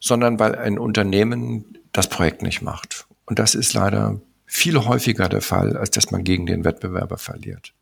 sondern 0.00 0.38
weil 0.38 0.54
ein 0.54 0.78
Unternehmen 0.78 1.78
das 1.92 2.08
Projekt 2.08 2.42
nicht 2.42 2.62
macht. 2.62 3.06
Und 3.24 3.38
das 3.38 3.54
ist 3.54 3.72
leider 3.72 4.20
viel 4.44 4.84
häufiger 4.84 5.28
der 5.28 5.42
Fall, 5.42 5.76
als 5.76 5.90
dass 5.90 6.10
man 6.10 6.24
gegen 6.24 6.46
den 6.46 6.64
Wettbewerber 6.64 7.18
verliert. 7.18 7.72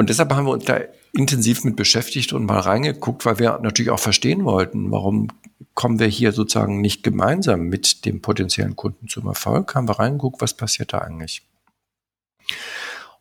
Und 0.00 0.08
deshalb 0.08 0.32
haben 0.32 0.46
wir 0.46 0.52
uns 0.52 0.64
da 0.64 0.80
intensiv 1.12 1.62
mit 1.62 1.76
beschäftigt 1.76 2.32
und 2.32 2.46
mal 2.46 2.60
reingeguckt, 2.60 3.26
weil 3.26 3.38
wir 3.38 3.58
natürlich 3.58 3.90
auch 3.90 3.98
verstehen 3.98 4.46
wollten, 4.46 4.90
warum 4.90 5.28
kommen 5.74 5.98
wir 5.98 6.06
hier 6.06 6.32
sozusagen 6.32 6.80
nicht 6.80 7.02
gemeinsam 7.02 7.64
mit 7.64 8.06
dem 8.06 8.22
potenziellen 8.22 8.76
Kunden 8.76 9.08
zum 9.08 9.26
Erfolg. 9.26 9.74
Haben 9.74 9.90
wir 9.90 9.98
reingeguckt, 9.98 10.40
was 10.40 10.54
passiert 10.54 10.94
da 10.94 11.00
eigentlich. 11.00 11.42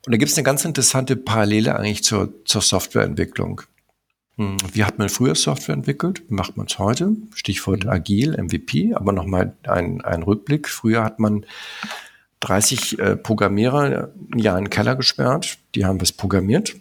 Und 0.06 0.14
da 0.14 0.18
gibt 0.18 0.32
es 0.32 0.38
eine 0.38 0.46
ganz 0.46 0.64
interessante 0.64 1.18
Parallele 1.18 1.76
eigentlich 1.76 2.06
zur, 2.06 2.32
zur 2.46 2.62
Softwareentwicklung. 2.62 3.62
Hm, 4.38 4.56
wie 4.72 4.86
hat 4.86 5.00
man 5.00 5.10
früher 5.10 5.36
Software 5.36 5.76
entwickelt? 5.76 6.24
Wie 6.30 6.34
macht 6.34 6.56
man 6.56 6.68
es 6.68 6.80
heute? 6.80 7.12
Stichwort 7.36 7.84
mhm. 7.84 7.90
agil, 7.90 8.42
MVP, 8.42 8.94
aber 8.94 9.12
nochmal 9.12 9.54
ein, 9.64 10.00
ein 10.00 10.24
Rückblick. 10.24 10.70
Früher 10.70 11.04
hat 11.04 11.20
man 11.20 11.46
30 12.42 13.00
äh, 13.00 13.16
Programmierer 13.16 14.10
ein 14.34 14.40
Jahr 14.40 14.58
in 14.58 14.66
den 14.66 14.70
Keller 14.70 14.96
gesperrt, 14.96 15.58
die 15.76 15.86
haben 15.86 16.02
was 16.02 16.12
programmiert. 16.12 16.76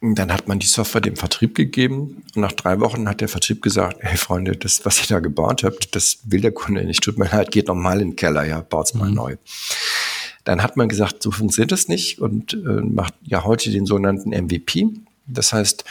Und 0.00 0.16
dann 0.16 0.32
hat 0.32 0.46
man 0.46 0.60
die 0.60 0.66
Software 0.66 1.00
dem 1.00 1.16
Vertrieb 1.16 1.56
gegeben 1.56 2.22
und 2.34 2.42
nach 2.42 2.52
drei 2.52 2.78
Wochen 2.78 3.08
hat 3.08 3.20
der 3.20 3.28
Vertrieb 3.28 3.62
gesagt, 3.62 3.96
hey 4.00 4.16
Freunde, 4.16 4.52
das, 4.52 4.84
was 4.84 5.00
ihr 5.00 5.08
da 5.08 5.18
gebaut 5.18 5.64
habt, 5.64 5.94
das 5.96 6.18
will 6.24 6.40
der 6.40 6.52
Kunde 6.52 6.84
nicht. 6.84 7.02
Tut 7.02 7.18
mir 7.18 7.28
leid, 7.28 7.50
geht 7.50 7.66
nochmal 7.66 8.00
in 8.00 8.10
den 8.10 8.16
Keller, 8.16 8.44
ja, 8.44 8.60
baut's 8.60 8.94
mal 8.94 9.08
mhm. 9.08 9.14
neu. 9.16 9.36
Dann 10.44 10.62
hat 10.62 10.76
man 10.76 10.88
gesagt, 10.88 11.22
so 11.22 11.30
funktioniert 11.32 11.72
das 11.72 11.88
nicht 11.88 12.20
und 12.20 12.54
äh, 12.54 12.56
macht 12.56 13.14
ja 13.22 13.42
heute 13.44 13.70
den 13.70 13.86
sogenannten 13.86 14.30
MVP. 14.30 14.86
Das 15.26 15.52
heißt, 15.52 15.84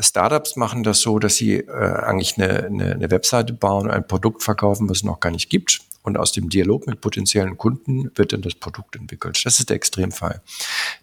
Startups 0.00 0.56
machen 0.56 0.82
das 0.82 1.00
so, 1.00 1.18
dass 1.18 1.36
sie 1.36 1.56
äh, 1.58 1.70
eigentlich 1.70 2.38
eine, 2.38 2.64
eine, 2.64 2.92
eine 2.92 3.10
Webseite 3.10 3.52
bauen, 3.52 3.90
ein 3.90 4.06
Produkt 4.06 4.42
verkaufen, 4.42 4.88
was 4.88 4.98
es 4.98 5.04
noch 5.04 5.20
gar 5.20 5.30
nicht 5.30 5.50
gibt. 5.50 5.80
Und 6.06 6.16
aus 6.16 6.30
dem 6.30 6.48
Dialog 6.48 6.86
mit 6.86 7.00
potenziellen 7.00 7.58
Kunden 7.58 8.12
wird 8.14 8.32
dann 8.32 8.40
das 8.40 8.54
Produkt 8.54 8.94
entwickelt. 8.94 9.44
Das 9.44 9.58
ist 9.58 9.70
der 9.70 9.74
Extremfall. 9.74 10.40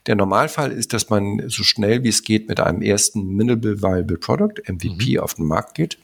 Der 0.05 0.15
Normalfall 0.15 0.71
ist, 0.71 0.93
dass 0.93 1.09
man 1.09 1.49
so 1.49 1.63
schnell 1.63 2.03
wie 2.03 2.07
es 2.07 2.23
geht 2.23 2.47
mit 2.47 2.61
einem 2.61 2.81
ersten 2.81 3.35
Minimal 3.35 3.81
Viable 3.81 4.17
Product, 4.17 4.63
MVP, 4.65 5.17
mhm. 5.17 5.19
auf 5.19 5.33
den 5.33 5.45
Markt 5.45 5.75
geht. 5.75 5.97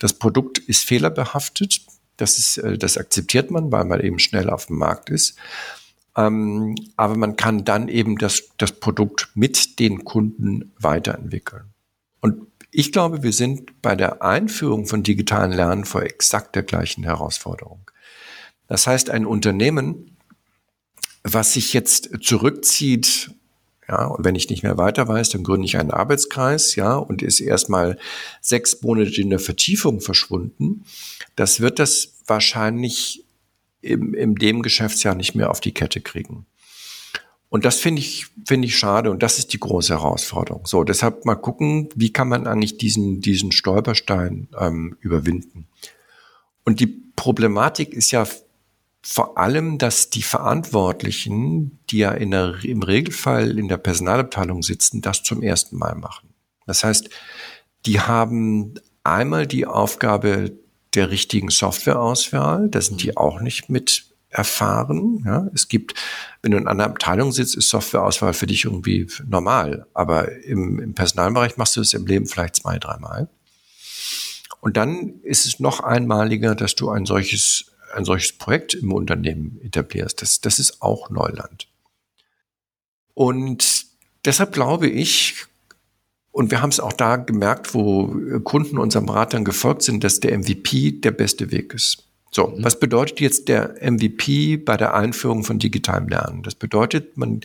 Das 0.00 0.14
Produkt 0.14 0.58
ist 0.58 0.84
fehlerbehaftet. 0.84 1.82
Das, 2.16 2.36
ist, 2.36 2.58
äh, 2.58 2.76
das 2.76 2.98
akzeptiert 2.98 3.52
man, 3.52 3.70
weil 3.70 3.84
man 3.84 4.00
eben 4.00 4.18
schnell 4.18 4.50
auf 4.50 4.66
dem 4.66 4.78
Markt 4.78 5.08
ist. 5.10 5.36
Ähm, 6.16 6.74
aber 6.96 7.16
man 7.16 7.36
kann 7.36 7.64
dann 7.64 7.86
eben 7.86 8.18
das, 8.18 8.48
das 8.58 8.72
Produkt 8.72 9.30
mit 9.34 9.78
den 9.78 10.02
Kunden 10.02 10.72
weiterentwickeln. 10.80 11.66
Und 12.20 12.48
ich 12.72 12.90
glaube, 12.90 13.22
wir 13.22 13.32
sind 13.32 13.80
bei 13.82 13.94
der 13.94 14.20
Einführung 14.20 14.86
von 14.86 15.04
digitalen 15.04 15.52
Lernen 15.52 15.84
vor 15.84 16.02
exakt 16.02 16.56
der 16.56 16.64
gleichen 16.64 17.04
Herausforderung. 17.04 17.82
Das 18.72 18.86
heißt, 18.86 19.10
ein 19.10 19.26
Unternehmen, 19.26 20.16
was 21.24 21.52
sich 21.52 21.74
jetzt 21.74 22.08
zurückzieht, 22.22 23.30
ja, 23.86 24.06
und 24.06 24.24
wenn 24.24 24.34
ich 24.34 24.48
nicht 24.48 24.62
mehr 24.62 24.78
weiter 24.78 25.06
weiß, 25.06 25.28
dann 25.28 25.42
gründe 25.42 25.66
ich 25.66 25.76
einen 25.76 25.90
Arbeitskreis, 25.90 26.74
ja, 26.74 26.94
und 26.94 27.20
ist 27.20 27.40
erstmal 27.40 27.98
sechs 28.40 28.80
Monate 28.80 29.20
in 29.20 29.28
der 29.28 29.40
Vertiefung 29.40 30.00
verschwunden. 30.00 30.86
Das 31.36 31.60
wird 31.60 31.78
das 31.78 32.14
wahrscheinlich 32.26 33.26
im, 33.82 34.14
im 34.14 34.38
dem 34.38 34.62
Geschäftsjahr 34.62 35.16
nicht 35.16 35.34
mehr 35.34 35.50
auf 35.50 35.60
die 35.60 35.74
Kette 35.74 36.00
kriegen. 36.00 36.46
Und 37.50 37.66
das 37.66 37.76
finde 37.76 38.00
ich, 38.00 38.28
finde 38.46 38.68
ich 38.68 38.78
schade 38.78 39.10
und 39.10 39.22
das 39.22 39.36
ist 39.36 39.52
die 39.52 39.60
große 39.60 39.92
Herausforderung. 39.92 40.64
So, 40.64 40.82
deshalb 40.82 41.26
mal 41.26 41.34
gucken, 41.34 41.90
wie 41.94 42.10
kann 42.10 42.30
man 42.30 42.46
eigentlich 42.46 42.78
diesen, 42.78 43.20
diesen 43.20 43.52
Stolperstein 43.52 44.48
ähm, 44.58 44.96
überwinden. 45.00 45.66
Und 46.64 46.80
die 46.80 46.86
Problematik 46.86 47.92
ist 47.92 48.12
ja 48.12 48.26
vor 49.04 49.36
allem, 49.38 49.78
dass 49.78 50.10
die 50.10 50.22
Verantwortlichen, 50.22 51.80
die 51.90 51.98
ja 51.98 52.12
der, 52.12 52.62
im 52.62 52.82
Regelfall 52.82 53.58
in 53.58 53.68
der 53.68 53.78
Personalabteilung 53.78 54.62
sitzen, 54.62 55.02
das 55.02 55.22
zum 55.22 55.42
ersten 55.42 55.76
Mal 55.76 55.94
machen. 55.96 56.28
Das 56.66 56.84
heißt, 56.84 57.10
die 57.84 58.00
haben 58.00 58.74
einmal 59.02 59.46
die 59.46 59.66
Aufgabe 59.66 60.52
der 60.94 61.10
richtigen 61.10 61.50
Softwareauswahl, 61.50 62.68
da 62.68 62.80
sind 62.80 63.02
die 63.02 63.16
auch 63.16 63.40
nicht 63.40 63.68
mit 63.68 64.12
erfahren. 64.32 65.22
Ja, 65.24 65.48
es 65.54 65.68
gibt, 65.68 65.94
wenn 66.40 66.52
du 66.52 66.58
in 66.58 66.66
einer 66.66 66.84
Abteilung 66.84 67.32
sitzt, 67.32 67.56
ist 67.56 67.68
Softwareauswahl 67.68 68.32
für 68.32 68.46
dich 68.46 68.64
irgendwie 68.64 69.06
normal. 69.26 69.86
Aber 69.94 70.32
im, 70.42 70.78
im 70.78 70.94
Personalbereich 70.94 71.56
machst 71.56 71.76
du 71.76 71.80
es 71.80 71.92
im 71.92 72.06
Leben 72.06 72.26
vielleicht 72.26 72.56
zwei, 72.56 72.78
dreimal. 72.78 73.28
Und 74.60 74.76
dann 74.76 75.20
ist 75.22 75.44
es 75.44 75.60
noch 75.60 75.80
einmaliger, 75.80 76.54
dass 76.54 76.74
du 76.74 76.88
ein 76.88 77.04
solches, 77.04 77.71
ein 77.92 78.04
solches 78.04 78.32
Projekt 78.32 78.74
im 78.74 78.92
Unternehmen 78.92 79.60
etablierst. 79.62 80.22
Das, 80.22 80.40
das 80.40 80.58
ist 80.58 80.82
auch 80.82 81.10
Neuland. 81.10 81.68
Und 83.14 83.86
deshalb 84.24 84.52
glaube 84.52 84.88
ich, 84.88 85.46
und 86.30 86.50
wir 86.50 86.62
haben 86.62 86.70
es 86.70 86.80
auch 86.80 86.94
da 86.94 87.16
gemerkt, 87.16 87.74
wo 87.74 88.14
Kunden 88.42 88.78
unseren 88.78 89.06
Beratern 89.06 89.44
gefolgt 89.44 89.82
sind, 89.82 90.02
dass 90.02 90.20
der 90.20 90.36
MVP 90.38 90.92
der 90.92 91.10
beste 91.10 91.50
Weg 91.50 91.74
ist. 91.74 92.04
So, 92.30 92.48
mhm. 92.48 92.64
was 92.64 92.80
bedeutet 92.80 93.20
jetzt 93.20 93.48
der 93.48 93.74
MVP 93.80 94.56
bei 94.56 94.76
der 94.76 94.94
Einführung 94.94 95.44
von 95.44 95.58
digitalem 95.58 96.08
Lernen? 96.08 96.42
Das 96.42 96.54
bedeutet, 96.54 97.16
man 97.18 97.42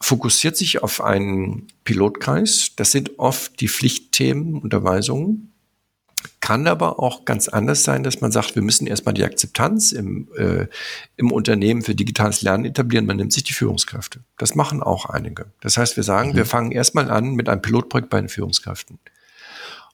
fokussiert 0.00 0.56
sich 0.56 0.82
auf 0.82 1.00
einen 1.00 1.68
Pilotkreis. 1.84 2.72
Das 2.74 2.90
sind 2.90 3.18
oft 3.20 3.60
die 3.60 3.68
Pflichtthemen, 3.68 4.60
Unterweisungen. 4.60 5.52
Kann 6.40 6.66
aber 6.66 6.98
auch 6.98 7.24
ganz 7.24 7.48
anders 7.48 7.84
sein, 7.84 8.02
dass 8.02 8.20
man 8.20 8.32
sagt, 8.32 8.54
wir 8.54 8.62
müssen 8.62 8.86
erstmal 8.86 9.14
die 9.14 9.24
Akzeptanz 9.24 9.92
im, 9.92 10.28
äh, 10.36 10.66
im 11.16 11.30
Unternehmen 11.30 11.82
für 11.82 11.94
digitales 11.94 12.42
Lernen 12.42 12.64
etablieren. 12.64 13.06
Man 13.06 13.16
nimmt 13.16 13.32
sich 13.32 13.44
die 13.44 13.52
Führungskräfte. 13.52 14.20
Das 14.38 14.54
machen 14.54 14.82
auch 14.82 15.06
einige. 15.06 15.46
Das 15.60 15.76
heißt, 15.76 15.96
wir 15.96 16.04
sagen, 16.04 16.30
mhm. 16.30 16.36
wir 16.36 16.46
fangen 16.46 16.72
erstmal 16.72 17.10
an 17.10 17.34
mit 17.34 17.48
einem 17.48 17.62
Pilotprojekt 17.62 18.10
bei 18.10 18.20
den 18.20 18.28
Führungskräften. 18.28 18.98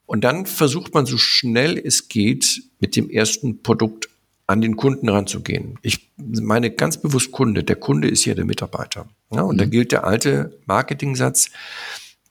Und 0.07 0.23
dann 0.25 0.47
versucht 0.47 0.95
man 0.95 1.05
so 1.05 1.19
schnell 1.19 1.79
es 1.79 2.09
geht, 2.09 2.63
mit 2.81 2.97
dem 2.97 3.11
ersten 3.11 3.63
Produkt 3.63 4.09
an 4.47 4.63
den 4.63 4.77
Kunden 4.77 5.09
ranzugehen. 5.11 5.79
Ich 5.83 6.11
meine 6.17 6.71
ganz 6.71 6.97
bewusst 6.97 7.31
Kunde. 7.31 7.63
Der 7.63 7.77
Kunde 7.77 8.09
ist 8.09 8.25
ja 8.25 8.35
der 8.35 8.47
Mitarbeiter. 8.47 9.07
Ja, 9.31 9.43
und 9.43 9.57
mhm. 9.57 9.59
da 9.59 9.65
gilt 9.67 9.93
der 9.93 10.05
alte 10.05 10.59
Marketing-Satz, 10.65 11.51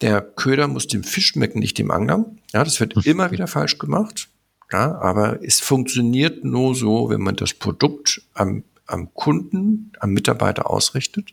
der 0.01 0.21
Köder 0.21 0.67
muss 0.67 0.87
dem 0.87 1.03
Fisch 1.03 1.27
schmecken, 1.27 1.59
nicht 1.59 1.77
dem 1.77 1.91
Angler. 1.91 2.25
Ja, 2.53 2.63
das 2.63 2.79
wird 2.79 2.95
mhm. 2.95 3.01
immer 3.05 3.31
wieder 3.31 3.47
falsch 3.47 3.77
gemacht. 3.77 4.29
Ja, 4.71 4.99
aber 4.99 5.41
es 5.43 5.59
funktioniert 5.59 6.43
nur 6.43 6.75
so, 6.75 7.09
wenn 7.09 7.21
man 7.21 7.35
das 7.35 7.53
Produkt 7.53 8.21
am, 8.33 8.63
am 8.85 9.13
Kunden, 9.13 9.93
am 9.99 10.11
Mitarbeiter 10.11 10.69
ausrichtet. 10.69 11.29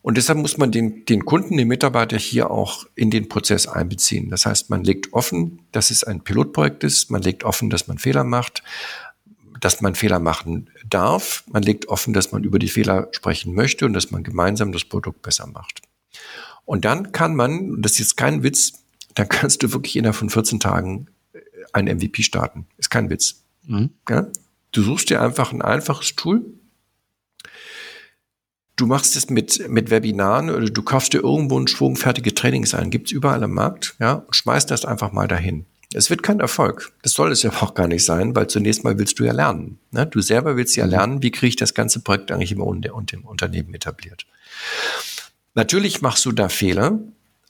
Und 0.00 0.16
deshalb 0.16 0.38
muss 0.38 0.56
man 0.56 0.70
den, 0.70 1.04
den 1.04 1.24
Kunden, 1.24 1.56
den 1.56 1.68
Mitarbeiter 1.68 2.16
hier 2.16 2.50
auch 2.50 2.86
in 2.94 3.10
den 3.10 3.28
Prozess 3.28 3.66
einbeziehen. 3.66 4.30
Das 4.30 4.46
heißt, 4.46 4.70
man 4.70 4.84
legt 4.84 5.12
offen, 5.12 5.60
dass 5.72 5.90
es 5.90 6.04
ein 6.04 6.22
Pilotprojekt 6.22 6.84
ist, 6.84 7.10
man 7.10 7.20
legt 7.20 7.44
offen, 7.44 7.68
dass 7.68 7.88
man 7.88 7.98
Fehler 7.98 8.24
macht, 8.24 8.62
dass 9.60 9.80
man 9.80 9.94
Fehler 9.94 10.20
machen 10.20 10.70
darf, 10.88 11.44
man 11.48 11.62
legt 11.62 11.88
offen, 11.88 12.14
dass 12.14 12.32
man 12.32 12.44
über 12.44 12.58
die 12.58 12.68
Fehler 12.68 13.08
sprechen 13.10 13.54
möchte 13.54 13.84
und 13.84 13.92
dass 13.92 14.10
man 14.10 14.22
gemeinsam 14.22 14.72
das 14.72 14.84
Produkt 14.84 15.20
besser 15.20 15.46
macht. 15.46 15.82
Und 16.68 16.84
dann 16.84 17.12
kann 17.12 17.34
man, 17.34 17.80
das 17.80 17.92
ist 17.92 17.98
jetzt 17.98 18.16
kein 18.18 18.42
Witz, 18.42 18.74
dann 19.14 19.26
kannst 19.26 19.62
du 19.62 19.72
wirklich 19.72 19.96
innerhalb 19.96 20.16
von 20.16 20.28
14 20.28 20.60
Tagen 20.60 21.06
äh, 21.32 21.38
ein 21.72 21.86
MVP 21.86 22.22
starten. 22.22 22.66
Ist 22.76 22.90
kein 22.90 23.08
Witz. 23.08 23.42
Mhm. 23.66 23.88
Ja? 24.06 24.26
Du 24.72 24.82
suchst 24.82 25.08
dir 25.08 25.22
einfach 25.22 25.50
ein 25.50 25.62
einfaches 25.62 26.14
Tool, 26.14 26.44
Du 28.76 28.86
machst 28.86 29.16
es 29.16 29.28
mit, 29.28 29.68
mit 29.68 29.90
Webinaren 29.90 30.50
oder 30.50 30.66
du 30.66 30.82
kaufst 30.82 31.12
dir 31.12 31.18
irgendwo 31.18 31.56
einen 31.56 31.66
Schwung 31.66 31.96
fertige 31.96 32.32
Trainings 32.32 32.74
ein, 32.74 32.90
gibt's 32.90 33.10
überall 33.10 33.42
am 33.42 33.52
Markt, 33.52 33.96
ja, 33.98 34.12
und 34.12 34.36
schmeißt 34.36 34.70
das 34.70 34.84
einfach 34.84 35.10
mal 35.10 35.26
dahin. 35.26 35.66
Es 35.94 36.10
wird 36.10 36.22
kein 36.22 36.38
Erfolg. 36.38 36.92
Das 37.02 37.14
soll 37.14 37.32
es 37.32 37.42
ja 37.42 37.50
auch 37.50 37.74
gar 37.74 37.88
nicht 37.88 38.04
sein, 38.04 38.36
weil 38.36 38.46
zunächst 38.46 38.84
mal 38.84 38.96
willst 38.96 39.18
du 39.18 39.24
ja 39.24 39.32
lernen. 39.32 39.80
Ne? 39.90 40.06
Du 40.06 40.20
selber 40.20 40.56
willst 40.56 40.76
ja 40.76 40.86
lernen, 40.86 41.24
wie 41.24 41.32
kriege 41.32 41.48
ich 41.48 41.56
das 41.56 41.74
ganze 41.74 41.98
Projekt 42.00 42.30
eigentlich 42.30 42.52
im, 42.52 42.60
im 42.60 43.24
Unternehmen 43.24 43.74
etabliert. 43.74 44.26
Natürlich 45.58 46.02
machst 46.02 46.24
du 46.24 46.30
da 46.30 46.48
Fehler, 46.48 47.00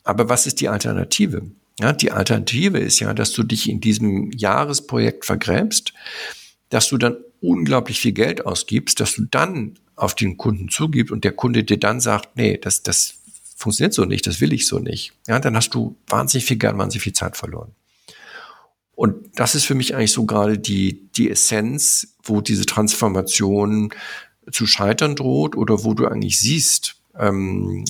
aber 0.02 0.30
was 0.30 0.46
ist 0.46 0.62
die 0.62 0.70
Alternative? 0.70 1.42
Ja, 1.78 1.92
die 1.92 2.10
Alternative 2.10 2.78
ist 2.78 3.00
ja, 3.00 3.12
dass 3.12 3.32
du 3.32 3.42
dich 3.42 3.68
in 3.68 3.82
diesem 3.82 4.32
Jahresprojekt 4.32 5.26
vergräbst, 5.26 5.92
dass 6.70 6.88
du 6.88 6.96
dann 6.96 7.18
unglaublich 7.42 8.00
viel 8.00 8.12
Geld 8.12 8.46
ausgibst, 8.46 8.98
dass 9.00 9.12
du 9.12 9.26
dann 9.30 9.78
auf 9.94 10.14
den 10.14 10.38
Kunden 10.38 10.70
zugibt 10.70 11.10
und 11.10 11.22
der 11.22 11.32
Kunde 11.32 11.64
dir 11.64 11.78
dann 11.78 12.00
sagt, 12.00 12.34
nee, 12.34 12.56
das, 12.56 12.82
das 12.82 13.16
funktioniert 13.54 13.92
so 13.92 14.06
nicht, 14.06 14.26
das 14.26 14.40
will 14.40 14.54
ich 14.54 14.66
so 14.66 14.78
nicht, 14.78 15.12
ja, 15.26 15.38
dann 15.38 15.54
hast 15.54 15.74
du 15.74 15.94
wahnsinnig 16.06 16.46
viel 16.46 16.56
Geld, 16.56 16.78
wahnsinnig 16.78 17.02
viel 17.02 17.12
Zeit 17.12 17.36
verloren. 17.36 17.72
Und 18.94 19.38
das 19.38 19.54
ist 19.54 19.66
für 19.66 19.74
mich 19.74 19.94
eigentlich 19.94 20.12
so 20.12 20.24
gerade 20.24 20.58
die, 20.58 21.10
die 21.14 21.28
Essenz, 21.28 22.14
wo 22.22 22.40
diese 22.40 22.64
Transformation 22.64 23.90
zu 24.50 24.66
scheitern 24.66 25.14
droht 25.14 25.56
oder 25.56 25.84
wo 25.84 25.92
du 25.92 26.06
eigentlich 26.06 26.40
siehst, 26.40 26.97
ähm, 27.16 27.84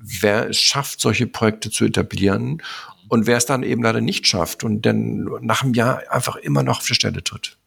wer 0.00 0.50
es 0.50 0.60
schafft, 0.60 1.00
solche 1.00 1.26
Projekte 1.26 1.70
zu 1.70 1.84
etablieren 1.84 2.62
und 3.08 3.26
wer 3.26 3.36
es 3.36 3.46
dann 3.46 3.62
eben 3.62 3.82
leider 3.82 4.00
nicht 4.00 4.26
schafft 4.26 4.64
und 4.64 4.82
dann 4.82 5.24
nach 5.40 5.62
einem 5.62 5.74
Jahr 5.74 6.02
einfach 6.10 6.36
immer 6.36 6.62
noch 6.62 6.78
auf 6.78 6.86
die 6.86 6.94
Stelle 6.94 7.22
tritt. 7.22 7.58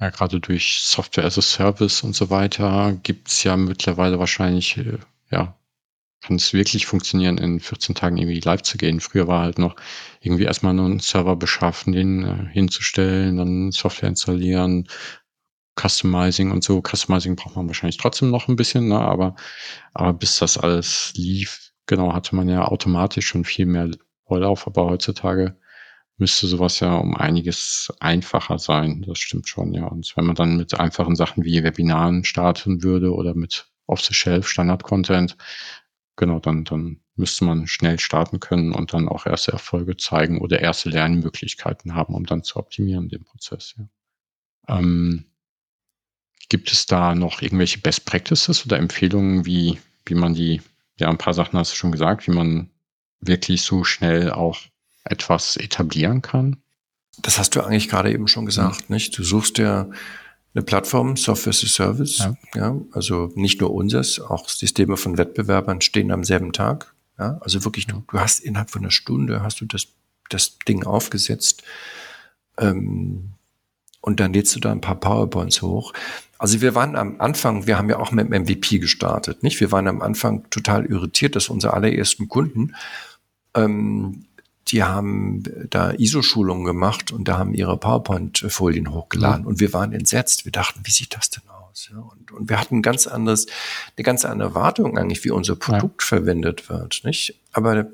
Ja, 0.00 0.10
gerade 0.10 0.40
durch 0.40 0.80
Software 0.82 1.24
as 1.24 1.38
a 1.38 1.42
Service 1.42 2.02
und 2.02 2.14
so 2.16 2.28
weiter 2.28 2.98
gibt's 3.02 3.44
ja 3.44 3.56
mittlerweile 3.56 4.18
wahrscheinlich, 4.18 4.76
äh, 4.76 4.98
ja, 5.30 5.56
kann 6.20 6.36
es 6.36 6.52
wirklich 6.52 6.86
funktionieren, 6.86 7.38
in 7.38 7.60
14 7.60 7.94
Tagen 7.94 8.16
irgendwie 8.16 8.40
live 8.40 8.62
zu 8.62 8.76
gehen. 8.76 9.00
Früher 9.00 9.28
war 9.28 9.42
halt 9.42 9.58
noch 9.58 9.76
irgendwie 10.20 10.44
erstmal 10.44 10.74
nur 10.74 10.86
einen 10.86 11.00
Server 11.00 11.36
beschaffen, 11.36 11.92
den 11.92 12.24
äh, 12.24 12.52
hinzustellen, 12.52 13.36
dann 13.36 13.72
Software 13.72 14.08
installieren, 14.08 14.88
Customizing 15.80 16.50
und 16.50 16.62
so. 16.62 16.82
Customizing 16.82 17.36
braucht 17.36 17.56
man 17.56 17.66
wahrscheinlich 17.66 17.96
trotzdem 17.96 18.30
noch 18.30 18.48
ein 18.48 18.56
bisschen, 18.56 18.88
ne? 18.88 19.00
aber, 19.00 19.34
aber 19.92 20.12
bis 20.12 20.38
das 20.38 20.58
alles 20.58 21.12
lief, 21.16 21.72
genau, 21.86 22.12
hatte 22.12 22.36
man 22.36 22.48
ja 22.48 22.66
automatisch 22.66 23.26
schon 23.26 23.44
viel 23.44 23.66
mehr 23.66 23.90
Vorlauf, 24.26 24.66
aber 24.66 24.86
heutzutage 24.86 25.56
müsste 26.16 26.46
sowas 26.46 26.80
ja 26.80 26.94
um 26.94 27.16
einiges 27.16 27.92
einfacher 28.00 28.58
sein. 28.58 29.04
Das 29.06 29.18
stimmt 29.18 29.48
schon, 29.48 29.72
ja. 29.74 29.86
Und 29.86 30.16
wenn 30.16 30.24
man 30.24 30.36
dann 30.36 30.56
mit 30.56 30.78
einfachen 30.78 31.16
Sachen 31.16 31.44
wie 31.44 31.62
Webinaren 31.62 32.24
starten 32.24 32.82
würde 32.82 33.12
oder 33.12 33.34
mit 33.34 33.68
Off-the-Shelf 33.86 34.48
Standard-Content, 34.48 35.36
genau, 36.16 36.38
dann, 36.38 36.64
dann 36.64 37.00
müsste 37.16 37.44
man 37.44 37.66
schnell 37.66 37.98
starten 37.98 38.40
können 38.40 38.72
und 38.72 38.92
dann 38.92 39.08
auch 39.08 39.26
erste 39.26 39.52
Erfolge 39.52 39.96
zeigen 39.96 40.40
oder 40.40 40.60
erste 40.60 40.88
Lernmöglichkeiten 40.88 41.94
haben, 41.94 42.14
um 42.14 42.24
dann 42.26 42.42
zu 42.44 42.56
optimieren 42.56 43.08
den 43.08 43.24
Prozess. 43.24 43.74
Ja. 43.76 44.78
Ähm, 44.78 45.26
gibt 46.48 46.72
es 46.72 46.86
da 46.86 47.14
noch 47.14 47.42
irgendwelche 47.42 47.78
Best 47.78 48.04
Practices 48.04 48.64
oder 48.66 48.78
Empfehlungen, 48.78 49.46
wie, 49.46 49.78
wie 50.06 50.14
man 50.14 50.34
die, 50.34 50.62
ja, 50.98 51.08
ein 51.08 51.18
paar 51.18 51.34
Sachen 51.34 51.58
hast 51.58 51.72
du 51.72 51.76
schon 51.76 51.92
gesagt, 51.92 52.26
wie 52.26 52.32
man 52.32 52.70
wirklich 53.20 53.62
so 53.62 53.84
schnell 53.84 54.30
auch 54.30 54.60
etwas 55.04 55.56
etablieren 55.56 56.22
kann? 56.22 56.56
Das 57.22 57.38
hast 57.38 57.54
du 57.54 57.62
eigentlich 57.62 57.88
gerade 57.88 58.12
eben 58.12 58.28
schon 58.28 58.46
gesagt, 58.46 58.88
mhm. 58.88 58.94
nicht? 58.94 59.16
Du 59.16 59.22
suchst 59.22 59.58
ja 59.58 59.88
eine 60.54 60.64
Plattform, 60.64 61.16
Software 61.16 61.50
as 61.50 61.64
a 61.64 61.66
Service, 61.66 62.18
ja. 62.18 62.36
ja. 62.54 62.80
also 62.92 63.32
nicht 63.34 63.60
nur 63.60 63.72
unseres, 63.72 64.20
auch 64.20 64.48
Systeme 64.48 64.96
von 64.96 65.18
Wettbewerbern 65.18 65.80
stehen 65.80 66.12
am 66.12 66.24
selben 66.24 66.52
Tag. 66.52 66.94
Ja, 67.18 67.38
also 67.40 67.64
wirklich, 67.64 67.86
du, 67.86 68.02
du 68.10 68.18
hast 68.18 68.40
innerhalb 68.40 68.70
von 68.70 68.82
einer 68.82 68.90
Stunde 68.90 69.42
hast 69.42 69.60
du 69.60 69.66
das, 69.66 69.86
das 70.30 70.58
Ding 70.66 70.84
aufgesetzt. 70.84 71.62
Ähm, 72.58 73.34
und 74.04 74.20
dann 74.20 74.34
lädst 74.34 74.54
du 74.54 74.60
da 74.60 74.70
ein 74.70 74.82
paar 74.82 75.00
PowerPoints 75.00 75.62
hoch. 75.62 75.94
Also 76.36 76.60
wir 76.60 76.74
waren 76.74 76.94
am 76.94 77.22
Anfang, 77.22 77.66
wir 77.66 77.78
haben 77.78 77.88
ja 77.88 77.98
auch 77.98 78.10
mit 78.10 78.30
dem 78.30 78.42
MVP 78.42 78.78
gestartet, 78.78 79.42
nicht? 79.42 79.60
Wir 79.60 79.72
waren 79.72 79.88
am 79.88 80.02
Anfang 80.02 80.44
total 80.50 80.84
irritiert, 80.84 81.36
dass 81.36 81.48
unsere 81.48 81.72
allerersten 81.72 82.28
Kunden, 82.28 82.74
ähm, 83.54 84.26
die 84.68 84.82
haben 84.82 85.42
da 85.70 85.92
ISO-Schulungen 85.92 86.66
gemacht 86.66 87.12
und 87.12 87.28
da 87.28 87.38
haben 87.38 87.54
ihre 87.54 87.78
PowerPoint-Folien 87.78 88.92
hochgeladen 88.92 89.42
mhm. 89.42 89.48
und 89.48 89.60
wir 89.60 89.72
waren 89.72 89.94
entsetzt. 89.94 90.44
Wir 90.44 90.52
dachten, 90.52 90.80
wie 90.84 90.90
sieht 90.90 91.16
das 91.16 91.30
denn 91.30 91.44
aus? 91.48 91.88
Ja, 91.90 92.00
und, 92.00 92.30
und 92.30 92.50
wir 92.50 92.60
hatten 92.60 92.82
ganz 92.82 93.06
anderes, 93.06 93.46
eine 93.96 94.04
ganz 94.04 94.26
andere 94.26 94.50
Erwartung 94.50 94.98
eigentlich, 94.98 95.24
wie 95.24 95.30
unser 95.30 95.56
Produkt 95.56 96.02
ja. 96.02 96.08
verwendet 96.08 96.68
wird, 96.68 97.00
nicht? 97.04 97.40
Aber 97.52 97.86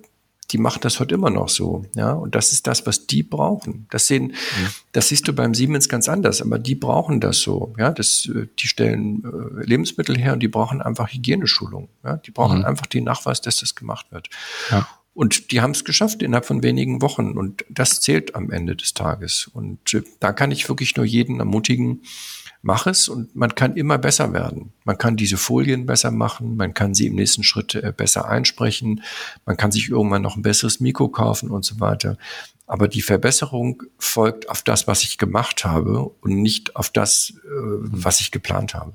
die 0.53 0.59
machen 0.59 0.81
das 0.83 1.01
heute 1.01 1.15
immer 1.15 1.31
noch 1.31 1.49
so, 1.49 1.85
ja. 1.95 2.13
Und 2.13 2.35
das 2.35 2.53
ist 2.53 2.67
das, 2.67 2.87
was 2.87 3.07
die 3.07 3.23
brauchen. 3.23 3.87
Das 3.91 4.07
sehen, 4.07 4.29
mhm. 4.29 4.67
das 4.93 5.09
siehst 5.09 5.27
du 5.29 5.33
beim 5.33 5.55
Siemens 5.55 5.89
ganz 5.89 6.09
anders, 6.09 6.43
aber 6.43 6.59
die 6.59 6.75
brauchen 6.75 7.21
das 7.21 7.41
so, 7.41 7.75
ja. 7.79 7.91
Das, 7.91 8.29
äh, 8.35 8.47
die 8.59 8.67
stellen 8.67 9.23
äh, 9.25 9.65
Lebensmittel 9.65 10.19
her 10.19 10.33
und 10.33 10.41
die 10.41 10.49
brauchen 10.49 10.83
einfach 10.83 11.13
Hygieneschulung, 11.13 11.89
ja. 12.05 12.17
Die 12.17 12.31
brauchen 12.31 12.59
mhm. 12.59 12.65
einfach 12.65 12.87
den 12.87 13.05
Nachweis, 13.05 13.41
dass 13.41 13.61
das 13.61 13.75
gemacht 13.75 14.07
wird. 14.11 14.29
Ja. 14.71 14.89
Und 15.13 15.51
die 15.51 15.61
haben 15.61 15.73
es 15.73 15.85
geschafft 15.85 16.23
innerhalb 16.23 16.47
von 16.47 16.63
wenigen 16.63 17.03
Wochen. 17.03 17.33
Und 17.33 17.65
das 17.69 18.01
zählt 18.01 18.35
am 18.35 18.51
Ende 18.51 18.77
des 18.77 18.95
Tages. 18.95 19.51
Und 19.53 19.93
äh, 19.93 20.03
da 20.21 20.33
kann 20.33 20.51
ich 20.51 20.69
wirklich 20.69 20.97
nur 20.97 21.05
jeden 21.05 21.41
ermutigen, 21.41 22.03
mach 22.63 22.87
es 22.87 23.09
und 23.09 23.35
man 23.35 23.55
kann 23.55 23.77
immer 23.77 23.99
besser 23.99 24.33
werden. 24.33 24.73
Man 24.85 24.99
kann 24.99 25.17
diese 25.17 25.37
Folien 25.37 25.87
besser 25.87 26.11
machen, 26.11 26.57
man 26.57 26.75
kann 26.75 26.95
sie 26.95 27.07
im 27.07 27.15
nächsten 27.15 27.43
Schritt 27.43 27.75
äh, 27.75 27.93
besser 27.97 28.29
einsprechen, 28.29 29.03
man 29.47 29.57
kann 29.57 29.73
sich 29.73 29.89
irgendwann 29.89 30.23
noch 30.23 30.37
ein 30.37 30.43
besseres 30.43 30.81
Mikro 30.81 31.09
kaufen 31.09 31.51
und 31.51 31.65
so 31.65 31.81
weiter. 31.81 32.17
Aber 32.67 32.87
die 32.87 33.03
Verbesserung 33.03 33.83
folgt 33.99 34.49
auf 34.49 34.63
das, 34.63 34.87
was 34.87 35.03
ich 35.03 35.19
gemacht 35.19 35.65
habe 35.65 36.05
und 36.05 36.37
nicht 36.41 36.77
auf 36.77 36.91
das, 36.91 37.35
äh, 37.45 37.49
was 37.49 38.21
ich 38.21 38.31
geplant 38.31 38.75
habe. 38.75 38.93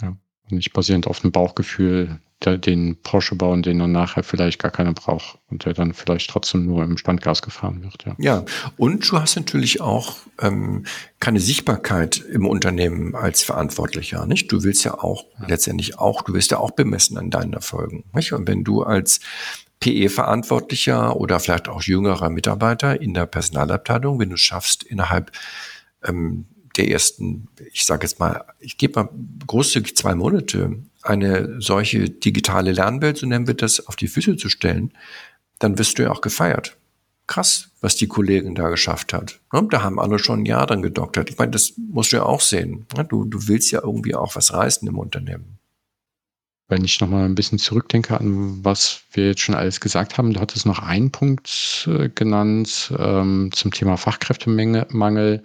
Ja, 0.00 0.16
nicht 0.48 0.72
basierend 0.72 1.06
auf 1.06 1.22
einem 1.22 1.32
Bauchgefühl, 1.32 2.18
den 2.46 2.96
Porsche 3.02 3.34
bauen, 3.34 3.62
den 3.62 3.78
dann 3.78 3.92
nachher 3.92 4.22
vielleicht 4.22 4.60
gar 4.60 4.70
keiner 4.70 4.92
braucht 4.92 5.38
und 5.50 5.64
der 5.64 5.74
dann 5.74 5.94
vielleicht 5.94 6.30
trotzdem 6.30 6.66
nur 6.66 6.82
im 6.84 6.96
Standgas 6.96 7.42
gefahren 7.42 7.82
wird. 7.82 8.04
Ja, 8.04 8.14
ja. 8.18 8.44
und 8.76 9.10
du 9.10 9.18
hast 9.18 9.36
natürlich 9.36 9.80
auch 9.80 10.16
ähm, 10.40 10.84
keine 11.20 11.40
Sichtbarkeit 11.40 12.18
im 12.18 12.46
Unternehmen 12.46 13.14
als 13.14 13.42
Verantwortlicher, 13.42 14.26
nicht? 14.26 14.50
Du 14.52 14.62
willst 14.62 14.84
ja 14.84 14.94
auch 14.94 15.24
ja. 15.40 15.46
letztendlich 15.48 15.98
auch, 15.98 16.22
du 16.22 16.34
wirst 16.34 16.50
ja 16.50 16.58
auch 16.58 16.72
bemessen 16.72 17.18
an 17.18 17.30
deinen 17.30 17.52
Erfolgen, 17.52 18.04
nicht? 18.12 18.32
Und 18.32 18.46
wenn 18.46 18.64
du 18.64 18.82
als 18.82 19.20
PE-Verantwortlicher 19.80 21.16
oder 21.16 21.40
vielleicht 21.40 21.68
auch 21.68 21.82
jüngerer 21.82 22.30
Mitarbeiter 22.30 23.00
in 23.00 23.12
der 23.12 23.26
Personalabteilung, 23.26 24.18
wenn 24.18 24.30
du 24.30 24.36
schaffst, 24.36 24.82
innerhalb 24.82 25.30
ähm, 26.04 26.46
der 26.76 26.90
ersten, 26.90 27.48
ich 27.72 27.84
sage 27.84 28.04
jetzt 28.06 28.18
mal, 28.18 28.44
ich 28.58 28.78
gebe 28.78 29.00
mal 29.00 29.08
großzügig 29.46 29.96
zwei 29.96 30.14
Monate 30.14 30.82
eine 31.04 31.60
solche 31.60 32.10
digitale 32.10 32.72
Lernwelt, 32.72 33.18
so 33.18 33.26
nennen 33.26 33.46
wir 33.46 33.54
das, 33.54 33.86
auf 33.86 33.96
die 33.96 34.08
Füße 34.08 34.36
zu 34.36 34.48
stellen, 34.48 34.92
dann 35.58 35.78
wirst 35.78 35.98
du 35.98 36.02
ja 36.02 36.10
auch 36.10 36.20
gefeiert. 36.20 36.76
Krass, 37.26 37.70
was 37.80 37.96
die 37.96 38.08
Kollegin 38.08 38.54
da 38.54 38.68
geschafft 38.68 39.12
hat. 39.12 39.40
Ne, 39.52 39.66
da 39.70 39.82
haben 39.82 39.98
alle 39.98 40.18
schon 40.18 40.40
ein 40.40 40.46
Jahr 40.46 40.66
dran 40.66 40.82
gedoktert. 40.82 41.30
Ich 41.30 41.38
meine, 41.38 41.52
das 41.52 41.74
musst 41.76 42.12
du 42.12 42.16
ja 42.16 42.24
auch 42.24 42.40
sehen. 42.40 42.86
Ne, 42.96 43.04
du, 43.04 43.24
du 43.24 43.48
willst 43.48 43.70
ja 43.70 43.80
irgendwie 43.82 44.14
auch 44.14 44.36
was 44.36 44.52
reißen 44.52 44.86
im 44.86 44.98
Unternehmen. 44.98 45.53
Wenn 46.66 46.82
ich 46.82 46.98
nochmal 46.98 47.26
ein 47.26 47.34
bisschen 47.34 47.58
zurückdenke 47.58 48.18
an 48.18 48.64
was 48.64 49.02
wir 49.12 49.26
jetzt 49.26 49.42
schon 49.42 49.54
alles 49.54 49.80
gesagt 49.80 50.16
haben, 50.16 50.32
du 50.32 50.40
hattest 50.40 50.64
noch 50.64 50.78
einen 50.78 51.12
Punkt 51.12 51.86
äh, 51.92 52.08
genannt 52.08 52.90
ähm, 52.98 53.50
zum 53.52 53.70
Thema 53.70 53.98
Fachkräftemangel. 53.98 55.42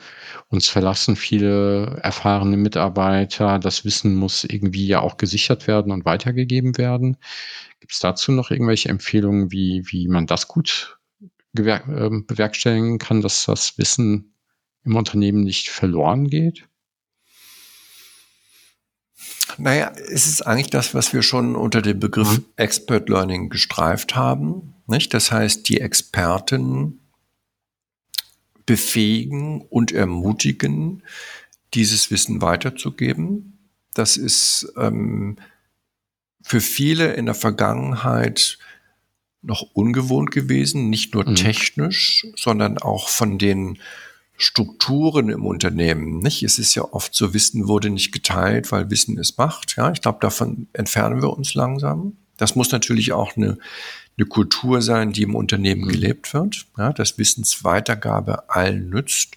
Uns 0.47 0.70
verlassen 0.70 1.17
viele 1.17 1.99
erfahrene 2.01 2.55
Mitarbeiter. 2.55 3.59
Das 3.59 3.84
Wissen 3.84 4.15
muss 4.15 4.45
irgendwie 4.45 4.88
ja 4.88 5.01
auch 5.01 5.17
gesichert 5.17 5.67
werden 5.67 5.91
und 5.91 6.05
weitergegeben 6.05 6.78
werden. 6.78 7.17
Gibt 7.82 7.91
es 7.91 7.99
dazu 7.99 8.32
noch 8.32 8.49
irgendwelche 8.49 8.88
Empfehlungen, 8.88 9.51
wie, 9.51 9.84
wie 9.88 10.07
man 10.07 10.26
das 10.26 10.47
gut 10.47 10.99
äh, 11.57 11.82
bewerkstelligen 11.82 12.97
kann, 12.97 13.20
dass 13.20 13.45
das 13.45 13.78
Wissen 13.78 14.36
im 14.86 14.95
Unternehmen 14.95 15.43
nicht 15.43 15.70
verloren 15.70 16.30
geht? 16.30 16.68
Naja, 19.60 19.91
es 20.12 20.28
ist 20.28 20.45
eigentlich 20.45 20.70
das, 20.70 20.93
was 20.93 21.14
wir 21.14 21.22
schon 21.22 21.55
unter 21.55 21.82
dem 21.82 21.99
Begriff 21.99 22.39
mhm. 22.39 22.45
Expert 22.55 23.10
Learning 23.10 23.49
gestreift 23.49 24.16
haben. 24.16 24.74
Nicht? 24.88 25.14
Das 25.14 25.32
heißt, 25.32 25.68
die 25.70 25.82
Experten 25.82 26.99
befähigen 28.66 29.62
und 29.62 29.91
ermutigen, 29.91 31.03
dieses 31.74 32.12
Wissen 32.12 32.41
weiterzugeben. 32.41 33.57
Das 33.93 34.18
ist 34.18 34.72
ähm, 34.78 35.38
für 36.41 36.62
viele 36.62 37.14
in 37.14 37.26
der 37.26 37.36
Vergangenheit 37.36 38.57
noch 39.41 39.62
ungewohnt 39.74 40.32
gewesen, 40.32 40.89
nicht 40.89 41.14
nur 41.14 41.28
mhm. 41.28 41.36
technisch, 41.36 42.28
sondern 42.36 42.78
auch 42.78 43.10
von 43.10 43.38
den 43.38 43.80
Strukturen 44.41 45.29
im 45.29 45.45
Unternehmen. 45.45 46.19
Nicht? 46.19 46.43
Es 46.43 46.59
ist 46.59 46.73
ja 46.73 46.83
oft 46.93 47.13
so, 47.13 47.33
Wissen 47.33 47.67
wurde 47.67 47.89
nicht 47.89 48.13
geteilt, 48.13 48.71
weil 48.71 48.89
Wissen 48.89 49.17
ist 49.17 49.37
Macht. 49.37 49.75
Ja, 49.75 49.91
ich 49.91 50.01
glaube, 50.01 50.19
davon 50.21 50.67
entfernen 50.71 51.21
wir 51.21 51.31
uns 51.31 51.55
langsam. 51.55 52.15
Das 52.37 52.55
muss 52.55 52.71
natürlich 52.71 53.11
auch 53.11 53.35
eine, 53.35 53.57
eine 54.17 54.25
Kultur 54.27 54.81
sein, 54.81 55.11
die 55.11 55.23
im 55.23 55.35
Unternehmen 55.35 55.81
mhm. 55.81 55.89
gelebt 55.89 56.33
wird, 56.33 56.65
ja, 56.77 56.93
dass 56.93 57.17
Wissensweitergabe 57.17 58.49
allen 58.49 58.89
nützt. 58.89 59.35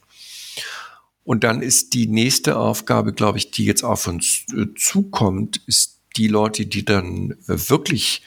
Und 1.24 1.42
dann 1.42 1.62
ist 1.62 1.94
die 1.94 2.07
nächste 2.07 2.57
Aufgabe, 2.57 3.12
glaube 3.12 3.38
ich, 3.38 3.50
die 3.50 3.64
jetzt 3.64 3.82
auf 3.82 4.07
uns 4.07 4.44
äh, 4.57 4.66
zukommt, 4.76 5.61
ist 5.66 5.98
die 6.16 6.28
Leute, 6.28 6.64
die 6.66 6.84
dann 6.84 7.34
wirklich 7.46 8.22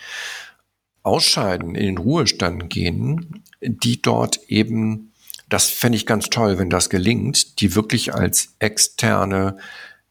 ausscheiden, 1.03 1.75
in 1.75 1.85
den 1.85 1.97
Ruhestand 1.99 2.69
gehen, 2.69 3.43
die 3.61 4.01
dort 4.01 4.41
eben 4.49 5.13
das 5.49 5.69
fände 5.69 5.97
ich 5.97 6.05
ganz 6.05 6.29
toll, 6.29 6.57
wenn 6.57 6.69
das 6.69 6.89
gelingt, 6.89 7.59
die 7.61 7.75
wirklich 7.75 8.13
als 8.13 8.55
externe 8.59 9.57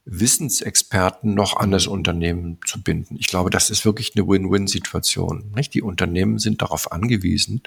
Wissensexperten 0.04 1.34
noch 1.34 1.56
an 1.56 1.70
das 1.70 1.86
Unternehmen 1.86 2.58
zu 2.66 2.82
binden. 2.82 3.16
Ich 3.18 3.26
glaube, 3.26 3.50
das 3.50 3.70
ist 3.70 3.84
wirklich 3.84 4.12
eine 4.14 4.28
Win-Win-Situation. 4.28 5.54
Die 5.72 5.82
Unternehmen 5.82 6.38
sind 6.38 6.60
darauf 6.60 6.92
angewiesen. 6.92 7.62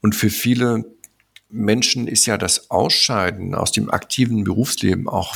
Und 0.00 0.14
für 0.14 0.30
viele 0.30 0.84
Menschen 1.48 2.06
ist 2.06 2.26
ja 2.26 2.38
das 2.38 2.70
Ausscheiden 2.70 3.54
aus 3.54 3.72
dem 3.72 3.90
aktiven 3.90 4.44
Berufsleben 4.44 5.08
auch 5.08 5.34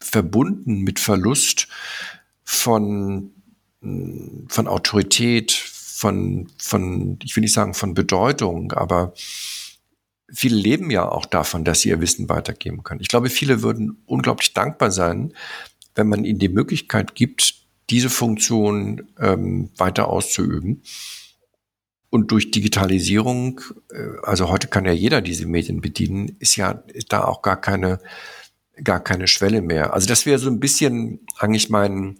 verbunden 0.00 0.82
mit 0.82 1.00
Verlust 1.00 1.68
von, 2.44 3.32
von 3.80 4.68
Autorität, 4.68 5.52
von, 5.52 6.48
von, 6.58 7.18
ich 7.22 7.34
will 7.34 7.42
nicht 7.42 7.54
sagen 7.54 7.74
von 7.74 7.94
Bedeutung, 7.94 8.72
aber 8.72 9.14
viele 10.32 10.56
leben 10.56 10.90
ja 10.90 11.08
auch 11.08 11.26
davon, 11.26 11.64
dass 11.64 11.80
sie 11.80 11.90
ihr 11.90 12.00
Wissen 12.00 12.28
weitergeben 12.28 12.82
können. 12.82 13.00
Ich 13.00 13.08
glaube, 13.08 13.30
viele 13.30 13.62
würden 13.62 14.02
unglaublich 14.06 14.52
dankbar 14.54 14.90
sein, 14.90 15.32
wenn 15.94 16.08
man 16.08 16.24
ihnen 16.24 16.38
die 16.38 16.48
Möglichkeit 16.48 17.14
gibt, 17.14 17.54
diese 17.90 18.10
Funktion 18.10 19.08
ähm, 19.18 19.70
weiter 19.76 20.08
auszuüben. 20.08 20.82
Und 22.10 22.30
durch 22.30 22.50
Digitalisierung, 22.50 23.60
äh, 23.92 24.18
also 24.22 24.48
heute 24.48 24.68
kann 24.68 24.84
ja 24.84 24.92
jeder 24.92 25.20
diese 25.20 25.46
Medien 25.46 25.80
bedienen, 25.80 26.36
ist 26.38 26.56
ja 26.56 26.82
ist 26.92 27.12
da 27.12 27.24
auch 27.24 27.42
gar 27.42 27.60
keine, 27.60 27.98
gar 28.82 29.00
keine 29.00 29.28
Schwelle 29.28 29.60
mehr. 29.60 29.92
Also 29.92 30.08
das 30.08 30.24
wäre 30.24 30.38
so 30.38 30.48
ein 30.48 30.60
bisschen 30.60 31.20
eigentlich 31.38 31.68
mein, 31.68 32.18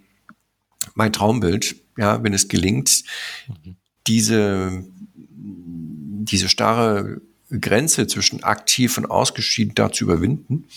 mein 0.93 1.11
Traumbild, 1.11 1.75
ja, 1.97 2.23
wenn 2.23 2.33
es 2.33 2.47
gelingt, 2.47 3.03
mhm 3.47 3.77
diese, 4.07 4.83
diese 5.17 6.49
starre 6.49 7.21
Grenze 7.49 8.07
zwischen 8.07 8.43
aktiv 8.43 8.97
und 8.97 9.05
ausgeschieden 9.05 9.75
da 9.75 9.91
zu 9.91 10.05
überwinden 10.05 10.67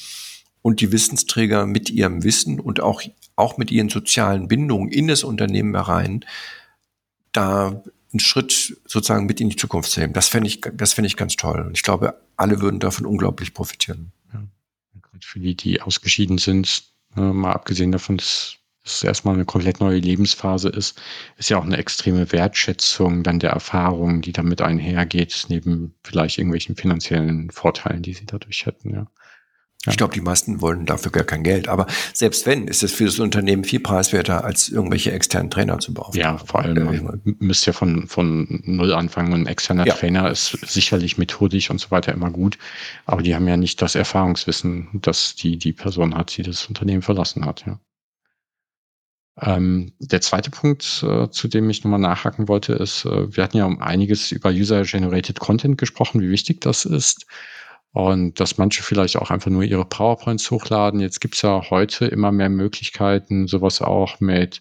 und 0.63 0.81
die 0.81 0.93
Wissensträger 0.93 1.67
mit 1.67 1.91
ihrem 1.91 2.25
Wissen 2.25 2.61
und 2.61 2.81
auch, 2.81 3.03
auch 3.37 3.57
mit 3.57 3.71
ihren 3.71 3.89
sozialen 3.89 4.49
Bindungen 4.49 4.91
in 4.91 5.09
das 5.09 5.25
Unternehmen 5.25 5.75
herein, 5.75 6.25
da 7.33 7.83
einen 8.13 8.21
Schritt 8.21 8.79
sozusagen 8.87 9.27
mit 9.27 9.41
in 9.41 9.51
die 9.51 9.57
Zukunft 9.57 9.91
zu 9.91 10.01
nehmen. 10.01 10.13
Das 10.13 10.29
fände 10.29 10.49
ich, 10.49 10.61
das 10.61 10.95
fände 10.95 11.07
ich 11.07 11.17
ganz 11.17 11.37
toll. 11.37 11.61
Und 11.61 11.77
ich 11.77 11.83
glaube, 11.83 12.21
alle 12.37 12.61
würden 12.61 12.81
davon 12.81 13.07
unglaublich 13.07 13.55
profitieren. 13.55 14.13
Ja. 14.33 14.43
Für 15.21 15.41
die, 15.41 15.55
die 15.55 15.83
ausgeschieden 15.83 16.39
sind, 16.39 16.85
äh, 17.17 17.21
mal 17.21 17.53
abgesehen 17.53 17.93
davon, 17.93 18.17
dass 18.17 18.58
es 18.89 19.05
erstmal 19.05 19.35
eine 19.35 19.45
komplett 19.45 19.81
neue 19.81 19.99
Lebensphase 19.99 20.69
ist, 20.69 21.01
ist 21.37 21.51
ja 21.51 21.59
auch 21.59 21.65
eine 21.65 21.77
extreme 21.77 22.31
Wertschätzung 22.33 23.23
dann 23.23 23.39
der 23.39 23.51
Erfahrung, 23.51 24.21
die 24.21 24.33
damit 24.33 24.63
einhergeht, 24.63 25.47
neben 25.49 25.95
vielleicht 26.03 26.39
irgendwelchen 26.39 26.77
finanziellen 26.77 27.51
Vorteilen, 27.51 28.03
die 28.03 28.15
sie 28.15 28.27
dadurch 28.27 28.67
hätten, 28.67 28.95
ja. 28.95 29.07
Ich 29.87 29.97
glaube, 29.97 30.13
die 30.13 30.21
meisten 30.21 30.61
wollen 30.61 30.87
dafür 30.87 31.13
gar 31.13 31.25
kein 31.25 31.45
Geld. 31.45 31.69
Aber 31.69 31.87
selbst 32.13 32.47
wenn, 32.47 32.67
ist 32.67 32.83
es 32.83 32.93
für 32.93 33.05
das 33.05 33.21
Unternehmen 33.21 33.65
viel 33.65 33.81
preiswerter, 33.81 34.45
als 34.45 34.69
irgendwelche 34.69 35.13
externen 35.13 35.51
Trainer 35.51 35.79
zu 35.79 35.95
beauftragen. 35.95 36.21
Ja, 36.21 36.39
vor 36.39 36.61
allem, 36.61 36.85
man 36.85 37.23
müsst 37.39 37.65
ja 37.67 37.73
von, 37.73 38.09
von 38.09 38.61
Null 38.65 38.93
anfangen. 38.93 39.33
Ein 39.33 39.47
externer 39.47 39.87
ja. 39.87 39.95
Trainer 39.95 40.31
ist 40.31 40.59
sicherlich 40.67 41.17
methodisch 41.17 41.71
und 41.71 41.79
so 41.79 41.91
weiter 41.91 42.13
immer 42.13 42.31
gut. 42.31 42.59
Aber 43.07 43.23
die 43.23 43.35
haben 43.35 43.47
ja 43.47 43.57
nicht 43.57 43.81
das 43.81 43.95
Erfahrungswissen, 43.95 44.89
das 44.95 45.37
die, 45.37 45.57
die 45.59 45.73
Person 45.73 46.15
hat, 46.15 46.37
die 46.37 46.43
das 46.43 46.67
Unternehmen 46.67 47.03
verlassen 47.03 47.45
hat, 47.45 47.65
ja. 47.67 47.79
Ähm, 49.41 49.93
der 50.01 50.21
zweite 50.21 50.51
Punkt, 50.51 51.05
äh, 51.07 51.31
zu 51.31 51.49
dem 51.49 51.71
ich 51.71 51.85
nochmal 51.85 52.01
nachhaken 52.01 52.49
wollte, 52.49 52.73
ist, 52.73 53.05
äh, 53.05 53.37
wir 53.37 53.45
hatten 53.45 53.57
ja 53.57 53.67
um 53.67 53.81
einiges 53.81 54.33
über 54.33 54.51
User-Generated 54.51 55.39
Content 55.39 55.79
gesprochen, 55.79 56.21
wie 56.21 56.31
wichtig 56.31 56.61
das 56.61 56.85
ist 56.85 57.27
und 57.93 58.41
dass 58.41 58.59
manche 58.59 58.83
vielleicht 58.83 59.17
auch 59.17 59.31
einfach 59.31 59.51
nur 59.51 59.63
ihre 59.63 59.85
PowerPoints 59.85 60.51
hochladen. 60.51 61.01
Jetzt 61.01 61.21
gibt's 61.21 61.43
ja 61.43 61.71
heute 61.71 62.07
immer 62.07 62.33
mehr 62.33 62.49
Möglichkeiten, 62.49 63.47
sowas 63.47 63.81
auch 63.81 64.21
mit 64.21 64.61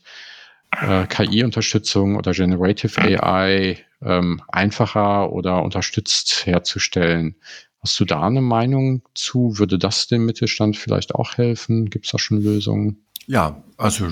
äh, 0.72 1.06
KI-Unterstützung 1.08 2.16
oder 2.16 2.32
Generative 2.32 3.02
AI 3.02 3.78
ähm, 4.02 4.42
einfacher 4.48 5.32
oder 5.32 5.64
unterstützt 5.64 6.46
herzustellen. 6.46 7.36
Hast 7.82 8.00
du 8.00 8.06
da 8.06 8.24
eine 8.24 8.42
Meinung 8.42 9.02
zu? 9.14 9.58
Würde 9.58 9.78
das 9.78 10.08
dem 10.08 10.26
Mittelstand 10.26 10.78
vielleicht 10.78 11.16
auch 11.16 11.38
helfen? 11.38 11.90
Gibt's 11.90 12.12
da 12.12 12.20
schon 12.20 12.42
Lösungen? 12.42 13.06
Ja, 13.28 13.64
also 13.78 14.08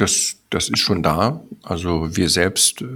das, 0.00 0.36
das 0.50 0.68
ist 0.68 0.78
schon 0.78 1.02
da. 1.02 1.44
Also 1.62 2.16
wir 2.16 2.28
selbst 2.28 2.82
äh, 2.82 2.86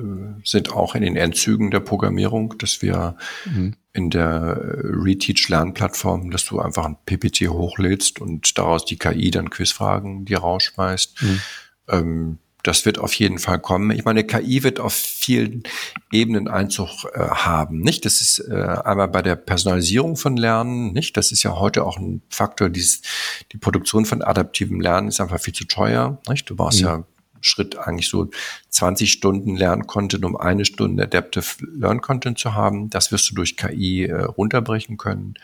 sind 0.45 0.73
auch 0.73 0.95
in 0.95 1.03
den 1.03 1.17
Endzügen 1.17 1.71
der 1.71 1.81
Programmierung, 1.81 2.57
dass 2.59 2.83
wir 2.83 3.17
mhm. 3.45 3.77
in 3.93 4.11
der 4.11 4.59
Reteach-Lernplattform, 4.59 6.31
dass 6.31 6.47
du 6.47 6.61
einfach 6.61 6.87
ein 6.87 6.97
PPT 7.05 7.49
hochlädst 7.49 8.21
und 8.21 8.57
daraus 8.59 8.85
die 8.85 8.97
KI 8.97 9.31
dann 9.31 9.51
Quizfragen 9.51 10.25
dir 10.25 10.39
rausschmeißt. 10.39 11.23
Mhm. 11.23 11.41
Ähm, 11.89 12.39
das 12.65 12.87
wird 12.87 12.99
auf 12.99 13.13
jeden 13.15 13.39
Fall 13.39 13.61
kommen. 13.61 13.91
Ich 13.91 14.05
meine, 14.05 14.25
KI 14.25 14.63
wird 14.63 14.81
auf 14.81 14.95
vielen 14.95 15.63
Ebenen 16.11 16.49
Einzug 16.49 16.89
äh, 17.13 17.21
haben. 17.21 17.81
Nicht? 17.81 18.05
Das 18.07 18.21
ist 18.21 18.39
äh, 18.39 18.55
einmal 18.55 19.09
bei 19.09 19.23
der 19.23 19.37
Personalisierung 19.37 20.17
von 20.17 20.37
Lernen. 20.37 20.93
Nicht? 20.93 21.17
Das 21.17 21.31
ist 21.31 21.43
ja 21.43 21.59
heute 21.59 21.85
auch 21.85 21.99
ein 21.99 22.23
Faktor. 22.31 22.71
Dieses, 22.71 23.03
die 23.53 23.59
Produktion 23.59 24.07
von 24.07 24.23
adaptivem 24.23 24.81
Lernen 24.81 25.09
ist 25.09 25.21
einfach 25.21 25.41
viel 25.41 25.55
zu 25.55 25.67
teuer. 25.67 26.19
Nicht? 26.27 26.49
Du 26.49 26.57
brauchst 26.57 26.81
mhm. 26.81 26.87
ja 26.87 27.05
Schritt 27.43 27.77
eigentlich 27.77 28.09
so 28.09 28.31
20 28.71 29.13
Stunden 29.13 29.57
Lerncontent, 29.57 30.25
um 30.25 30.35
eine 30.35 30.65
Stunde 30.65 31.03
Adaptive 31.03 31.67
Learn 31.77 32.01
Content 32.01 32.39
zu 32.39 32.55
haben. 32.55 32.89
Das 32.89 33.13
wirst 33.13 33.31
du 33.31 33.35
durch 33.35 33.59
KI 33.59 34.07
äh, 34.07 34.23
runterbrechen 34.23 34.97
können. 34.97 35.35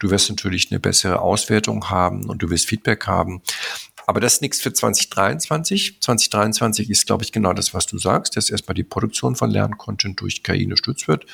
Du 0.00 0.10
wirst 0.10 0.28
natürlich 0.28 0.70
eine 0.70 0.80
bessere 0.80 1.20
Auswertung 1.20 1.88
haben 1.88 2.28
und 2.28 2.42
du 2.42 2.50
wirst 2.50 2.66
Feedback 2.66 3.06
haben. 3.06 3.40
Aber 4.06 4.20
das 4.20 4.34
ist 4.34 4.42
nichts 4.42 4.60
für 4.60 4.72
2023. 4.72 6.00
2023 6.00 6.90
ist, 6.90 7.06
glaube 7.06 7.24
ich, 7.24 7.32
genau 7.32 7.52
das, 7.52 7.74
was 7.74 7.86
du 7.86 7.98
sagst, 7.98 8.36
dass 8.36 8.50
erstmal 8.50 8.74
die 8.74 8.84
Produktion 8.84 9.34
von 9.34 9.50
Lerncontent 9.50 10.20
durch 10.20 10.42
KI 10.42 10.64
unterstützt 10.64 11.08
wird. 11.08 11.26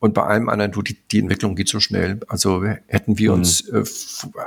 Und 0.00 0.14
bei 0.14 0.24
allem 0.24 0.48
anderen, 0.48 0.72
du, 0.72 0.82
die, 0.82 0.96
die 1.12 1.20
Entwicklung 1.20 1.54
geht 1.54 1.68
so 1.68 1.78
schnell. 1.78 2.18
Also 2.26 2.64
hätten 2.64 3.18
wir 3.18 3.30
mhm. 3.30 3.38
uns 3.38 3.68
äh, 3.68 3.84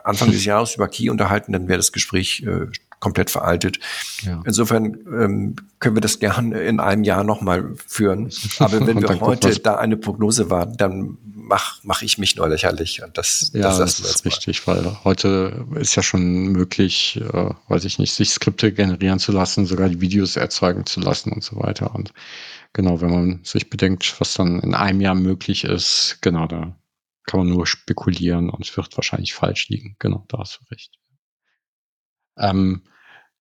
Anfang 0.04 0.32
des 0.32 0.44
Jahres 0.44 0.76
über 0.76 0.90
KI 0.90 1.10
unterhalten, 1.10 1.54
dann 1.54 1.70
wäre 1.70 1.78
das 1.78 1.94
Gespräch 1.94 2.44
äh, 2.46 2.68
komplett 3.00 3.30
veraltet. 3.30 3.80
Ja. 4.24 4.42
Insofern 4.46 4.86
ähm, 4.86 5.56
können 5.80 5.96
wir 5.96 6.02
das 6.02 6.20
gern 6.20 6.52
in 6.52 6.82
einem 6.82 7.06
Jahr 7.06 7.24
nochmal 7.24 7.74
führen. 7.88 8.32
Aber 8.60 8.86
wenn 8.86 9.02
wir 9.02 9.22
heute 9.22 9.58
da 9.60 9.76
eine 9.76 9.96
Prognose 9.96 10.50
waren, 10.50 10.76
dann 10.76 11.18
mache 11.46 11.80
mach 11.84 12.02
ich 12.02 12.18
mich 12.18 12.36
nur 12.36 12.50
lächerlich. 12.50 13.04
Und 13.04 13.18
das, 13.18 13.52
ja, 13.54 13.62
das, 13.62 13.78
das 13.78 14.00
ist 14.00 14.26
richtig, 14.26 14.66
weil 14.68 15.04
heute 15.04 15.66
ist 15.76 15.96
ja 15.96 16.04
schon 16.04 16.48
möglich, 16.48 17.22
äh, 17.22 17.50
weiß 17.68 17.86
ich 17.86 18.00
nicht, 18.00 18.14
sich 18.14 18.32
Skripte 18.32 18.74
generieren 18.74 19.20
zu 19.20 19.32
lassen, 19.32 19.66
sogar 19.66 19.90
die 19.90 20.02
Videos 20.02 20.36
erzeugen 20.36 20.86
zu 20.86 21.00
lassen 21.00 21.32
und 21.32 21.44
so 21.44 21.58
weiter. 21.58 21.94
Und 21.96 22.14
genau, 22.74 23.02
wenn 23.02 23.12
man 23.12 23.44
sich 23.44 23.70
bedenkt, 23.70 24.20
was 24.20 24.34
dann 24.34 24.60
in 24.60 24.74
einem 24.74 25.02
Jahr 25.02 25.16
möglich 25.16 25.64
ist, 25.64 26.18
genau, 26.22 26.48
da 26.48 26.76
kann 27.26 27.40
man 27.40 27.50
nur 27.50 27.66
spekulieren 27.68 28.50
und 28.50 28.66
es 28.66 28.76
wird 28.76 28.96
wahrscheinlich 28.98 29.34
falsch 29.34 29.70
liegen. 29.70 29.96
Genau, 30.00 30.26
da 30.28 30.40
hast 30.40 30.60
du 30.60 30.66
recht. 30.74 30.94
Ähm, 32.38 32.84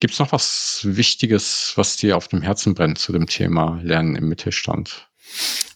Gibt 0.01 0.15
es 0.15 0.21
noch 0.21 0.33
was 0.33 0.81
Wichtiges, 0.85 1.73
was 1.77 1.97
dir 1.97 2.17
auf 2.17 2.29
dem 2.29 2.43
Herzen 2.43 2.75
brennt 2.75 2.99
zu 2.99 3.13
dem 3.13 3.27
Thema 3.27 3.81
Lernen 3.83 4.17
im 4.17 4.29
Mittelstand? 4.29 5.09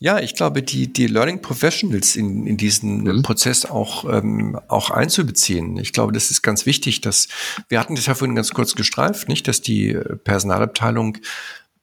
Ja, 0.00 0.20
ich 0.20 0.34
glaube, 0.34 0.62
die, 0.62 0.92
die 0.92 1.08
Learning 1.08 1.42
Professionals 1.42 2.14
in, 2.14 2.46
in 2.46 2.56
diesen 2.56 3.02
mhm. 3.02 3.22
Prozess 3.22 3.64
auch, 3.64 4.04
ähm, 4.04 4.58
auch 4.68 4.90
einzubeziehen. 4.90 5.76
Ich 5.76 5.92
glaube, 5.92 6.12
das 6.12 6.30
ist 6.30 6.42
ganz 6.42 6.66
wichtig, 6.66 7.00
dass 7.00 7.28
wir 7.68 7.80
hatten 7.80 7.96
das 7.96 8.06
ja 8.06 8.14
vorhin 8.14 8.36
ganz 8.36 8.52
kurz 8.54 8.74
gestreift, 8.74 9.28
nicht, 9.28 9.48
dass 9.48 9.60
die 9.60 9.98
Personalabteilung 10.24 11.18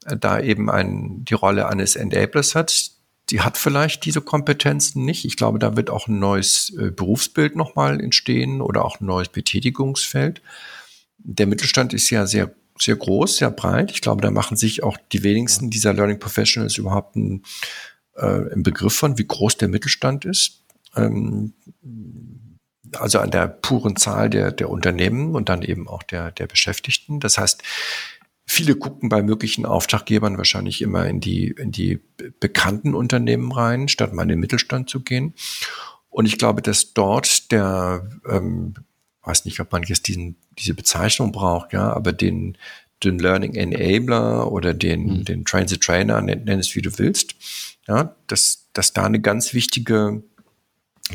äh, 0.05 0.18
da 0.18 0.39
eben 0.39 0.70
ein, 0.70 1.26
die 1.26 1.34
Rolle 1.34 1.68
eines 1.68 1.95
Enablers 1.95 2.55
hat. 2.55 2.91
Die 3.32 3.41
hat 3.41 3.57
vielleicht 3.57 4.05
diese 4.05 4.22
Kompetenzen 4.22 5.03
nicht. 5.03 5.26
Ich 5.26 5.36
glaube, 5.36 5.59
da 5.59 5.76
wird 5.76 5.89
auch 5.89 6.07
ein 6.07 6.20
neues 6.20 6.74
äh, 6.78 6.91
Berufsbild 6.91 7.55
nochmal 7.55 7.99
entstehen 7.99 8.61
oder 8.61 8.86
auch 8.86 9.01
ein 9.01 9.07
neues 9.07 9.30
Betätigungsfeld. 9.30 10.41
Der 11.18 11.47
Mittelstand 11.47 11.93
ist 11.93 12.09
ja 12.11 12.28
sehr 12.28 12.53
sehr 12.78 12.95
groß, 12.95 13.38
sehr 13.38 13.51
breit. 13.51 13.91
Ich 13.91 14.01
glaube, 14.01 14.21
da 14.21 14.32
machen 14.32 14.57
sich 14.57 14.84
auch 14.84 14.97
die 15.11 15.23
wenigsten 15.23 15.69
dieser 15.69 15.93
Learning 15.93 16.19
Professionals 16.19 16.78
überhaupt 16.78 17.15
einen, 17.15 17.43
äh, 18.15 18.26
einen 18.26 18.63
Begriff 18.63 18.93
von, 18.93 19.17
wie 19.17 19.28
groß 19.28 19.57
der 19.57 19.69
Mittelstand 19.69 20.26
ist. 20.26 20.63
Ähm, 20.95 21.53
also 22.93 23.19
an 23.19 23.32
der 23.32 23.47
puren 23.47 23.95
Zahl 23.95 24.30
der, 24.30 24.51
der 24.51 24.69
Unternehmen 24.69 25.36
und 25.36 25.49
dann 25.49 25.61
eben 25.61 25.88
auch 25.88 26.03
der, 26.03 26.32
der 26.32 26.47
Beschäftigten. 26.47 27.19
Das 27.19 27.38
heißt, 27.38 27.63
viele 28.45 28.76
gucken 28.76 29.09
bei 29.09 29.23
möglichen 29.23 29.65
Auftraggebern 29.65 30.38
wahrscheinlich 30.38 30.82
immer 30.82 31.07
in 31.07 31.19
die, 31.19 31.47
in 31.47 31.71
die 31.71 31.99
bekannten 32.39 32.93
Unternehmen 32.93 33.51
rein, 33.51 33.88
statt 33.88 34.13
mal 34.13 34.23
in 34.23 34.30
den 34.30 34.39
Mittelstand 34.39 34.89
zu 34.89 35.01
gehen. 35.01 35.34
Und 36.09 36.26
ich 36.26 36.38
glaube, 36.38 36.61
dass 36.61 36.93
dort 36.93 37.51
der 37.51 38.09
ähm, 38.30 38.76
weiß 39.26 39.45
nicht, 39.45 39.59
ob 39.59 39.71
man 39.71 39.84
jetzt 39.84 40.07
diesen, 40.07 40.36
diese 40.57 40.73
Bezeichnung 40.73 41.32
braucht, 41.32 41.73
ja, 41.73 41.91
aber 41.91 42.13
den, 42.13 42.57
den 43.03 43.19
Learning 43.19 43.55
Enabler 43.55 44.51
oder 44.51 44.73
den, 44.73 45.19
mhm. 45.19 45.26
den 45.26 45.45
Train 45.45 45.67
the 45.67 45.78
Trainer, 45.78 46.21
nenn, 46.21 46.43
nenn, 46.43 46.59
es 46.59 46.76
wie 46.76 46.82
du 46.82 46.97
willst, 46.97 47.36
ja, 47.88 48.15
dass, 48.28 48.67
dass 48.73 48.93
da 48.93 49.05
eine 49.05 49.19
ganz 49.19 49.53
wichtige, 49.53 50.23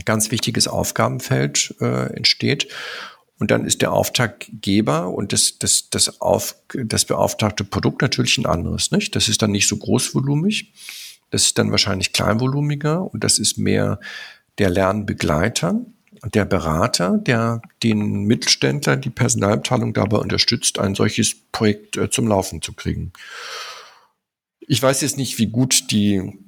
ganz 0.05 0.31
wichtiges 0.31 0.69
Aufgabenfeld 0.69 1.75
äh, 1.81 2.15
entsteht. 2.15 2.69
Und 3.39 3.51
dann 3.51 3.65
ist 3.65 3.81
der 3.81 3.93
Auftraggeber 3.93 5.09
und 5.09 5.33
das, 5.33 5.59
das, 5.59 5.89
das, 5.89 6.21
auf, 6.21 6.57
das 6.75 7.07
beauftragte 7.07 7.65
Produkt 7.65 8.03
natürlich 8.03 8.37
ein 8.37 8.45
anderes, 8.45 8.91
nicht? 8.91 9.17
Das 9.17 9.29
ist 9.29 9.41
dann 9.41 9.51
nicht 9.51 9.67
so 9.67 9.79
großvolumig. 9.79 10.75
Das 11.31 11.45
ist 11.45 11.59
dann 11.59 11.71
wahrscheinlich 11.71 12.13
kleinvolumiger 12.13 13.03
und 13.03 13.25
das 13.25 13.39
ist 13.39 13.57
mehr 13.57 13.99
der 14.59 14.69
Lernbegleiter 14.69 15.81
der 16.25 16.45
Berater, 16.45 17.19
der 17.19 17.63
den 17.83 18.25
Mittelständler, 18.25 18.97
die 18.97 19.11
Personalabteilung 19.11 19.95
dabei 19.95 20.19
unterstützt, 20.19 20.79
ein 20.79 20.95
solches 20.95 21.35
Projekt 21.53 21.97
äh, 21.97 22.11
zum 22.11 22.29
Laufen 22.29 22.63
zu 22.63 22.73
kriegen. 22.73 23.13
Ich 24.61 24.83
weiß 24.83 25.01
jetzt 25.01 25.17
nicht, 25.17 25.39
wie 25.39 25.47
gut 25.47 25.91
die 25.91 26.39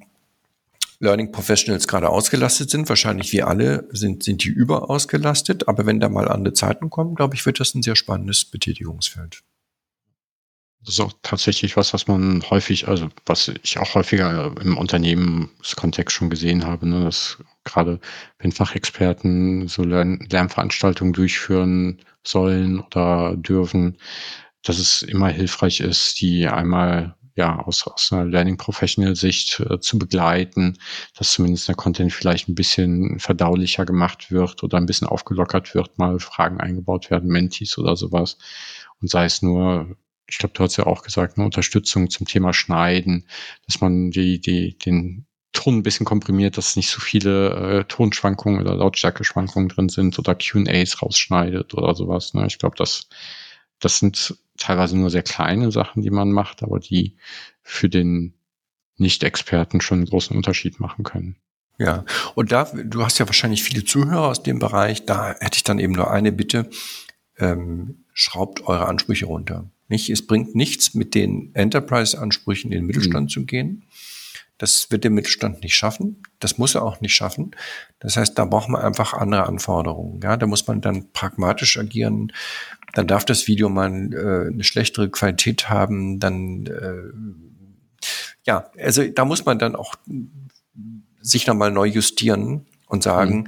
Learning 0.99 1.31
Professionals 1.31 1.87
gerade 1.87 2.09
ausgelastet 2.09 2.69
sind. 2.69 2.87
Wahrscheinlich 2.87 3.33
wie 3.33 3.43
alle 3.43 3.87
sind, 3.91 4.23
sind 4.23 4.43
die 4.43 4.49
überausgelastet. 4.49 5.67
Aber 5.67 5.85
wenn 5.85 5.99
da 5.99 6.07
mal 6.07 6.29
andere 6.29 6.53
Zeiten 6.53 6.89
kommen, 6.89 7.15
glaube 7.15 7.35
ich, 7.35 7.45
wird 7.45 7.59
das 7.59 7.75
ein 7.75 7.83
sehr 7.83 7.97
spannendes 7.97 8.45
Betätigungsfeld. 8.45 9.43
Das 10.85 10.95
ist 10.95 10.99
auch 10.99 11.13
tatsächlich 11.21 11.77
was, 11.77 11.93
was 11.93 12.07
man 12.07 12.43
häufig, 12.49 12.87
also 12.87 13.07
was 13.25 13.51
ich 13.63 13.77
auch 13.77 13.95
häufiger 13.95 14.53
im 14.61 14.77
Unternehmenskontext 14.77 16.15
schon 16.15 16.29
gesehen 16.29 16.65
habe, 16.65 16.87
ne, 16.87 17.05
dass 17.05 17.37
gerade 17.63 17.99
wenn 18.39 18.51
Fachexperten 18.51 19.67
so 19.69 19.83
Lern 19.83 20.19
Lernveranstaltungen 20.29 21.13
durchführen 21.13 22.01
sollen 22.25 22.81
oder 22.81 23.35
dürfen, 23.37 23.97
dass 24.63 24.77
es 24.77 25.03
immer 25.03 25.29
hilfreich 25.29 25.79
ist, 25.79 26.19
die 26.19 26.47
einmal 26.47 27.15
ja, 27.35 27.59
aus, 27.59 27.87
aus 27.87 28.11
einer 28.11 28.25
Learning 28.25 28.57
Professional 28.57 29.15
Sicht 29.15 29.59
äh, 29.59 29.79
zu 29.79 29.97
begleiten, 29.97 30.77
dass 31.17 31.33
zumindest 31.33 31.67
der 31.67 31.75
Content 31.75 32.13
vielleicht 32.13 32.47
ein 32.47 32.55
bisschen 32.55 33.19
verdaulicher 33.19 33.85
gemacht 33.85 34.31
wird 34.31 34.63
oder 34.63 34.77
ein 34.77 34.85
bisschen 34.85 35.07
aufgelockert 35.07 35.73
wird, 35.73 35.97
mal 35.97 36.19
Fragen 36.19 36.59
eingebaut 36.59 37.09
werden, 37.09 37.29
Mentis 37.29 37.77
oder 37.77 37.95
sowas. 37.95 38.37
Und 39.01 39.09
sei 39.09 39.25
es 39.25 39.41
nur, 39.41 39.95
ich 40.33 40.39
glaube, 40.39 40.55
du 40.55 40.63
hast 40.63 40.77
ja 40.77 40.87
auch 40.87 41.03
gesagt, 41.03 41.37
eine 41.37 41.45
Unterstützung 41.45 42.09
zum 42.09 42.25
Thema 42.25 42.53
Schneiden, 42.53 43.27
dass 43.67 43.81
man 43.81 44.09
die, 44.09 44.41
die, 44.41 44.75
den 44.75 45.27
Ton 45.51 45.77
ein 45.77 45.83
bisschen 45.83 46.07
komprimiert, 46.07 46.57
dass 46.57 46.75
nicht 46.75 46.89
so 46.89 46.99
viele 46.99 47.81
äh, 47.81 47.83
Tonschwankungen 47.83 48.59
oder 48.59 48.75
Lautstärke-Schwankungen 48.75 49.69
drin 49.69 49.89
sind 49.89 50.17
oder 50.17 50.33
QAs 50.33 51.03
rausschneidet 51.03 51.75
oder 51.75 51.93
sowas. 51.93 52.33
Ne? 52.33 52.47
Ich 52.47 52.57
glaube, 52.57 52.75
das, 52.75 53.07
das 53.79 53.99
sind 53.99 54.35
teilweise 54.57 54.97
nur 54.97 55.11
sehr 55.11 55.21
kleine 55.21 55.71
Sachen, 55.71 56.01
die 56.01 56.09
man 56.09 56.31
macht, 56.31 56.63
aber 56.63 56.79
die 56.79 57.15
für 57.61 57.87
den 57.87 58.33
Nicht-Experten 58.97 59.81
schon 59.81 59.99
einen 59.99 60.07
großen 60.07 60.35
Unterschied 60.35 60.79
machen 60.79 61.03
können. 61.03 61.35
Ja, 61.77 62.05
und 62.33 62.51
da, 62.51 62.63
du 62.73 63.03
hast 63.03 63.19
ja 63.19 63.27
wahrscheinlich 63.27 63.61
viele 63.61 63.85
Zuhörer 63.85 64.29
aus 64.29 64.41
dem 64.41 64.57
Bereich, 64.57 65.05
da 65.05 65.35
hätte 65.39 65.57
ich 65.57 65.63
dann 65.63 65.77
eben 65.77 65.93
nur 65.93 66.09
eine 66.09 66.31
Bitte, 66.31 66.71
ähm, 67.37 68.05
schraubt 68.13 68.61
eure 68.61 68.87
Ansprüche 68.87 69.27
runter. 69.27 69.69
Nicht? 69.93 70.09
Es 70.09 70.25
bringt 70.25 70.55
nichts, 70.55 70.95
mit 70.95 71.13
den 71.13 71.53
Enterprise-Ansprüchen 71.53 72.71
in 72.71 72.79
den 72.79 72.85
Mittelstand 72.87 73.25
mhm. 73.25 73.29
zu 73.29 73.45
gehen. 73.45 73.83
Das 74.57 74.89
wird 74.89 75.03
der 75.03 75.11
Mittelstand 75.11 75.61
nicht 75.61 75.75
schaffen. 75.75 76.23
Das 76.39 76.57
muss 76.57 76.73
er 76.73 76.81
auch 76.81 76.99
nicht 76.99 77.13
schaffen. 77.13 77.51
Das 77.99 78.17
heißt, 78.17 78.35
da 78.39 78.45
braucht 78.45 78.69
man 78.69 78.81
einfach 78.81 79.13
andere 79.13 79.45
Anforderungen. 79.45 80.19
Ja, 80.23 80.35
da 80.35 80.47
muss 80.47 80.65
man 80.65 80.81
dann 80.81 81.11
pragmatisch 81.11 81.77
agieren. 81.77 82.33
Dann 82.93 83.05
darf 83.05 83.23
das 83.23 83.47
Video 83.47 83.69
mal 83.69 83.91
äh, 83.91 84.51
eine 84.51 84.63
schlechtere 84.63 85.11
Qualität 85.11 85.69
haben. 85.69 86.19
Dann, 86.19 86.65
äh, 86.65 88.07
ja, 88.45 88.71
also 88.79 89.07
da 89.07 89.25
muss 89.25 89.45
man 89.45 89.59
dann 89.59 89.75
auch 89.75 89.93
sich 91.21 91.45
nochmal 91.45 91.69
neu 91.69 91.85
justieren 91.85 92.65
und 92.87 93.03
sagen, 93.03 93.41
mhm. 93.41 93.47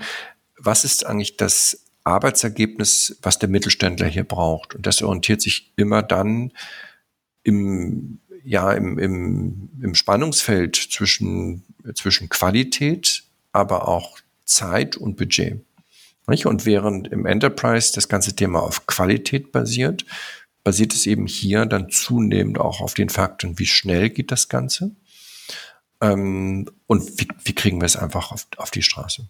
was 0.59 0.85
ist 0.85 1.07
eigentlich 1.07 1.37
das 1.37 1.84
Arbeitsergebnis, 2.05 3.17
was 3.21 3.39
der 3.39 3.49
Mittelständler 3.49 4.07
hier 4.07 4.23
braucht? 4.23 4.75
Und 4.75 4.85
das 4.85 5.01
orientiert 5.01 5.41
sich 5.41 5.73
immer 5.75 6.01
dann 6.01 6.53
im 7.43 8.19
ja 8.45 8.71
im, 8.73 8.97
im, 8.99 9.69
im 9.81 9.95
Spannungsfeld 9.95 10.75
zwischen, 10.75 11.63
zwischen 11.95 12.29
Qualität, 12.29 13.23
aber 13.51 13.87
auch 13.87 14.19
Zeit 14.45 14.95
und 14.95 15.17
Budget. 15.17 15.65
Nicht? 16.27 16.45
Und 16.45 16.65
während 16.65 17.07
im 17.07 17.25
Enterprise 17.25 17.91
das 17.93 18.07
ganze 18.07 18.35
Thema 18.35 18.61
auf 18.61 18.85
Qualität 18.85 19.51
basiert, 19.51 20.05
basiert 20.63 20.93
es 20.93 21.05
eben 21.05 21.27
hier 21.27 21.65
dann 21.65 21.89
zunehmend 21.89 22.59
auch 22.59 22.81
auf 22.81 22.93
den 22.93 23.09
Fakten, 23.09 23.59
wie 23.59 23.65
schnell 23.65 24.09
geht 24.09 24.31
das 24.31 24.47
Ganze 24.47 24.95
ähm, 26.01 26.69
und 26.87 27.19
wie, 27.19 27.27
wie 27.43 27.53
kriegen 27.53 27.81
wir 27.81 27.85
es 27.85 27.95
einfach 27.95 28.31
auf, 28.31 28.47
auf 28.57 28.71
die 28.71 28.81
Straße. 28.83 29.27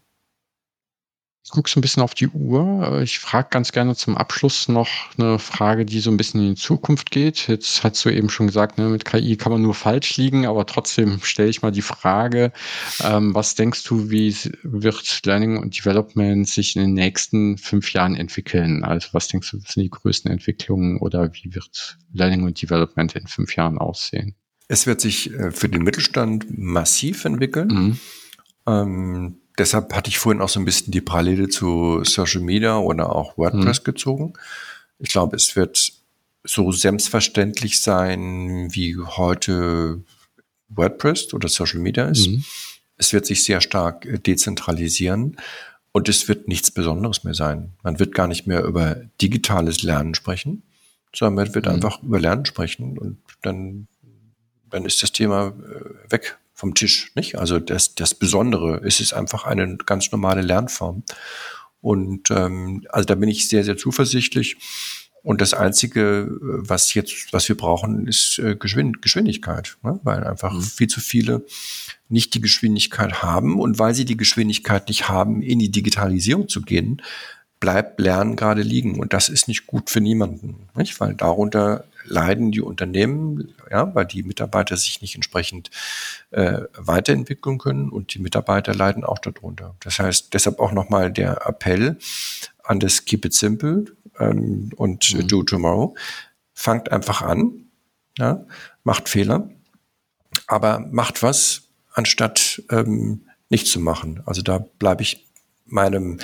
Ich 1.45 1.51
gucke 1.51 1.69
so 1.69 1.79
ein 1.79 1.81
bisschen 1.81 2.01
auf 2.01 2.15
die 2.15 2.27
Uhr. 2.27 3.01
Ich 3.03 3.19
frage 3.19 3.49
ganz 3.51 3.71
gerne 3.71 3.95
zum 3.95 4.17
Abschluss 4.17 4.67
noch 4.67 4.89
eine 5.15 5.37
Frage, 5.37 5.85
die 5.85 5.99
so 5.99 6.09
ein 6.09 6.17
bisschen 6.17 6.41
in 6.41 6.55
die 6.55 6.59
Zukunft 6.61 7.11
geht. 7.11 7.47
Jetzt 7.47 7.83
hast 7.83 8.03
du 8.03 8.09
eben 8.09 8.31
schon 8.31 8.47
gesagt, 8.47 8.79
ne, 8.79 8.89
mit 8.89 9.05
KI 9.05 9.37
kann 9.37 9.51
man 9.51 9.61
nur 9.61 9.75
falsch 9.75 10.17
liegen, 10.17 10.47
aber 10.47 10.65
trotzdem 10.65 11.19
stelle 11.21 11.49
ich 11.49 11.61
mal 11.61 11.69
die 11.69 11.83
Frage, 11.83 12.51
ähm, 13.03 13.35
was 13.35 13.53
denkst 13.53 13.83
du, 13.83 14.09
wie 14.09 14.35
wird 14.63 15.21
Learning 15.23 15.57
und 15.57 15.77
Development 15.77 16.49
sich 16.49 16.75
in 16.75 16.81
den 16.81 16.93
nächsten 16.93 17.59
fünf 17.59 17.93
Jahren 17.93 18.15
entwickeln? 18.15 18.83
Also 18.83 19.09
was 19.11 19.27
denkst 19.27 19.51
du, 19.51 19.59
sind 19.59 19.83
die 19.83 19.91
größten 19.91 20.31
Entwicklungen 20.31 20.97
oder 20.97 21.31
wie 21.31 21.53
wird 21.53 21.99
Learning 22.11 22.41
und 22.41 22.59
Development 22.59 23.15
in 23.15 23.27
fünf 23.27 23.55
Jahren 23.55 23.77
aussehen? 23.77 24.33
Es 24.67 24.87
wird 24.87 24.99
sich 24.99 25.31
äh, 25.31 25.51
für 25.51 25.69
den 25.69 25.83
Mittelstand 25.83 26.47
massiv 26.57 27.23
entwickeln. 27.23 27.67
Mhm. 27.67 27.99
Ähm, 28.65 29.41
deshalb 29.57 29.93
hatte 29.93 30.09
ich 30.09 30.17
vorhin 30.17 30.41
auch 30.41 30.49
so 30.49 30.59
ein 30.59 30.65
bisschen 30.65 30.91
die 30.91 31.01
Parallele 31.01 31.49
zu 31.49 32.03
Social 32.03 32.41
Media 32.41 32.77
oder 32.77 33.15
auch 33.15 33.37
WordPress 33.37 33.79
mhm. 33.79 33.83
gezogen. 33.83 34.33
Ich 34.99 35.09
glaube, 35.09 35.35
es 35.35 35.55
wird 35.55 35.93
so 36.43 36.71
selbstverständlich 36.71 37.81
sein, 37.81 38.67
wie 38.71 38.97
heute 38.97 40.03
WordPress 40.69 41.33
oder 41.33 41.47
Social 41.47 41.79
Media 41.79 42.05
ist. 42.05 42.27
Mhm. 42.27 42.43
Es 42.97 43.13
wird 43.13 43.25
sich 43.25 43.43
sehr 43.43 43.61
stark 43.61 44.05
äh, 44.05 44.19
dezentralisieren 44.19 45.37
und 45.91 46.09
es 46.09 46.27
wird 46.27 46.47
nichts 46.47 46.71
Besonderes 46.71 47.23
mehr 47.23 47.33
sein. 47.33 47.73
Man 47.83 47.99
wird 47.99 48.13
gar 48.13 48.27
nicht 48.27 48.47
mehr 48.47 48.63
über 48.63 48.95
digitales 49.21 49.83
Lernen 49.83 50.15
sprechen, 50.15 50.63
sondern 51.13 51.45
man 51.45 51.55
wird 51.55 51.65
mhm. 51.65 51.71
einfach 51.71 52.01
über 52.03 52.19
Lernen 52.19 52.45
sprechen 52.45 52.97
und 52.97 53.17
dann, 53.41 53.87
dann 54.69 54.85
ist 54.85 55.01
das 55.03 55.11
Thema 55.11 55.47
äh, 55.47 56.11
weg 56.11 56.37
vom 56.55 56.73
Tisch, 56.73 57.11
nicht? 57.15 57.37
Also 57.37 57.59
das, 57.59 57.93
das 57.93 58.15
Besondere, 58.15 58.81
es 58.83 58.99
ist 58.99 59.13
einfach 59.13 59.43
eine 59.45 59.77
ganz 59.77 60.11
normale 60.11 60.41
Lernform. 60.41 61.03
Und 61.81 62.31
ähm, 62.31 62.87
also 62.89 63.05
da 63.05 63.15
bin 63.15 63.29
ich 63.29 63.47
sehr, 63.47 63.63
sehr 63.63 63.77
zuversichtlich. 63.77 64.57
Und 65.21 65.41
das 65.41 65.53
Einzige, 65.53 66.29
was 66.39 66.93
jetzt, 66.93 67.33
was 67.33 67.49
wir 67.49 67.57
brauchen, 67.57 68.07
ist 68.07 68.39
äh, 68.39 68.55
Geschwind 68.55 69.01
Geschwindigkeit, 69.01 69.75
ne? 69.83 69.99
weil 70.03 70.23
einfach 70.23 70.53
mhm. 70.53 70.61
viel 70.61 70.87
zu 70.87 71.01
viele 71.01 71.45
nicht 72.07 72.33
die 72.35 72.41
Geschwindigkeit 72.41 73.21
haben. 73.21 73.59
Und 73.59 73.77
weil 73.77 73.93
sie 73.93 74.05
die 74.05 74.17
Geschwindigkeit 74.17 74.87
nicht 74.87 75.09
haben, 75.09 75.41
in 75.41 75.59
die 75.59 75.71
Digitalisierung 75.71 76.47
zu 76.47 76.61
gehen, 76.61 77.01
bleibt 77.65 77.99
Lernen 77.99 78.35
gerade 78.35 78.61
liegen. 78.61 78.99
Und 78.99 79.11
das 79.11 79.27
ist 79.27 79.47
nicht 79.47 79.65
gut 79.65 79.89
für 79.89 79.99
niemanden, 79.99 80.69
nicht? 80.75 80.99
weil 80.99 81.15
darunter 81.15 81.85
leiden 82.03 82.51
die 82.51 82.61
Unternehmen, 82.61 83.55
ja, 83.71 83.95
weil 83.95 84.05
die 84.05 84.21
Mitarbeiter 84.21 84.77
sich 84.77 85.01
nicht 85.01 85.15
entsprechend 85.15 85.71
äh, 86.29 86.59
weiterentwickeln 86.77 87.57
können 87.57 87.89
und 87.89 88.13
die 88.13 88.19
Mitarbeiter 88.19 88.75
leiden 88.75 89.03
auch 89.03 89.17
darunter. 89.17 89.73
Das 89.79 89.97
heißt, 89.97 90.31
deshalb 90.35 90.59
auch 90.59 90.73
nochmal 90.73 91.11
der 91.11 91.47
Appell 91.47 91.97
an 92.63 92.79
das 92.79 93.05
Keep 93.05 93.25
It 93.25 93.33
Simple 93.33 93.85
ähm, 94.19 94.69
und 94.75 95.15
mhm. 95.15 95.27
Do 95.27 95.41
Tomorrow. 95.41 95.95
Fangt 96.53 96.91
einfach 96.91 97.23
an, 97.23 97.65
ja, 98.19 98.45
macht 98.83 99.09
Fehler, 99.09 99.49
aber 100.45 100.81
macht 100.91 101.23
was, 101.23 101.63
anstatt 101.93 102.61
ähm, 102.69 103.21
nichts 103.49 103.71
zu 103.71 103.79
machen. 103.79 104.21
Also 104.27 104.43
da 104.43 104.59
bleibe 104.59 105.01
ich 105.01 105.25
meinem 105.65 106.19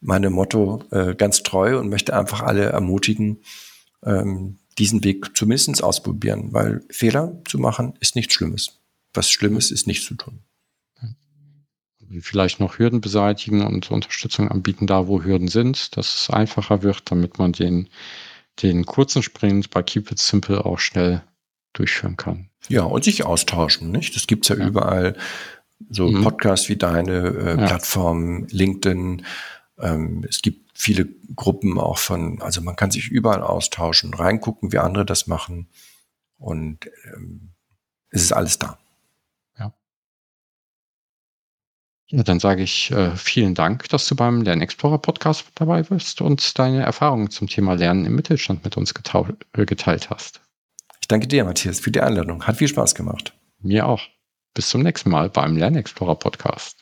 meinem 0.00 0.32
Motto 0.32 0.84
äh, 0.90 1.14
ganz 1.14 1.42
treu 1.42 1.78
und 1.78 1.88
möchte 1.88 2.16
einfach 2.16 2.42
alle 2.42 2.66
ermutigen, 2.66 3.38
ähm, 4.04 4.58
diesen 4.78 5.02
Weg 5.02 5.36
zumindest 5.36 5.82
ausprobieren, 5.82 6.52
weil 6.52 6.82
Fehler 6.90 7.42
zu 7.46 7.58
machen 7.58 7.94
ist 8.00 8.14
nichts 8.14 8.34
Schlimmes. 8.34 8.80
Was 9.12 9.30
Schlimmes 9.30 9.70
ist 9.70 9.86
nicht 9.86 10.04
zu 10.04 10.14
tun. 10.14 10.40
Vielleicht 12.20 12.58
noch 12.58 12.78
Hürden 12.78 13.00
beseitigen 13.00 13.66
und 13.66 13.90
Unterstützung 13.90 14.48
anbieten, 14.48 14.86
da 14.86 15.08
wo 15.08 15.22
Hürden 15.22 15.48
sind, 15.48 15.96
dass 15.96 16.22
es 16.22 16.30
einfacher 16.30 16.82
wird, 16.82 17.10
damit 17.10 17.38
man 17.38 17.52
den, 17.52 17.88
den 18.62 18.86
kurzen 18.86 19.22
Sprint 19.22 19.68
bei 19.70 19.82
Keep 19.82 20.10
It 20.10 20.18
Simple 20.18 20.64
auch 20.64 20.78
schnell 20.78 21.22
durchführen 21.74 22.16
kann. 22.16 22.48
Ja, 22.68 22.84
und 22.84 23.04
sich 23.04 23.24
austauschen, 23.24 23.90
nicht? 23.90 24.16
Das 24.16 24.26
gibt's 24.26 24.48
ja, 24.48 24.56
ja. 24.56 24.66
überall. 24.66 25.16
So 25.90 26.08
mhm. 26.08 26.22
Podcasts 26.22 26.68
wie 26.68 26.76
deine, 26.76 27.28
äh, 27.28 27.48
ja. 27.60 27.66
Plattform, 27.66 28.46
LinkedIn. 28.50 29.24
Ähm, 29.80 30.24
es 30.28 30.42
gibt 30.42 30.70
viele 30.78 31.06
Gruppen 31.34 31.78
auch 31.78 31.98
von, 31.98 32.40
also 32.42 32.60
man 32.60 32.76
kann 32.76 32.90
sich 32.90 33.08
überall 33.08 33.42
austauschen, 33.42 34.14
reingucken, 34.14 34.72
wie 34.72 34.78
andere 34.78 35.04
das 35.04 35.26
machen 35.26 35.68
und 36.38 36.90
ähm, 37.12 37.50
es 38.10 38.22
ist 38.22 38.32
alles 38.32 38.58
da. 38.58 38.78
Ja. 39.58 39.74
Ja, 42.08 42.22
dann 42.22 42.40
sage 42.40 42.62
ich 42.62 42.90
äh, 42.90 43.14
vielen 43.16 43.54
Dank, 43.54 43.88
dass 43.88 44.06
du 44.08 44.16
beim 44.16 44.42
Lernexplorer 44.42 44.98
Podcast 44.98 45.46
dabei 45.56 45.82
bist 45.82 46.20
und 46.20 46.58
deine 46.58 46.82
Erfahrungen 46.82 47.30
zum 47.30 47.48
Thema 47.48 47.74
Lernen 47.74 48.06
im 48.06 48.14
Mittelstand 48.14 48.64
mit 48.64 48.76
uns 48.76 48.92
äh, 48.92 49.66
geteilt 49.66 50.10
hast. 50.10 50.40
Ich 51.00 51.08
danke 51.08 51.26
dir, 51.26 51.44
Matthias, 51.44 51.80
für 51.80 51.90
die 51.90 52.00
Einladung. 52.00 52.46
Hat 52.46 52.56
viel 52.56 52.68
Spaß 52.68 52.94
gemacht. 52.94 53.34
Mir 53.60 53.86
auch. 53.86 54.02
Bis 54.54 54.68
zum 54.68 54.82
nächsten 54.82 55.10
Mal 55.10 55.30
beim 55.30 55.56
Lernexplorer 55.56 56.16
Podcast. 56.16 56.77